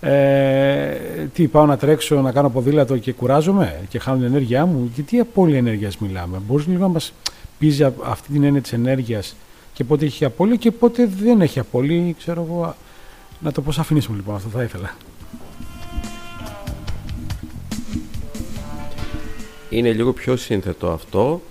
Ε, 0.00 0.96
τι 1.34 1.46
πάω 1.46 1.66
να 1.66 1.76
τρέξω, 1.76 2.20
να 2.20 2.32
κάνω 2.32 2.50
ποδήλατο 2.50 2.98
και 2.98 3.12
κουράζομαι 3.12 3.80
και 3.88 3.98
χάνω 3.98 4.16
την 4.16 4.26
ενέργειά 4.26 4.66
μου; 4.66 4.90
Και 4.94 5.02
τι 5.02 5.18
απόλυα 5.18 5.58
ενέργειας 5.58 5.98
μιλάμε; 5.98 6.38
Μπορείς 6.46 6.66
λίγο 6.66 6.80
να 6.80 6.88
μας 6.88 7.12
πίζει 7.58 7.84
αυτή 8.04 8.32
την 8.32 8.44
έννοια 8.44 8.60
της 8.60 8.72
ενέργειας 8.72 9.36
και 9.72 9.84
πότε 9.84 10.04
έχει 10.04 10.24
απόλυτη 10.24 10.58
και 10.58 10.70
πότε 10.70 11.06
δεν 11.06 11.40
έχει 11.40 11.58
απόλυτη, 11.58 12.14
ξέρω 12.18 12.46
εγώ. 12.48 12.76
Να 13.40 13.52
το 13.52 13.62
πώς 13.62 13.78
αφηνήσουμε 13.78 14.16
λοιπόν, 14.16 14.34
αυτό 14.34 14.48
θα 14.48 14.62
ήθελα. 14.62 14.96
Είναι 19.70 19.92
λίγο 19.92 20.12
πιο 20.12 20.36
σύνθετο 20.36 20.90
αυτό. 20.90 21.42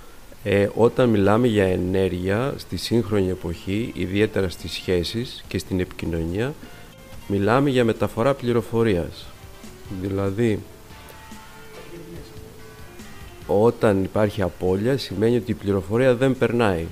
Ε, 0.43 0.67
όταν 0.75 1.09
μιλάμε 1.09 1.47
για 1.47 1.65
ενέργεια 1.65 2.53
στη 2.57 2.77
σύγχρονη 2.77 3.29
εποχή, 3.29 3.91
ιδιαίτερα 3.95 4.49
στις 4.49 4.71
σχέσεις 4.71 5.43
και 5.47 5.57
στην 5.57 5.79
επικοινωνία, 5.79 6.53
μιλάμε 7.27 7.69
για 7.69 7.83
μεταφορά 7.83 8.33
πληροφορίας. 8.33 9.25
Δηλαδή, 10.01 10.59
όταν 13.47 14.03
υπάρχει 14.03 14.41
απώλεια 14.41 14.97
σημαίνει 14.97 15.35
ότι 15.35 15.51
η 15.51 15.55
πληροφορία 15.55 16.15
δεν 16.15 16.37
περνάει. 16.37 16.85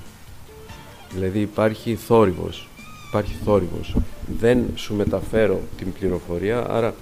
Δηλαδή 1.13 1.39
υπάρχει 1.39 1.95
θόρυβος. 1.95 2.67
Υπάρχει 3.07 3.35
θόρυβος. 3.43 3.95
Δεν 4.39 4.65
σου 4.75 4.95
μεταφέρω 4.95 5.61
την 5.77 5.93
πληροφορία, 5.93 6.69
άρα 6.69 6.93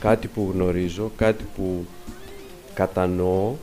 κάτι 0.00 0.26
που 0.26 0.50
γνωρίζω, 0.54 1.10
κάτι 1.16 1.44
που 1.56 1.86
κατανοώ, 2.74 3.54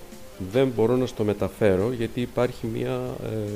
δεν 0.52 0.68
μπορώ 0.76 0.95
να 0.95 1.06
στο 1.06 1.24
μεταφέρω 1.24 1.91
γιατί 1.91 2.22
υπάρχει 2.22 2.68
μια... 2.68 3.00
Ε, 3.24 3.52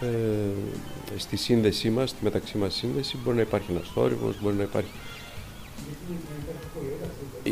ε, 0.00 1.18
στη 1.18 1.36
σύνδεσή 1.36 1.90
μας, 1.90 2.10
στη 2.10 2.24
μεταξύ 2.24 2.58
μας 2.58 2.74
σύνδεση, 2.74 3.18
μπορεί 3.24 3.36
να 3.36 3.42
υπάρχει 3.42 3.70
ένας 3.70 3.90
θόρυβος, 3.94 4.40
μπορεί 4.42 4.54
να 4.54 4.62
υπάρχει 4.62 4.90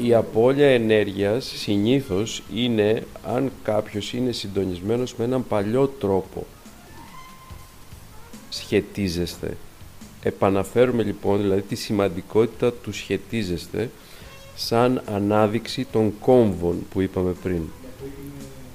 Η 0.03 0.15
απώλεια 0.15 0.69
ενέργειας 0.69 1.53
συνήθως 1.57 2.43
είναι 2.55 3.07
αν 3.27 3.53
κάποιος 3.63 4.13
είναι 4.13 4.33
συντονισμένος 4.33 5.15
με 5.15 5.25
έναν 5.25 5.47
παλιό 5.47 5.87
τρόπο. 5.87 6.47
Σχετίζεστε. 8.49 9.57
Επαναφέρουμε 10.23 11.03
λοιπόν 11.03 11.41
δηλαδή 11.41 11.61
τη 11.61 11.75
σημαντικότητα 11.75 12.73
του 12.73 12.93
σχετίζεστε 12.93 13.91
σαν 14.57 15.03
ανάδειξη 15.07 15.87
των 15.93 16.13
κόμβων 16.21 16.87
που 16.91 17.01
είπαμε 17.01 17.35
πριν. 17.43 17.63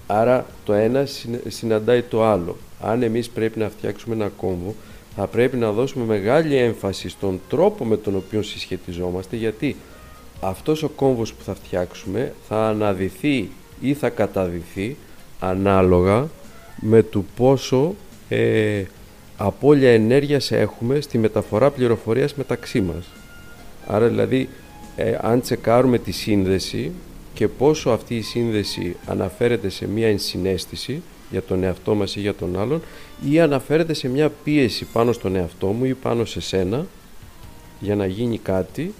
Άρα 0.07 0.45
το 0.65 0.74
ένα 0.74 1.07
συναντάει 1.47 2.01
το 2.01 2.24
άλλο. 2.24 2.57
Αν 2.82 3.03
εμείς 3.03 3.30
πρέπει 3.30 3.59
να 3.59 3.70
φτιάξουμε 3.70 4.15
ένα 4.15 4.28
κόμβο, 4.28 4.76
θα 5.15 5.28
πρέπει 5.28 5.57
να 5.57 5.72
δώσουμε 5.72 6.05
μεγάλη 6.05 6.55
έμφαση 6.55 7.09
στον 7.09 7.41
τρόπο 7.49 7.86
με 7.86 7.97
τον 7.97 8.15
οποίο 8.15 8.41
συσχετιζόμαστε, 8.41 9.36
γιατί 9.36 9.76
αυτός 10.42 10.84
ο 10.84 10.90
κόμβος 10.90 11.34
που 11.34 11.44
θα 11.44 11.56
φτιάξουμε 11.56 12.34
θα 12.48 12.68
αναδυθεί 12.68 13.50
ή 13.82 13.94
θα 13.94 14.10
καταδυθεί 14.10 14.96
ανάλογα 15.40 16.28
με 16.80 17.04
το 17.04 17.24
πόσο 17.36 17.96
ε, 18.30 18.84
απώλεια 19.38 19.92
ενέργειας 19.92 20.52
έχουμε 20.52 21.02
στη 21.02 21.18
μεταφορά 21.18 21.70
πληροφορίας 21.72 22.36
μεταξύ 22.36 22.82
μας. 22.82 23.06
Άρα 23.88 24.08
δηλαδή 24.08 24.50
ε, 24.96 25.18
αν 25.22 25.42
τσεκάρουμε 25.42 25.98
τη 25.98 26.12
σύνδεση 26.12 26.92
και 27.34 27.48
πόσο 27.48 27.90
αυτή 27.90 28.16
η 28.16 28.22
σύνδεση 28.22 28.96
αναφέρεται 29.06 29.70
σε 29.70 29.88
μια 29.88 30.08
ενσυναίσθηση 30.08 31.02
για 31.32 31.42
τον 31.42 31.64
εαυτό 31.64 31.96
μας 31.96 32.16
ή 32.16 32.20
για 32.20 32.34
τον 32.34 32.60
άλλον 32.60 32.82
ή 33.30 33.40
αναφέρεται 33.40 33.94
σε 33.94 34.08
μια 34.08 34.32
πίεση 34.44 34.86
πάνω 34.86 35.12
στον 35.12 35.36
εαυτό 35.36 35.68
μου 35.68 35.86
ή 35.86 35.94
πάνω 35.94 36.26
σε 36.26 36.42
σένα 36.42 36.86
για 37.80 37.96
να 37.96 38.06
γίνει 38.06 38.38
κάτι 38.38 38.94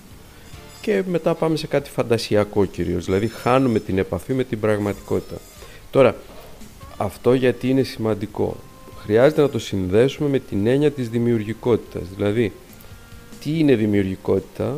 και 0.82 1.04
μετά 1.08 1.34
πάμε 1.34 1.56
σε 1.56 1.68
κάτι 1.68 1.90
φαντασιακό 1.90 2.66
κυρίως, 2.66 3.06
δηλαδή 3.06 3.28
χάνουμε 3.28 3.80
την 3.80 3.98
επαφή 3.98 4.34
με 4.34 4.44
την 4.44 4.60
πραγματικότητα. 4.60 5.36
Τώρα, 5.92 6.16
αυτό 6.98 7.34
γιατί 7.34 7.70
είναι 7.70 7.84
σημαντικό. 7.84 8.56
Χρειάζεται 9.04 9.42
να 9.42 9.50
το 9.50 9.60
συνδέσουμε 9.60 10.30
με 10.30 10.40
την 10.40 10.68
έννοια 10.68 10.92
της 10.92 11.10
δημιουργικότητας. 11.10 12.04
Δηλαδή, 12.16 12.52
τι 13.40 13.60
είναι 13.60 13.76
δημιουργικότητα, 13.76 14.78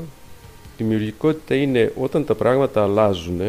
Δημιουργικότητα 0.82 1.56
είναι 1.56 1.94
όταν 1.98 2.26
τα 2.26 2.36
πράγματα 2.36 2.84
αλλάζουν, 2.84 3.42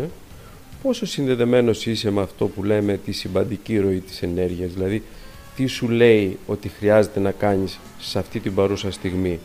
πόσο 0.83 1.07
συνδεδεμένος 1.07 1.87
είσαι 1.87 2.11
με 2.11 2.21
αυτό 2.21 2.47
που 2.47 2.65
λέμε 2.65 2.97
τη 3.05 3.13
συμπαντική 3.13 3.79
ροή 3.79 4.01
της 4.01 4.23
ενέργειας, 4.23 4.73
δηλαδή 4.73 5.03
τι 5.57 5.67
σου 5.67 5.89
λέει 5.89 6.39
ότι 6.47 6.69
χρειάζεται 6.69 7.21
να 7.21 7.31
κάνεις 7.31 7.79
σε 7.99 8.19
αυτή 8.19 8.41
την 8.41 8.55
παρούσα 8.55 8.91
στιγμή. 8.91 9.39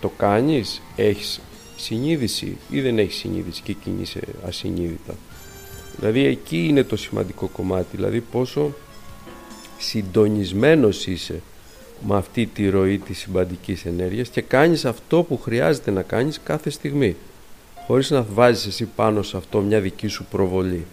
Το 0.00 0.12
κάνεις, 0.16 0.82
έχεις 0.96 1.40
συνείδηση 1.82 2.56
ή 2.70 2.80
δεν 2.80 2.98
έχεις 2.98 3.16
συνείδηση 3.16 3.62
και 3.62 3.72
κινείσαι 3.72 4.20
ασυνείδητα; 4.46 5.14
Δηλαδή 5.98 6.24
εκεί 6.24 6.66
είναι 6.68 6.84
το 6.84 6.96
σημαντικό 6.96 7.46
κομμάτι, 7.46 7.96
δηλαδή 7.96 8.20
πόσο 8.20 8.74
συντονισμένος 9.78 11.06
είσαι 11.06 11.40
με 12.06 12.16
αυτή 12.16 12.46
τη 12.46 12.68
ροή 12.68 12.98
της 12.98 13.18
συμπαντικής 13.18 13.84
ενέργειας 13.84 14.28
και 14.28 14.40
κάνεις 14.40 14.84
αυτό 14.84 15.22
που 15.22 15.40
χρειάζεται 15.40 15.90
να 15.90 16.02
κάνεις 16.02 16.40
κάθε 16.44 16.70
στιγμή 16.70 17.16
χωρίς 17.86 18.10
να 18.10 18.22
βάζεις 18.22 18.66
εσύ 18.66 18.88
πάνω 18.96 19.22
σε 19.22 19.36
αυτό 19.36 19.60
μια 19.60 19.80
δική 19.80 20.06
σου 20.06 20.24
προβολή. 20.30 20.84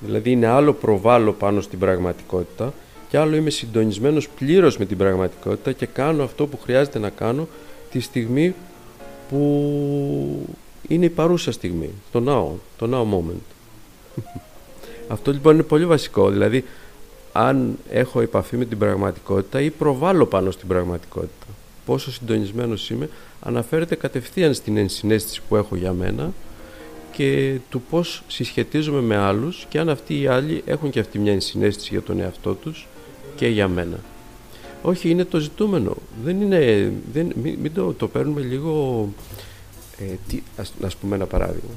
Δηλαδή 0.00 0.30
είναι 0.30 0.46
άλλο 0.46 0.72
προβάλλω 0.72 1.32
πάνω 1.32 1.60
στην 1.60 1.78
πραγματικότητα 1.78 2.72
και 3.08 3.18
άλλο 3.18 3.36
είμαι 3.36 3.50
συντονισμένος 3.50 4.28
πλήρως 4.28 4.78
με 4.78 4.84
την 4.84 4.96
πραγματικότητα 4.96 5.72
και 5.72 5.86
κάνω 5.86 6.22
αυτό 6.22 6.46
που 6.46 6.58
χρειάζεται 6.58 6.98
να 6.98 7.10
κάνω 7.10 7.48
τη 7.90 8.00
στιγμή 8.00 8.54
που 9.34 10.46
είναι 10.88 11.04
η 11.04 11.08
παρούσα 11.08 11.52
στιγμή, 11.52 11.90
το 12.12 12.22
now, 12.26 12.58
το 12.78 12.88
now 12.92 13.14
moment. 13.14 13.42
αυτό 15.08 15.32
λοιπόν 15.32 15.54
είναι 15.54 15.62
πολύ 15.62 15.86
βασικό, 15.86 16.30
δηλαδή 16.30 16.64
αν 17.32 17.78
έχω 17.90 18.20
επαφή 18.20 18.56
με 18.56 18.64
την 18.64 18.78
πραγματικότητα 18.78 19.60
ή 19.60 19.70
προβάλλω 19.70 20.26
πάνω 20.26 20.50
στην 20.50 20.68
πραγματικότητα. 20.68 21.46
Πόσο 21.86 22.12
συντονισμένος 22.12 22.90
είμαι 22.90 23.08
αναφέρεται 23.40 23.94
κατευθείαν 23.94 24.54
στην 24.54 24.76
ενσυναίσθηση 24.76 25.40
που 25.48 25.56
έχω 25.56 25.76
για 25.76 25.92
μένα 25.92 26.32
και 27.12 27.58
του 27.70 27.82
πώς 27.90 28.22
συσχετίζομαι 28.26 29.00
με 29.00 29.16
άλλους 29.16 29.66
και 29.68 29.78
αν 29.78 29.88
αυτοί 29.88 30.20
οι 30.20 30.26
άλλοι 30.26 30.62
έχουν 30.66 30.90
και 30.90 31.00
αυτή 31.00 31.18
μια 31.18 31.32
ενσυναίσθηση 31.32 31.88
για 31.92 32.02
τον 32.02 32.20
εαυτό 32.20 32.54
τους 32.54 32.86
και 33.36 33.46
για 33.46 33.68
μένα. 33.68 33.98
Όχι, 34.86 35.10
είναι 35.10 35.24
το 35.24 35.38
ζητούμενο. 35.38 35.96
Δεν 36.24 36.40
είναι, 36.40 36.92
δεν, 37.12 37.32
μην, 37.42 37.72
το, 37.74 37.92
το 37.92 38.08
παίρνουμε 38.08 38.40
λίγο... 38.40 39.08
Ε, 39.98 40.14
τι, 40.28 40.42
ας, 40.56 40.72
ας 40.82 40.96
πούμε 40.96 41.14
ένα 41.14 41.26
παράδειγμα. 41.26 41.74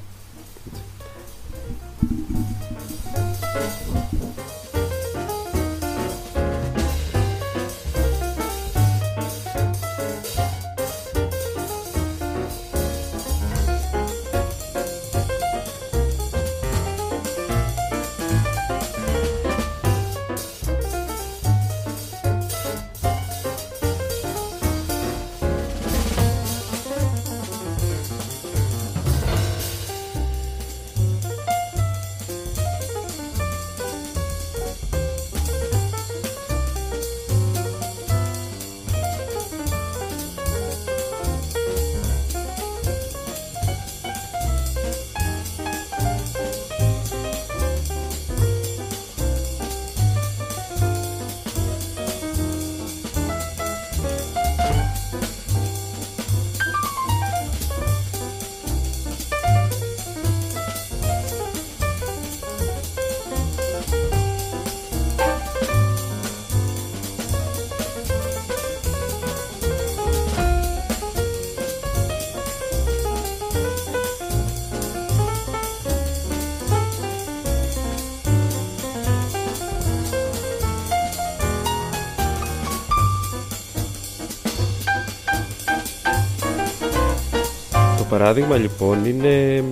Παράδειγμα 88.28 88.57
λοιπόν 88.57 89.05
είναι 89.05 89.63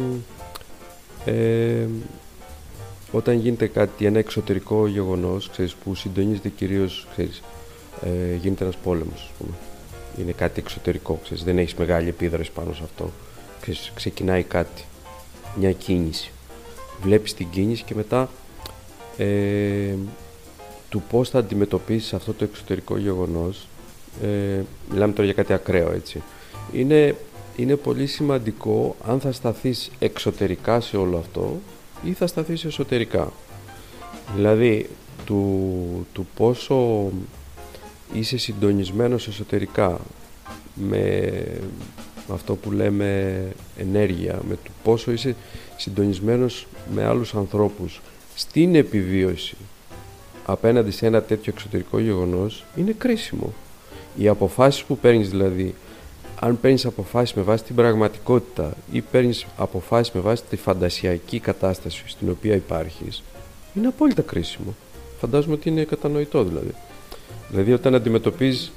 ε, 1.25 1.87
όταν 3.11 3.39
γίνεται 3.39 3.67
κάτι, 3.67 4.05
ένα 4.05 4.19
εξωτερικό 4.19 4.87
γεγονός 4.87 5.49
ξέρεις, 5.49 5.73
που 5.73 5.95
συντονίζεται 5.95 6.49
κυρίως, 6.49 7.07
ξέρεις, 7.11 7.43
ε, 8.01 8.35
γίνεται 8.35 8.63
ένας 8.63 8.75
πόλεμος, 8.75 9.31
πούμε. 9.37 9.51
είναι 10.17 10.31
κάτι 10.31 10.59
εξωτερικό, 10.59 11.19
ξέρεις, 11.23 11.43
δεν 11.43 11.57
έχεις 11.57 11.75
μεγάλη 11.75 12.09
επίδραση 12.09 12.51
πάνω 12.51 12.73
σε 12.73 12.81
αυτό, 12.83 13.11
ξέρεις, 13.61 13.91
ξεκινάει 13.95 14.43
κάτι, 14.43 14.83
μια 15.55 15.71
κίνηση, 15.71 16.31
βλέπεις 17.01 17.33
την 17.33 17.49
κίνηση 17.49 17.83
και 17.83 17.95
μετά 17.95 18.29
ε, 19.17 19.95
του 20.89 21.03
πώς 21.09 21.29
θα 21.29 21.39
αντιμετωπίσεις 21.39 22.13
αυτό 22.13 22.33
το 22.33 22.43
εξωτερικό 22.43 22.97
γεγονός, 22.97 23.67
ε, 24.23 24.59
μιλάμε 24.91 25.13
τώρα 25.13 25.25
για 25.25 25.33
κάτι 25.33 25.53
ακραίο 25.53 25.91
έτσι, 25.91 26.23
είναι 26.73 27.15
είναι 27.55 27.75
πολύ 27.75 28.07
σημαντικό 28.07 28.95
αν 29.07 29.19
θα 29.19 29.31
σταθείς 29.31 29.91
εξωτερικά 29.99 30.81
σε 30.81 30.97
όλο 30.97 31.17
αυτό 31.17 31.59
ή 32.03 32.11
θα 32.13 32.27
σταθείς 32.27 32.65
εσωτερικά. 32.65 33.31
Δηλαδή, 34.35 34.89
του, 35.25 36.07
του 36.13 36.27
πόσο 36.35 37.09
είσαι 38.13 38.37
συντονισμένος 38.37 39.27
εσωτερικά 39.27 39.99
με 40.73 41.31
αυτό 42.33 42.55
που 42.55 42.71
λέμε 42.71 43.41
ενέργεια, 43.77 44.39
με 44.47 44.55
το 44.63 44.69
πόσο 44.83 45.11
είσαι 45.11 45.35
συντονισμένος 45.77 46.67
με 46.93 47.03
άλλους 47.05 47.35
ανθρώπους 47.35 48.01
στην 48.35 48.75
επιβίωση 48.75 49.55
απέναντι 50.45 50.91
σε 50.91 51.05
ένα 51.05 51.21
τέτοιο 51.21 51.53
εξωτερικό 51.55 51.99
γεγονός 51.99 52.65
είναι 52.75 52.91
κρίσιμο. 52.97 53.53
Οι 54.17 54.27
αποφάσεις 54.27 54.83
που 54.83 54.97
παίρνεις 54.97 55.29
δηλαδή 55.29 55.75
αν 56.39 56.59
παίρνεις 56.59 56.85
αποφάσεις 56.85 57.35
με 57.35 57.41
βάση 57.41 57.63
την 57.63 57.75
πραγματικότητα 57.75 58.73
ή 58.91 59.01
παίρνεις 59.01 59.45
αποφάσεις 59.57 60.13
με 60.13 60.21
βάση 60.21 60.43
τη 60.49 60.55
φαντασιακή 60.55 61.39
κατάσταση 61.39 62.03
στην 62.07 62.29
οποία 62.29 62.55
υπάρχεις, 62.55 63.23
είναι 63.73 63.87
απόλυτα 63.87 64.21
κρίσιμο. 64.21 64.75
Φαντάζομαι 65.19 65.53
ότι 65.53 65.69
είναι 65.69 65.83
κατανοητό 65.83 66.43
δηλαδή. 66.43 66.73
Δηλαδή, 67.49 67.73
όταν 67.73 67.95
αντιμετωπίζει 67.95 68.71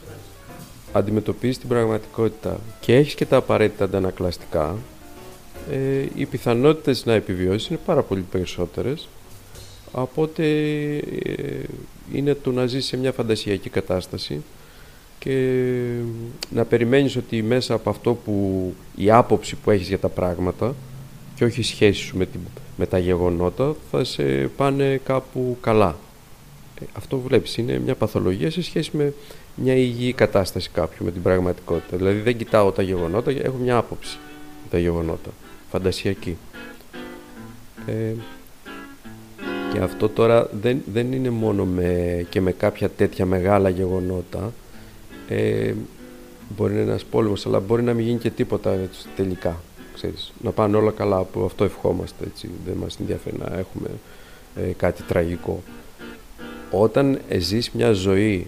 αντιμετωπίζεις 0.93 1.59
την 1.59 1.69
πραγματικότητα 1.69 2.61
και 2.81 2.95
έχεις 2.95 3.15
και 3.15 3.27
τα 3.27 3.37
απαραίτητα 3.37 3.85
αντανακλαστικά, 3.85 4.77
ε, 5.71 6.07
οι 6.15 6.27
πιθανότητες 6.27 7.05
να 7.05 7.13
επιβιώσεις 7.13 7.69
είναι 7.69 7.79
πάρα 7.87 8.03
πολύ 8.03 8.21
περισσότερες 8.21 9.09
από 9.93 10.23
ότι 10.23 10.45
ε, 11.25 11.63
είναι 12.13 12.35
το 12.35 12.53
να 12.53 12.67
ζεις 12.67 12.87
σε 12.87 12.97
μια 12.97 13.13
φαντασιακή 13.13 13.71
κατάσταση 13.71 14.43
και 15.19 15.85
να 16.51 16.65
περιμένεις 16.65 17.17
ότι 17.17 17.43
μέσα 17.43 17.75
από 17.75 17.91
αυτό 17.91 18.15
που 18.15 18.75
η 18.97 19.11
άποψη 19.11 19.57
που 19.57 19.71
έχεις 19.71 19.89
για 19.89 19.99
τα 19.99 20.09
πράγματα 20.09 20.75
και 21.35 21.45
όχι 21.45 21.61
η 21.61 21.63
σχέση 21.63 22.01
σου 22.01 22.17
με, 22.17 22.29
με 22.77 22.87
τα 22.87 22.99
γεγονότα 22.99 23.75
θα 23.91 24.05
σε 24.05 24.23
πάνε 24.57 25.01
κάπου 25.05 25.57
καλά. 25.61 25.97
Ε, 26.81 26.85
αυτό 26.97 27.19
βλέπεις 27.19 27.57
είναι 27.57 27.79
μια 27.79 27.95
παθολογία 27.95 28.51
σε 28.51 28.63
σχέση 28.63 28.91
με 28.97 29.13
μια 29.55 29.75
υγιή 29.75 30.13
κατάσταση 30.13 30.71
κάποιου 30.73 31.05
με 31.05 31.11
την 31.11 31.23
πραγματικότητα. 31.23 31.97
Δηλαδή 31.97 32.21
δεν 32.21 32.37
κοιτάω 32.37 32.71
τα 32.71 32.83
γεγονότα, 32.83 33.31
έχω 33.31 33.57
μια 33.57 33.77
άποψη 33.77 34.19
για 34.61 34.71
τα 34.71 34.79
γεγονότα. 34.79 35.31
Φαντασιακή. 35.71 36.37
Ε, 37.87 38.13
και 39.73 39.79
αυτό 39.79 40.09
τώρα 40.09 40.49
δεν, 40.61 40.83
δεν 40.93 41.13
είναι 41.13 41.31
μόνο 41.31 41.65
με, 41.65 42.27
και 42.29 42.41
με 42.41 42.53
κάποια 42.53 42.89
τέτοια 42.89 43.27
μεγάλα 43.27 43.69
γεγονότα. 43.69 44.53
Ε, 45.29 45.75
μπορεί 46.57 46.73
να 46.73 46.81
είναι 46.81 46.91
ένας 46.91 47.05
πόλεμος, 47.05 47.47
αλλά 47.47 47.61
μπορεί 47.61 47.83
να 47.83 47.95
μην 47.95 48.07
γίνει 48.07 48.19
και 48.19 48.31
τίποτα 48.31 48.73
έτσι, 48.73 49.07
τελικά. 49.17 49.61
Ξέρεις, 49.95 50.33
να 50.43 50.51
πάνε 50.51 50.77
όλα 50.77 50.91
καλά, 50.91 51.23
που 51.23 51.45
αυτό 51.45 51.65
ευχόμαστε. 51.65 52.25
Έτσι. 52.25 52.51
Δεν 52.67 52.77
μας 52.77 52.97
ενδιαφέρει 53.01 53.37
να 53.39 53.59
έχουμε 53.59 53.89
ε, 54.57 54.73
κάτι 54.77 55.03
τραγικό. 55.03 55.63
Όταν 56.71 57.21
ζεις 57.39 57.71
μια 57.71 57.93
ζωή 57.93 58.47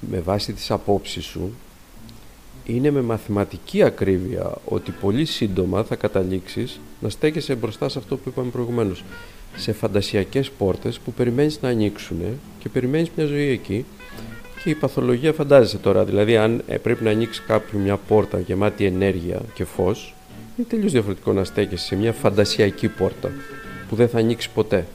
με 0.00 0.20
βάση 0.20 0.52
τις 0.52 0.70
απόψεις 0.70 1.24
σου 1.24 1.52
είναι 2.64 2.90
με 2.90 3.00
μαθηματική 3.00 3.82
ακρίβεια 3.82 4.52
ότι 4.64 4.90
πολύ 4.90 5.24
σύντομα 5.24 5.84
θα 5.84 5.96
καταλήξεις 5.96 6.80
να 7.00 7.08
στέκεσαι 7.08 7.54
μπροστά 7.54 7.88
σε 7.88 7.98
αυτό 7.98 8.16
που 8.16 8.28
είπαμε 8.28 8.50
προηγουμένως 8.50 9.04
σε 9.56 9.72
φαντασιακές 9.72 10.50
πόρτες 10.50 10.98
που 10.98 11.12
περιμένεις 11.12 11.60
να 11.60 11.68
ανοίξουν 11.68 12.18
και 12.58 12.68
περιμένεις 12.68 13.10
μια 13.16 13.26
ζωή 13.26 13.48
εκεί 13.48 13.84
και 14.62 14.70
η 14.70 14.74
παθολογία 14.74 15.32
φαντάζεσαι 15.32 15.78
τώρα 15.78 16.04
δηλαδή 16.04 16.36
αν 16.36 16.62
ε, 16.66 16.76
πρέπει 16.76 17.04
να 17.04 17.10
ανοίξει 17.10 17.42
κάποιο 17.46 17.78
μια 17.78 17.96
πόρτα 17.96 18.38
γεμάτη 18.38 18.84
ενέργεια 18.84 19.40
και 19.54 19.64
φως 19.64 20.14
είναι 20.56 20.66
τελείως 20.70 20.92
διαφορετικό 20.92 21.32
να 21.32 21.44
στέκεσαι 21.44 21.84
σε 21.84 21.96
μια 21.96 22.12
φαντασιακή 22.12 22.88
πόρτα 22.88 23.30
που 23.88 23.96
δεν 23.96 24.08
θα 24.08 24.18
ανοίξει 24.18 24.50
ποτέ 24.50 24.86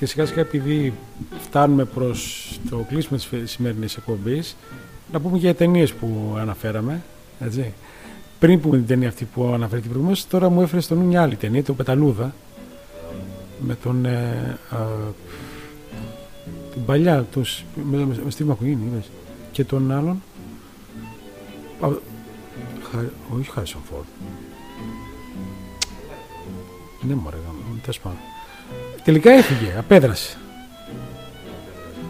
Και 0.00 0.06
σιγά 0.06 0.26
σιγά 0.26 0.40
επειδή 0.40 0.92
φτάνουμε 1.40 1.84
προς 1.84 2.48
το 2.70 2.86
κλείσιμο 2.88 3.18
της 3.18 3.50
σημερινής 3.50 3.96
εκπομπής, 3.96 4.56
να 5.12 5.20
πούμε 5.20 5.38
για 5.38 5.54
ταινίες 5.54 5.92
που 5.92 6.36
αναφέραμε. 6.38 7.02
Έτσι. 7.40 7.72
Πριν 8.40 8.60
πούμε 8.60 8.76
την 8.76 8.86
ταινία 8.86 9.08
αυτή 9.08 9.24
που 9.24 9.44
αναφέρθηκε 9.44 9.88
προηγουμένω, 9.88 10.18
τώρα 10.28 10.48
μου 10.48 10.62
έφερε 10.62 10.80
στο 10.80 10.94
νου 10.94 11.04
μια 11.04 11.22
άλλη 11.22 11.36
ταινία, 11.36 11.64
το 11.64 11.74
Πεταλούδα. 11.74 12.34
Με 13.60 13.74
τον. 13.74 14.04
Ε, 14.04 14.58
την 16.72 16.84
παλιά, 16.84 17.26
το, 17.32 17.40
με, 17.90 17.96
με, 17.96 18.20
με 18.24 18.30
Στίβ 18.30 18.46
Μακουίνι, 18.46 19.02
Και 19.52 19.64
τον 19.64 19.92
άλλον. 19.92 20.22
Α, 21.80 21.88
χα, 22.90 22.98
όχι 23.38 23.50
Χάρισον 23.50 23.80
Φόρντ. 23.90 24.04
Ναι, 27.00 27.14
μωρέ, 27.14 27.36
τέλος 27.80 28.00
πάντων. 28.00 28.18
Τελικά 29.04 29.30
έφυγε, 29.30 29.74
απέδρασε. 29.78 30.38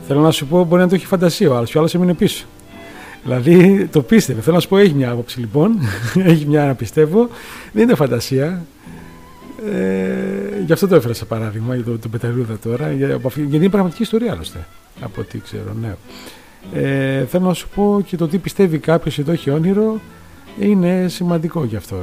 Θέλω 0.06 0.20
να 0.20 0.30
σου 0.30 0.46
πω, 0.46 0.64
μπορεί 0.64 0.82
να 0.82 0.88
το 0.88 0.94
έχει 0.94 1.06
φαντασία 1.06 1.50
ο 1.50 1.56
άλλος, 1.56 1.70
και 1.70 1.76
ο 1.76 1.80
άλλος 1.80 1.94
έμεινε 1.94 2.14
πίσω. 2.14 2.46
Δηλαδή 3.22 3.86
το 3.92 4.02
πίστευε. 4.02 4.40
Θέλω 4.40 4.54
να 4.54 4.60
σου 4.60 4.68
πω, 4.68 4.78
έχει 4.78 4.94
μια 4.94 5.10
άποψη 5.10 5.40
λοιπόν. 5.40 5.78
έχει 6.32 6.46
μια 6.46 6.66
να 6.66 6.74
πιστεύω. 6.74 7.28
Δεν 7.72 7.82
είναι 7.82 7.94
φαντασία. 7.94 8.64
Ε, 9.72 10.62
γι' 10.66 10.72
αυτό 10.72 10.86
το 10.86 10.94
έφερα 10.94 11.14
σε 11.14 11.24
παράδειγμα 11.24 11.74
για 11.74 11.84
το, 11.84 11.98
το 11.98 12.08
Πεταλούδα 12.08 12.58
τώρα. 12.58 12.92
Για, 12.92 13.06
γιατί 13.34 13.56
είναι 13.56 13.68
πραγματική 13.68 14.02
ιστορία 14.02 14.32
άλλωστε. 14.32 14.66
Από 15.00 15.20
ό,τι 15.20 15.38
ξέρω, 15.38 15.74
ναι. 15.80 15.94
Ε, 16.72 17.24
θέλω 17.24 17.46
να 17.46 17.54
σου 17.54 17.68
πω 17.74 18.02
και 18.06 18.16
το 18.16 18.28
τι 18.28 18.38
πιστεύει 18.38 18.78
κάποιος 18.78 19.18
εδώ 19.18 19.32
έχει 19.32 19.50
όνειρο 19.50 20.00
είναι 20.58 21.08
σημαντικό 21.08 21.64
γι' 21.64 21.76
αυτό 21.76 21.96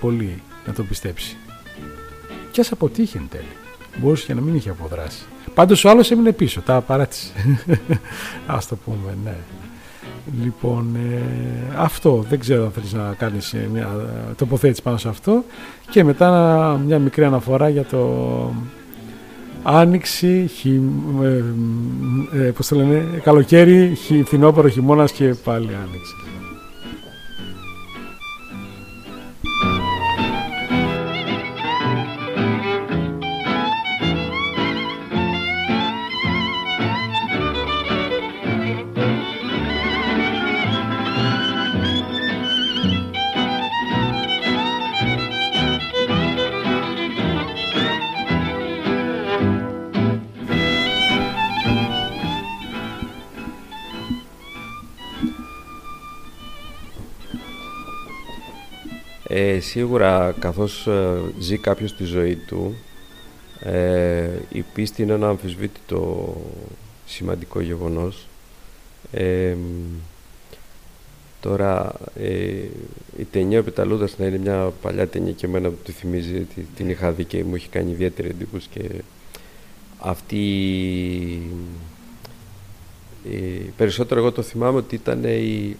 πολύ 0.00 0.42
να 0.66 0.72
το 0.72 0.82
πιστέψει. 0.82 1.36
Και 2.50 2.60
ας 2.60 2.72
αποτύχει 2.72 3.16
εν 3.16 3.26
τέλει. 3.30 3.44
Μπορούσε 3.96 4.26
και 4.26 4.34
να 4.34 4.40
μην 4.40 4.54
είχε 4.54 4.70
αποδράσει. 4.70 5.22
Πάντως 5.54 5.84
ο 5.84 5.88
άλλος 5.88 6.10
έμεινε 6.10 6.32
πίσω, 6.32 6.60
τα 6.60 6.80
παράτησε. 6.80 7.32
Α 8.46 8.58
το 8.68 8.76
πούμε, 8.76 9.16
ναι. 9.24 9.36
Λοιπόν, 10.42 10.96
ε, 10.96 11.22
αυτό 11.76 12.24
δεν 12.28 12.38
ξέρω 12.38 12.64
αν 12.64 12.70
θέλεις 12.70 12.92
να 12.92 13.14
κάνεις 13.18 13.52
ε, 13.52 13.68
μια 13.72 13.88
τοποθέτηση 14.36 14.82
πάνω 14.82 14.96
σε 14.96 15.08
αυτό 15.08 15.44
και 15.90 16.04
μετά 16.04 16.80
μια 16.86 16.98
μικρή 16.98 17.24
αναφορά 17.24 17.68
για 17.68 17.84
το 17.84 18.08
άνοιξη, 19.62 20.46
χει, 20.46 20.80
ε, 21.22 21.42
ε, 22.46 22.50
πώς 22.50 22.68
το 22.68 22.76
λένε, 22.76 23.20
καλοκαίρι, 23.22 23.94
χει, 23.94 24.22
φθινόπωρο, 24.22 24.68
χειμώνας 24.68 25.12
και 25.12 25.34
πάλι 25.44 25.68
άνοιξη. 25.74 26.14
Ε, 59.40 59.60
σίγουρα 59.60 60.34
καθώς 60.38 60.86
ε, 60.86 61.20
ζει 61.38 61.58
κάποιος 61.58 61.94
τη 61.94 62.04
ζωή 62.04 62.36
του 62.36 62.74
ε, 63.60 64.28
η 64.52 64.64
πίστη 64.74 65.02
είναι 65.02 65.12
ένα 65.12 65.28
αμφισβήτητο 65.28 66.34
σημαντικό 67.06 67.60
γεγονός. 67.60 68.26
Ε, 69.12 69.54
τώρα 71.40 71.94
η 73.18 73.24
ταινία 73.30 73.60
«Ο 73.60 73.62
Πεταλούδας» 73.62 74.18
να 74.18 74.26
είναι 74.26 74.38
μια 74.38 74.72
παλιά 74.82 75.08
ταινία 75.08 75.32
και 75.32 75.46
εμένα 75.46 75.68
που 75.68 75.78
τη 75.84 75.92
θυμίζει 75.92 76.46
την 76.76 76.90
είχα 76.90 77.12
δει 77.12 77.24
και 77.24 77.44
μου 77.44 77.54
έχει 77.54 77.68
κάνει 77.68 77.90
ιδιαίτερη 77.90 78.28
εντύπωση 78.28 78.68
και 78.70 78.82
αυτή 79.98 80.42
περισσότερο 83.76 84.20
εγώ 84.20 84.32
το 84.32 84.42
θυμάμαι 84.42 84.78
ότι 84.78 84.94
ήταν 84.94 85.24
η, 85.24 85.76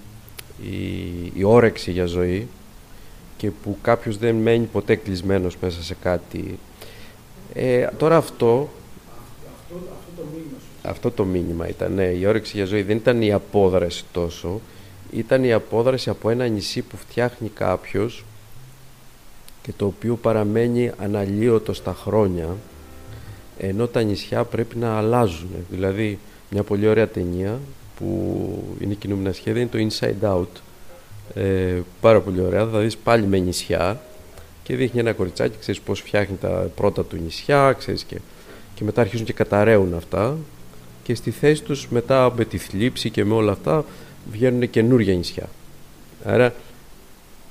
η, 0.63 1.33
η 1.35 1.45
όρεξη 1.45 1.91
για 1.91 2.07
ζωή 2.07 2.49
και 3.41 3.51
που 3.51 3.79
κάποιος 3.83 4.19
δεν 4.19 4.35
μένει 4.35 4.67
ποτέ 4.67 4.97
κλεισμένος 4.97 5.57
μέσα 5.61 5.83
σε 5.83 5.97
κάτι. 6.03 6.59
Ε, 7.53 7.87
τώρα 7.97 8.17
αυτό... 8.17 8.69
Αυτό, 9.63 9.75
αυτό, 9.75 10.11
το 10.17 10.23
μήνυμα 10.33 10.57
αυτό 10.83 11.11
το 11.11 11.25
μήνυμα 11.25 11.69
ήταν, 11.69 11.93
ναι. 11.93 12.05
Η 12.05 12.27
όρεξη 12.27 12.57
για 12.57 12.65
ζωή 12.65 12.83
δεν 12.83 12.97
ήταν 12.97 13.23
η 13.23 13.33
απόδραση 13.33 14.05
τόσο. 14.13 14.61
Ήταν 15.11 15.45
η 15.45 15.53
απόδραση 15.53 16.11
από 16.11 16.31
ένα 16.31 16.47
νησί 16.47 16.83
που 16.83 16.97
φτιάχνει 16.97 17.49
κάποιος 17.49 18.25
και 19.63 19.73
το 19.77 19.87
οποίο 19.87 20.17
παραμένει 20.17 20.91
αναλύωτο 20.99 21.73
στα 21.73 21.95
χρόνια 21.95 22.57
ενώ 23.59 23.87
τα 23.87 24.03
νησιά 24.03 24.45
πρέπει 24.45 24.77
να 24.77 24.97
αλλάζουν. 24.97 25.51
Δηλαδή, 25.71 26.19
μια 26.51 26.63
πολύ 26.63 26.89
ωραία 26.89 27.09
ταινία 27.09 27.59
που 27.97 28.77
είναι 28.81 28.95
κινούμενα 28.95 29.33
σχέδια 29.33 29.63
είναι 29.63 29.71
το 29.71 29.97
Inside 29.99 30.37
Out 30.37 30.61
ε, 31.35 31.81
πάρα 32.01 32.21
πολύ 32.21 32.41
ωραία. 32.41 32.67
Θα 32.67 32.79
δεις 32.79 32.97
πάλι 32.97 33.27
με 33.27 33.39
νησιά 33.39 34.01
και 34.63 34.77
δείχνει 34.77 35.01
ένα 35.01 35.13
κοριτσάκι, 35.13 35.57
ξέρεις 35.61 35.81
πώς 35.81 36.01
φτιάχνει 36.01 36.37
τα 36.41 36.71
πρώτα 36.77 37.05
του 37.05 37.17
νησιά, 37.25 37.73
ξέρεις 37.79 38.05
και, 38.05 38.17
και 38.75 38.85
μετά 38.85 39.01
αρχίζουν 39.01 39.27
και 39.27 39.33
καταραίουν 39.33 39.95
αυτά 39.95 40.37
και 41.03 41.15
στη 41.15 41.31
θέση 41.31 41.63
τους 41.63 41.89
μετά 41.89 42.33
με 42.37 42.45
τη 42.45 42.59
θλίψη 42.59 43.11
και 43.11 43.25
με 43.25 43.35
όλα 43.35 43.53
αυτά 43.53 43.85
βγαίνουν 44.33 44.71
καινούργια 44.71 45.15
νησιά. 45.15 45.49
Άρα 46.25 46.55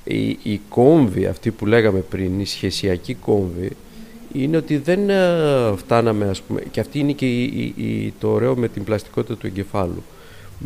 η, 0.04 0.28
η 0.28 0.60
κόμβη 0.68 1.26
αυτή 1.26 1.50
που 1.50 1.66
λέγαμε 1.66 1.98
πριν, 1.98 2.40
η 2.40 2.44
σχεσιακή 2.46 3.14
κόμβη, 3.14 3.70
είναι 4.32 4.56
ότι 4.56 4.76
δεν 4.76 5.10
ε, 5.10 5.72
φτάναμε, 5.76 6.28
ας 6.28 6.40
πούμε, 6.42 6.62
και 6.70 6.80
αυτή 6.80 6.98
είναι 6.98 7.12
και 7.12 7.26
η, 7.26 7.42
η- 7.42 7.74
η- 7.84 8.14
το 8.20 8.28
ωραίο 8.28 8.56
με 8.56 8.68
την 8.68 8.84
πλαστικότητα 8.84 9.36
του 9.36 9.46
εγκεφάλου. 9.46 10.02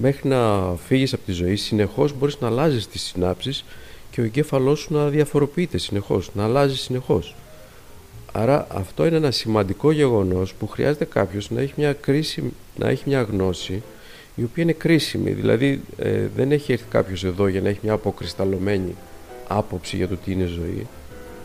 Μέχρι 0.01 0.29
να 0.29 0.75
φύγεις 0.87 1.13
από 1.13 1.23
τη 1.25 1.33
ζωή, 1.33 1.57
συνεχώς 1.57 2.19
μπορείς 2.19 2.41
να 2.41 2.47
αλλάζεις 2.47 2.89
τις 2.89 3.03
συνάψεις 3.03 3.65
και 4.11 4.21
ο 4.21 4.25
εγκέφαλός 4.25 4.79
σου 4.79 4.95
να 4.95 5.09
διαφοροποιείται 5.09 5.79
συνεχώς, 5.79 6.31
να 6.35 6.45
αλλάζει 6.45 6.77
συνεχώς. 6.77 7.35
Άρα 8.33 8.67
αυτό 8.71 9.07
είναι 9.07 9.17
ένα 9.17 9.31
σημαντικό 9.31 9.93
γεγονός 9.93 10.55
που 10.55 10.67
χρειάζεται 10.67 11.05
κάποιος 11.05 11.51
να 11.51 11.61
έχει 11.61 11.73
μια, 11.77 11.93
κρίση, 11.93 12.53
να 12.77 12.89
έχει 12.89 13.03
μια 13.07 13.23
γνώση 13.23 13.83
η 14.35 14.43
οποία 14.43 14.63
είναι 14.63 14.73
κρίσιμη. 14.73 15.31
Δηλαδή 15.31 15.81
ε, 15.99 16.27
δεν 16.37 16.53
έχει 16.53 16.73
έρθει 16.73 16.85
κάποιος 16.91 17.25
εδώ 17.25 17.47
για 17.47 17.61
να 17.61 17.69
έχει 17.69 17.79
μια 17.83 17.93
αποκρισταλωμένη 17.93 18.95
άποψη 19.49 19.97
για 19.97 20.09
το 20.09 20.17
τι 20.17 20.33
είναι 20.33 20.45
ζωή, 20.45 20.87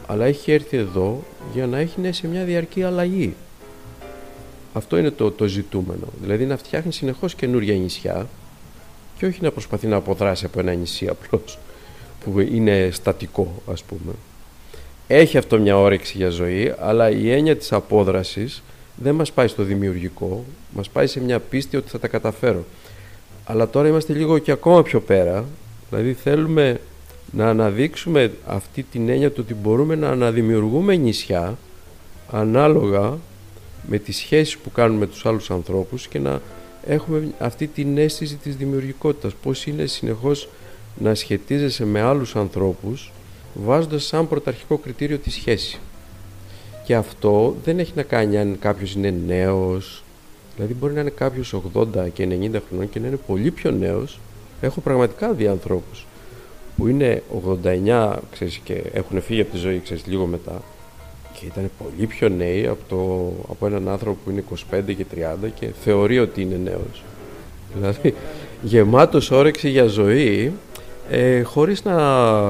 αλλά 0.08 0.26
έχει 0.26 0.52
έρθει 0.52 0.78
εδώ 0.78 1.24
για 1.54 1.68
να 1.68 1.78
έχει 1.78 2.02
ναι, 2.02 2.12
σε 2.12 2.28
μια 2.28 2.44
διαρκή 2.44 2.84
αλλαγή. 2.84 3.36
Αυτό 4.74 4.98
είναι 4.98 5.12
το, 5.12 5.32
το 5.32 5.48
ζητούμενο. 5.48 6.08
Δηλαδή 6.22 6.46
να 6.46 6.58
φτιάχνει 6.58 6.94
συνεχώς 6.94 7.36
καινούργια 7.36 7.76
νησιά 7.76 8.28
και 9.20 9.26
όχι 9.26 9.42
να 9.42 9.52
προσπαθεί 9.52 9.88
να 9.88 9.96
αποδράσει 9.96 10.46
από 10.46 10.60
ένα 10.60 10.74
νησί 10.74 11.08
απλώς 11.08 11.60
που 12.24 12.40
είναι 12.40 12.90
στατικό 12.92 13.62
ας 13.72 13.84
πούμε. 13.84 14.14
Έχει 15.08 15.38
αυτό 15.38 15.60
μια 15.60 15.78
όρεξη 15.78 16.18
για 16.18 16.30
ζωή, 16.30 16.74
αλλά 16.80 17.10
η 17.10 17.32
έννοια 17.32 17.58
της 17.58 17.72
απόδρασης 17.72 18.64
δεν 18.96 19.16
μας 19.16 19.32
πάει 19.32 19.48
στο 19.48 19.64
δημιουργικό, 19.64 20.46
μας 20.76 20.90
πάει 20.90 21.08
σε 21.08 21.20
μια 21.20 21.40
πίστη 21.40 21.78
ότι 21.78 21.90
θα 21.90 22.00
τα 22.00 22.08
καταφέρω. 22.08 22.66
Αλλά 23.46 23.70
τώρα 23.70 23.88
είμαστε 23.88 24.14
λίγο 24.14 24.38
και 24.38 24.52
ακόμα 24.52 24.84
πιο 24.84 25.02
πέρα, 25.02 25.46
δηλαδή 25.90 26.14
θέλουμε 26.14 26.80
να 27.32 27.50
αναδείξουμε 27.50 28.32
αυτή 28.46 28.84
την 28.84 29.10
έννοια 29.10 29.32
του 29.32 29.42
ότι 29.44 29.54
μπορούμε 29.54 29.96
να 29.96 30.10
αναδημιουργούμε 30.10 30.96
νησιά 30.96 31.58
ανάλογα 32.32 33.18
με 33.88 33.98
τις 33.98 34.18
σχέσεις 34.18 34.58
που 34.58 34.72
κάνουμε 34.72 35.00
με 35.00 35.08
τους 35.08 35.26
άλλους 35.26 35.52
ανθρώπους 35.52 36.08
και 36.08 36.20
να 36.20 36.42
έχουμε 36.86 37.28
αυτή 37.40 37.68
την 37.68 37.98
αίσθηση 37.98 38.36
της 38.36 38.56
δημιουργικότητας. 38.56 39.34
Πώς 39.34 39.66
είναι 39.66 39.86
συνεχώς 39.86 40.50
να 40.98 41.16
σχετίζεσαι 41.16 41.86
με 41.86 42.02
άλλους 42.02 42.36
ανθρώπους 42.36 43.12
βάζοντας 43.54 44.04
σαν 44.06 44.28
πρωταρχικό 44.28 44.78
κριτήριο 44.78 45.18
τη 45.18 45.30
σχέση. 45.30 45.80
Και 46.86 46.96
αυτό 46.96 47.56
δεν 47.64 47.80
έχει 47.80 47.92
να 47.96 48.04
κάνει 48.04 48.38
αν 48.38 48.58
κάποιος 48.60 48.94
είναι 48.94 49.14
νέος, 49.26 50.04
δηλαδή 50.56 50.74
μπορεί 50.74 50.94
να 50.94 51.02
είναι 51.02 51.10
κάποιος 51.10 51.54
80 51.74 52.10
και 52.14 52.26
90 52.26 52.62
χρονών 52.68 52.90
και 52.90 53.00
να 53.00 53.08
είναι 53.08 53.20
πολύ 53.28 53.52
πιο 53.52 53.72
νέος. 53.72 54.20
Έχω 54.62 54.82
πραγματικά 54.82 55.34
δει 55.34 55.48
ανθρώπους 55.48 56.06
που 56.78 56.88
είναι 56.88 57.24
89 57.64 58.16
ξέρεις, 58.32 58.58
και 58.64 58.84
έχουν 58.94 59.22
φύγει 59.22 59.42
από 59.42 59.52
τη 59.52 59.58
ζωή 59.58 59.80
ξέρεις, 59.80 60.06
λίγο 60.06 60.26
μετά 60.26 60.62
και 61.40 61.46
ήταν 61.46 61.72
πολύ 61.78 62.08
πιο 62.08 62.30
νέοι 62.30 62.68
από, 62.68 62.80
το, 62.88 63.32
από 63.52 63.66
έναν 63.66 63.90
άνθρωπο 63.90 64.18
που 64.24 64.30
είναι 64.30 64.44
25 64.72 64.96
και 64.96 65.06
30 65.16 65.50
και 65.60 65.68
θεωρεί 65.84 66.20
ότι 66.20 66.42
είναι 66.42 66.60
νέος. 66.64 67.04
Δηλαδή 67.76 68.14
γεμάτος 68.62 69.32
όρεξη 69.32 69.70
για 69.70 69.86
ζωή 69.86 70.54
ε, 71.10 71.42
χωρίς 71.42 71.84
να 71.84 71.98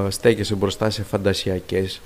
στέκεσαι 0.09 0.55
μπροστά 0.55 0.89
σε 0.89 1.03
φαντασιακές 1.03 2.01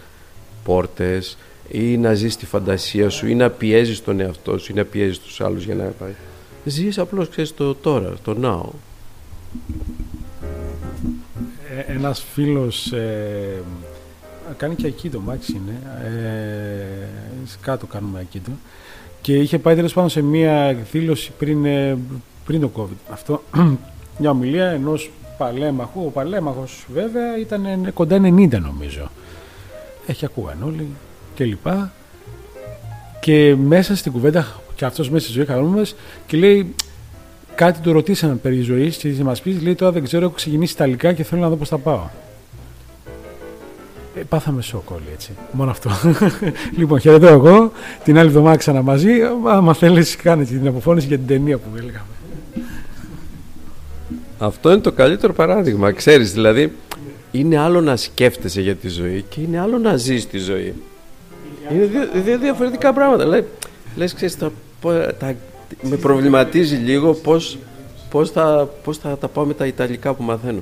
πόρτες 0.64 1.38
ή 1.70 1.98
να 1.98 2.14
ζεις 2.14 2.36
τη 2.36 2.46
φαντασία 2.46 3.10
σου 3.10 3.28
ή 3.28 3.36
να 3.36 3.50
πιέζεις 3.50 4.04
τον 4.04 4.20
εαυτό 4.20 4.58
σου 4.58 4.72
ή 4.72 4.76
να 4.76 4.86
πιέζεις 4.86 5.20
τους 5.20 5.42
άλλους 5.42 5.66
για 5.66 5.76
να 5.76 5.84
πάει. 5.84 6.14
Ζεις 6.66 6.98
απλώς 6.98 7.30
ξέρεις 7.30 7.54
το 7.54 7.76
τώρα, 7.76 8.14
το 8.24 8.38
now. 8.42 8.70
Ε, 11.78 11.94
ένας 11.94 12.26
φίλος 12.34 12.92
ε, 12.92 13.62
κάνει 14.54 14.76
και 14.76 14.88
ακίτο, 14.88 15.20
μάξι 15.20 15.52
είναι. 15.56 15.80
Ε, 16.04 17.58
κάτω 17.62 17.86
κάνουμε 17.86 18.20
ακίτο. 18.20 18.52
Και 19.22 19.38
είχε 19.38 19.60
πάει 19.60 19.76
τέλος 19.76 19.94
πάντων 19.94 20.10
σε 20.10 20.22
μία 20.22 20.52
εκδήλωση 20.52 21.32
πριν, 21.38 21.66
ε, 21.66 21.98
πριν 22.46 22.62
το 22.62 22.70
COVID. 22.76 23.12
Αυτό 23.12 23.44
μια 24.20 24.30
ομιλία 24.30 24.70
ενός 24.70 25.12
παλέμαχου. 25.38 26.06
Ο 26.06 26.10
παλέμαχος 26.10 26.86
βέβαια 26.94 27.38
ήταν 27.38 27.66
ε, 27.66 27.92
κοντά 27.94 28.18
90 28.18 28.60
νομίζω. 28.60 29.10
Έχει 30.08 30.26
ακούγαν 30.26 30.64
όλοι 30.64 30.88
και 31.36 31.46
λοιπά. 31.46 31.92
Και 33.20 33.56
μέσα 33.56 33.96
στην 33.96 34.12
κουβέντα, 34.12 34.62
και 34.76 34.86
αυτός 34.86 35.10
μέσα 35.10 35.26
στη 35.26 35.34
ζωή 35.34 35.46
χαρούμενος, 35.46 35.96
και 36.26 36.38
λέει 36.38 36.76
κάτι 37.56 37.80
το 37.80 37.92
ρωτήσαμε 37.92 38.36
περί 38.36 38.62
ζωής 38.62 38.98
και 38.98 39.24
μας 39.24 39.42
πεις, 39.42 39.62
λέει 39.62 39.76
τώρα 39.76 39.92
δεν 39.92 40.04
ξέρω, 40.04 40.26
έχω 40.26 40.34
ξεκινήσει 40.34 40.74
Ιταλικά 40.74 41.14
και 41.14 41.24
θέλω 41.24 41.42
να 41.42 41.50
δω 41.50 41.56
πώς 41.56 41.70
θα 41.70 41.78
πάω. 41.78 42.08
Ε, 44.16 44.22
πάθαμε 44.30 44.62
σοκ 44.62 44.92
όλοι 44.92 45.08
έτσι. 45.14 45.32
Μόνο 45.52 45.72
αυτό. 45.72 45.90
λοιπόν, 46.78 47.00
χαιρετώ 47.00 47.28
εγώ. 47.28 47.72
Την 48.04 48.18
άλλη 48.18 48.28
εβδομάδα 48.28 48.58
ξανά 48.58 48.82
μαζί. 48.82 49.12
Άμα 49.48 49.74
θέλεις 49.74 50.16
κάνε 50.16 50.46
την 50.46 50.68
αποφώνηση 50.68 51.08
για 51.08 51.18
την 51.18 51.28
ταινία 51.28 51.58
που 51.58 51.70
έλεγαμε. 51.78 52.08
Αυτό 54.38 54.72
είναι 54.72 54.82
το 54.82 54.92
καλύτερο 54.92 55.34
παράδειγμα. 55.34 55.92
Ξέρεις, 55.92 56.34
δηλαδή, 56.34 56.72
είναι 57.32 57.58
άλλο 57.58 57.82
να 57.82 57.96
σκέφτεσαι 57.96 58.62
για 58.62 58.76
τη 58.76 58.88
ζωή 58.88 59.26
και 59.30 59.42
είναι 59.42 59.60
άλλο 59.60 59.78
να 59.78 59.98
ζεις 59.98 60.28
τη 60.28 60.38
ζωή. 60.38 60.74
Είναι 61.72 61.86
δύο, 61.86 62.08
δύο 62.24 62.38
διαφορετικά 62.38 62.94
πράγματα. 62.94 63.26
Λε, 63.26 63.44
λες, 63.96 64.14
ξέρεις, 64.14 64.38
τα, 64.38 64.52
τα, 65.20 65.36
με 65.82 65.96
προβληματίζει 65.96 66.76
λίγο 66.76 67.14
πώς, 67.14 67.58
πώς, 68.10 68.32
θα, 68.32 68.70
πώς 68.84 68.98
θα 68.98 69.18
τα 69.18 69.28
πάω 69.28 69.46
με 69.46 69.54
τα 69.54 69.66
Ιταλικά 69.66 70.14
που 70.14 70.24
μαθαίνω. 70.24 70.62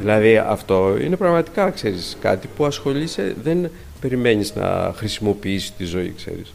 Δηλαδή 0.00 0.36
αυτό 0.36 0.96
είναι 1.00 1.16
πραγματικά, 1.16 1.70
ξέρεις, 1.70 2.16
κάτι 2.20 2.48
που 2.56 2.64
ασχολείσαι, 2.64 3.34
δεν 3.42 3.70
περιμένεις 4.00 4.54
να 4.54 4.92
χρησιμοποιήσεις 4.96 5.72
τη 5.76 5.84
ζωή, 5.84 6.14
ξέρεις. 6.16 6.52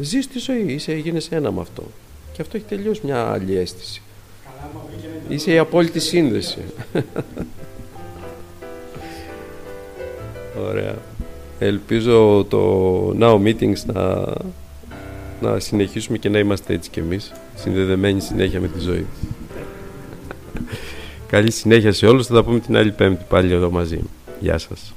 Ζεις 0.00 0.28
τη 0.28 0.38
ζωή, 0.38 0.64
είσαι, 0.66 0.94
γίνεσαι 0.94 1.36
ένα 1.36 1.52
με 1.52 1.60
αυτό. 1.60 1.82
Και 2.32 2.42
αυτό 2.42 2.56
έχει 2.56 2.66
τελείως 2.68 3.00
μια 3.00 3.30
άλλη 3.30 3.56
αίσθηση. 3.56 4.02
Είσαι 5.28 5.52
η 5.52 5.58
απόλυτη 5.58 6.00
σύνδεση. 6.00 6.58
Ωραία. 10.68 10.94
Ελπίζω 11.58 12.46
το 12.48 13.16
Now 13.20 13.42
Meetings 13.42 13.84
να, 13.86 14.24
να 15.40 15.58
συνεχίσουμε 15.58 16.18
και 16.18 16.28
να 16.28 16.38
είμαστε 16.38 16.74
έτσι 16.74 16.90
κι 16.90 16.98
εμείς, 16.98 17.32
συνδεδεμένοι 17.54 18.20
συνέχεια 18.20 18.60
με 18.60 18.68
τη 18.68 18.78
ζωή. 18.78 19.06
Καλή 21.32 21.50
συνέχεια 21.50 21.92
σε 21.92 22.06
όλους, 22.06 22.26
θα 22.26 22.34
τα 22.34 22.44
πούμε 22.44 22.60
την 22.60 22.76
άλλη 22.76 22.92
πέμπτη 22.92 23.24
πάλι 23.28 23.52
εδώ 23.52 23.70
μαζί. 23.70 24.00
Γεια 24.40 24.58
σας. 24.58 24.94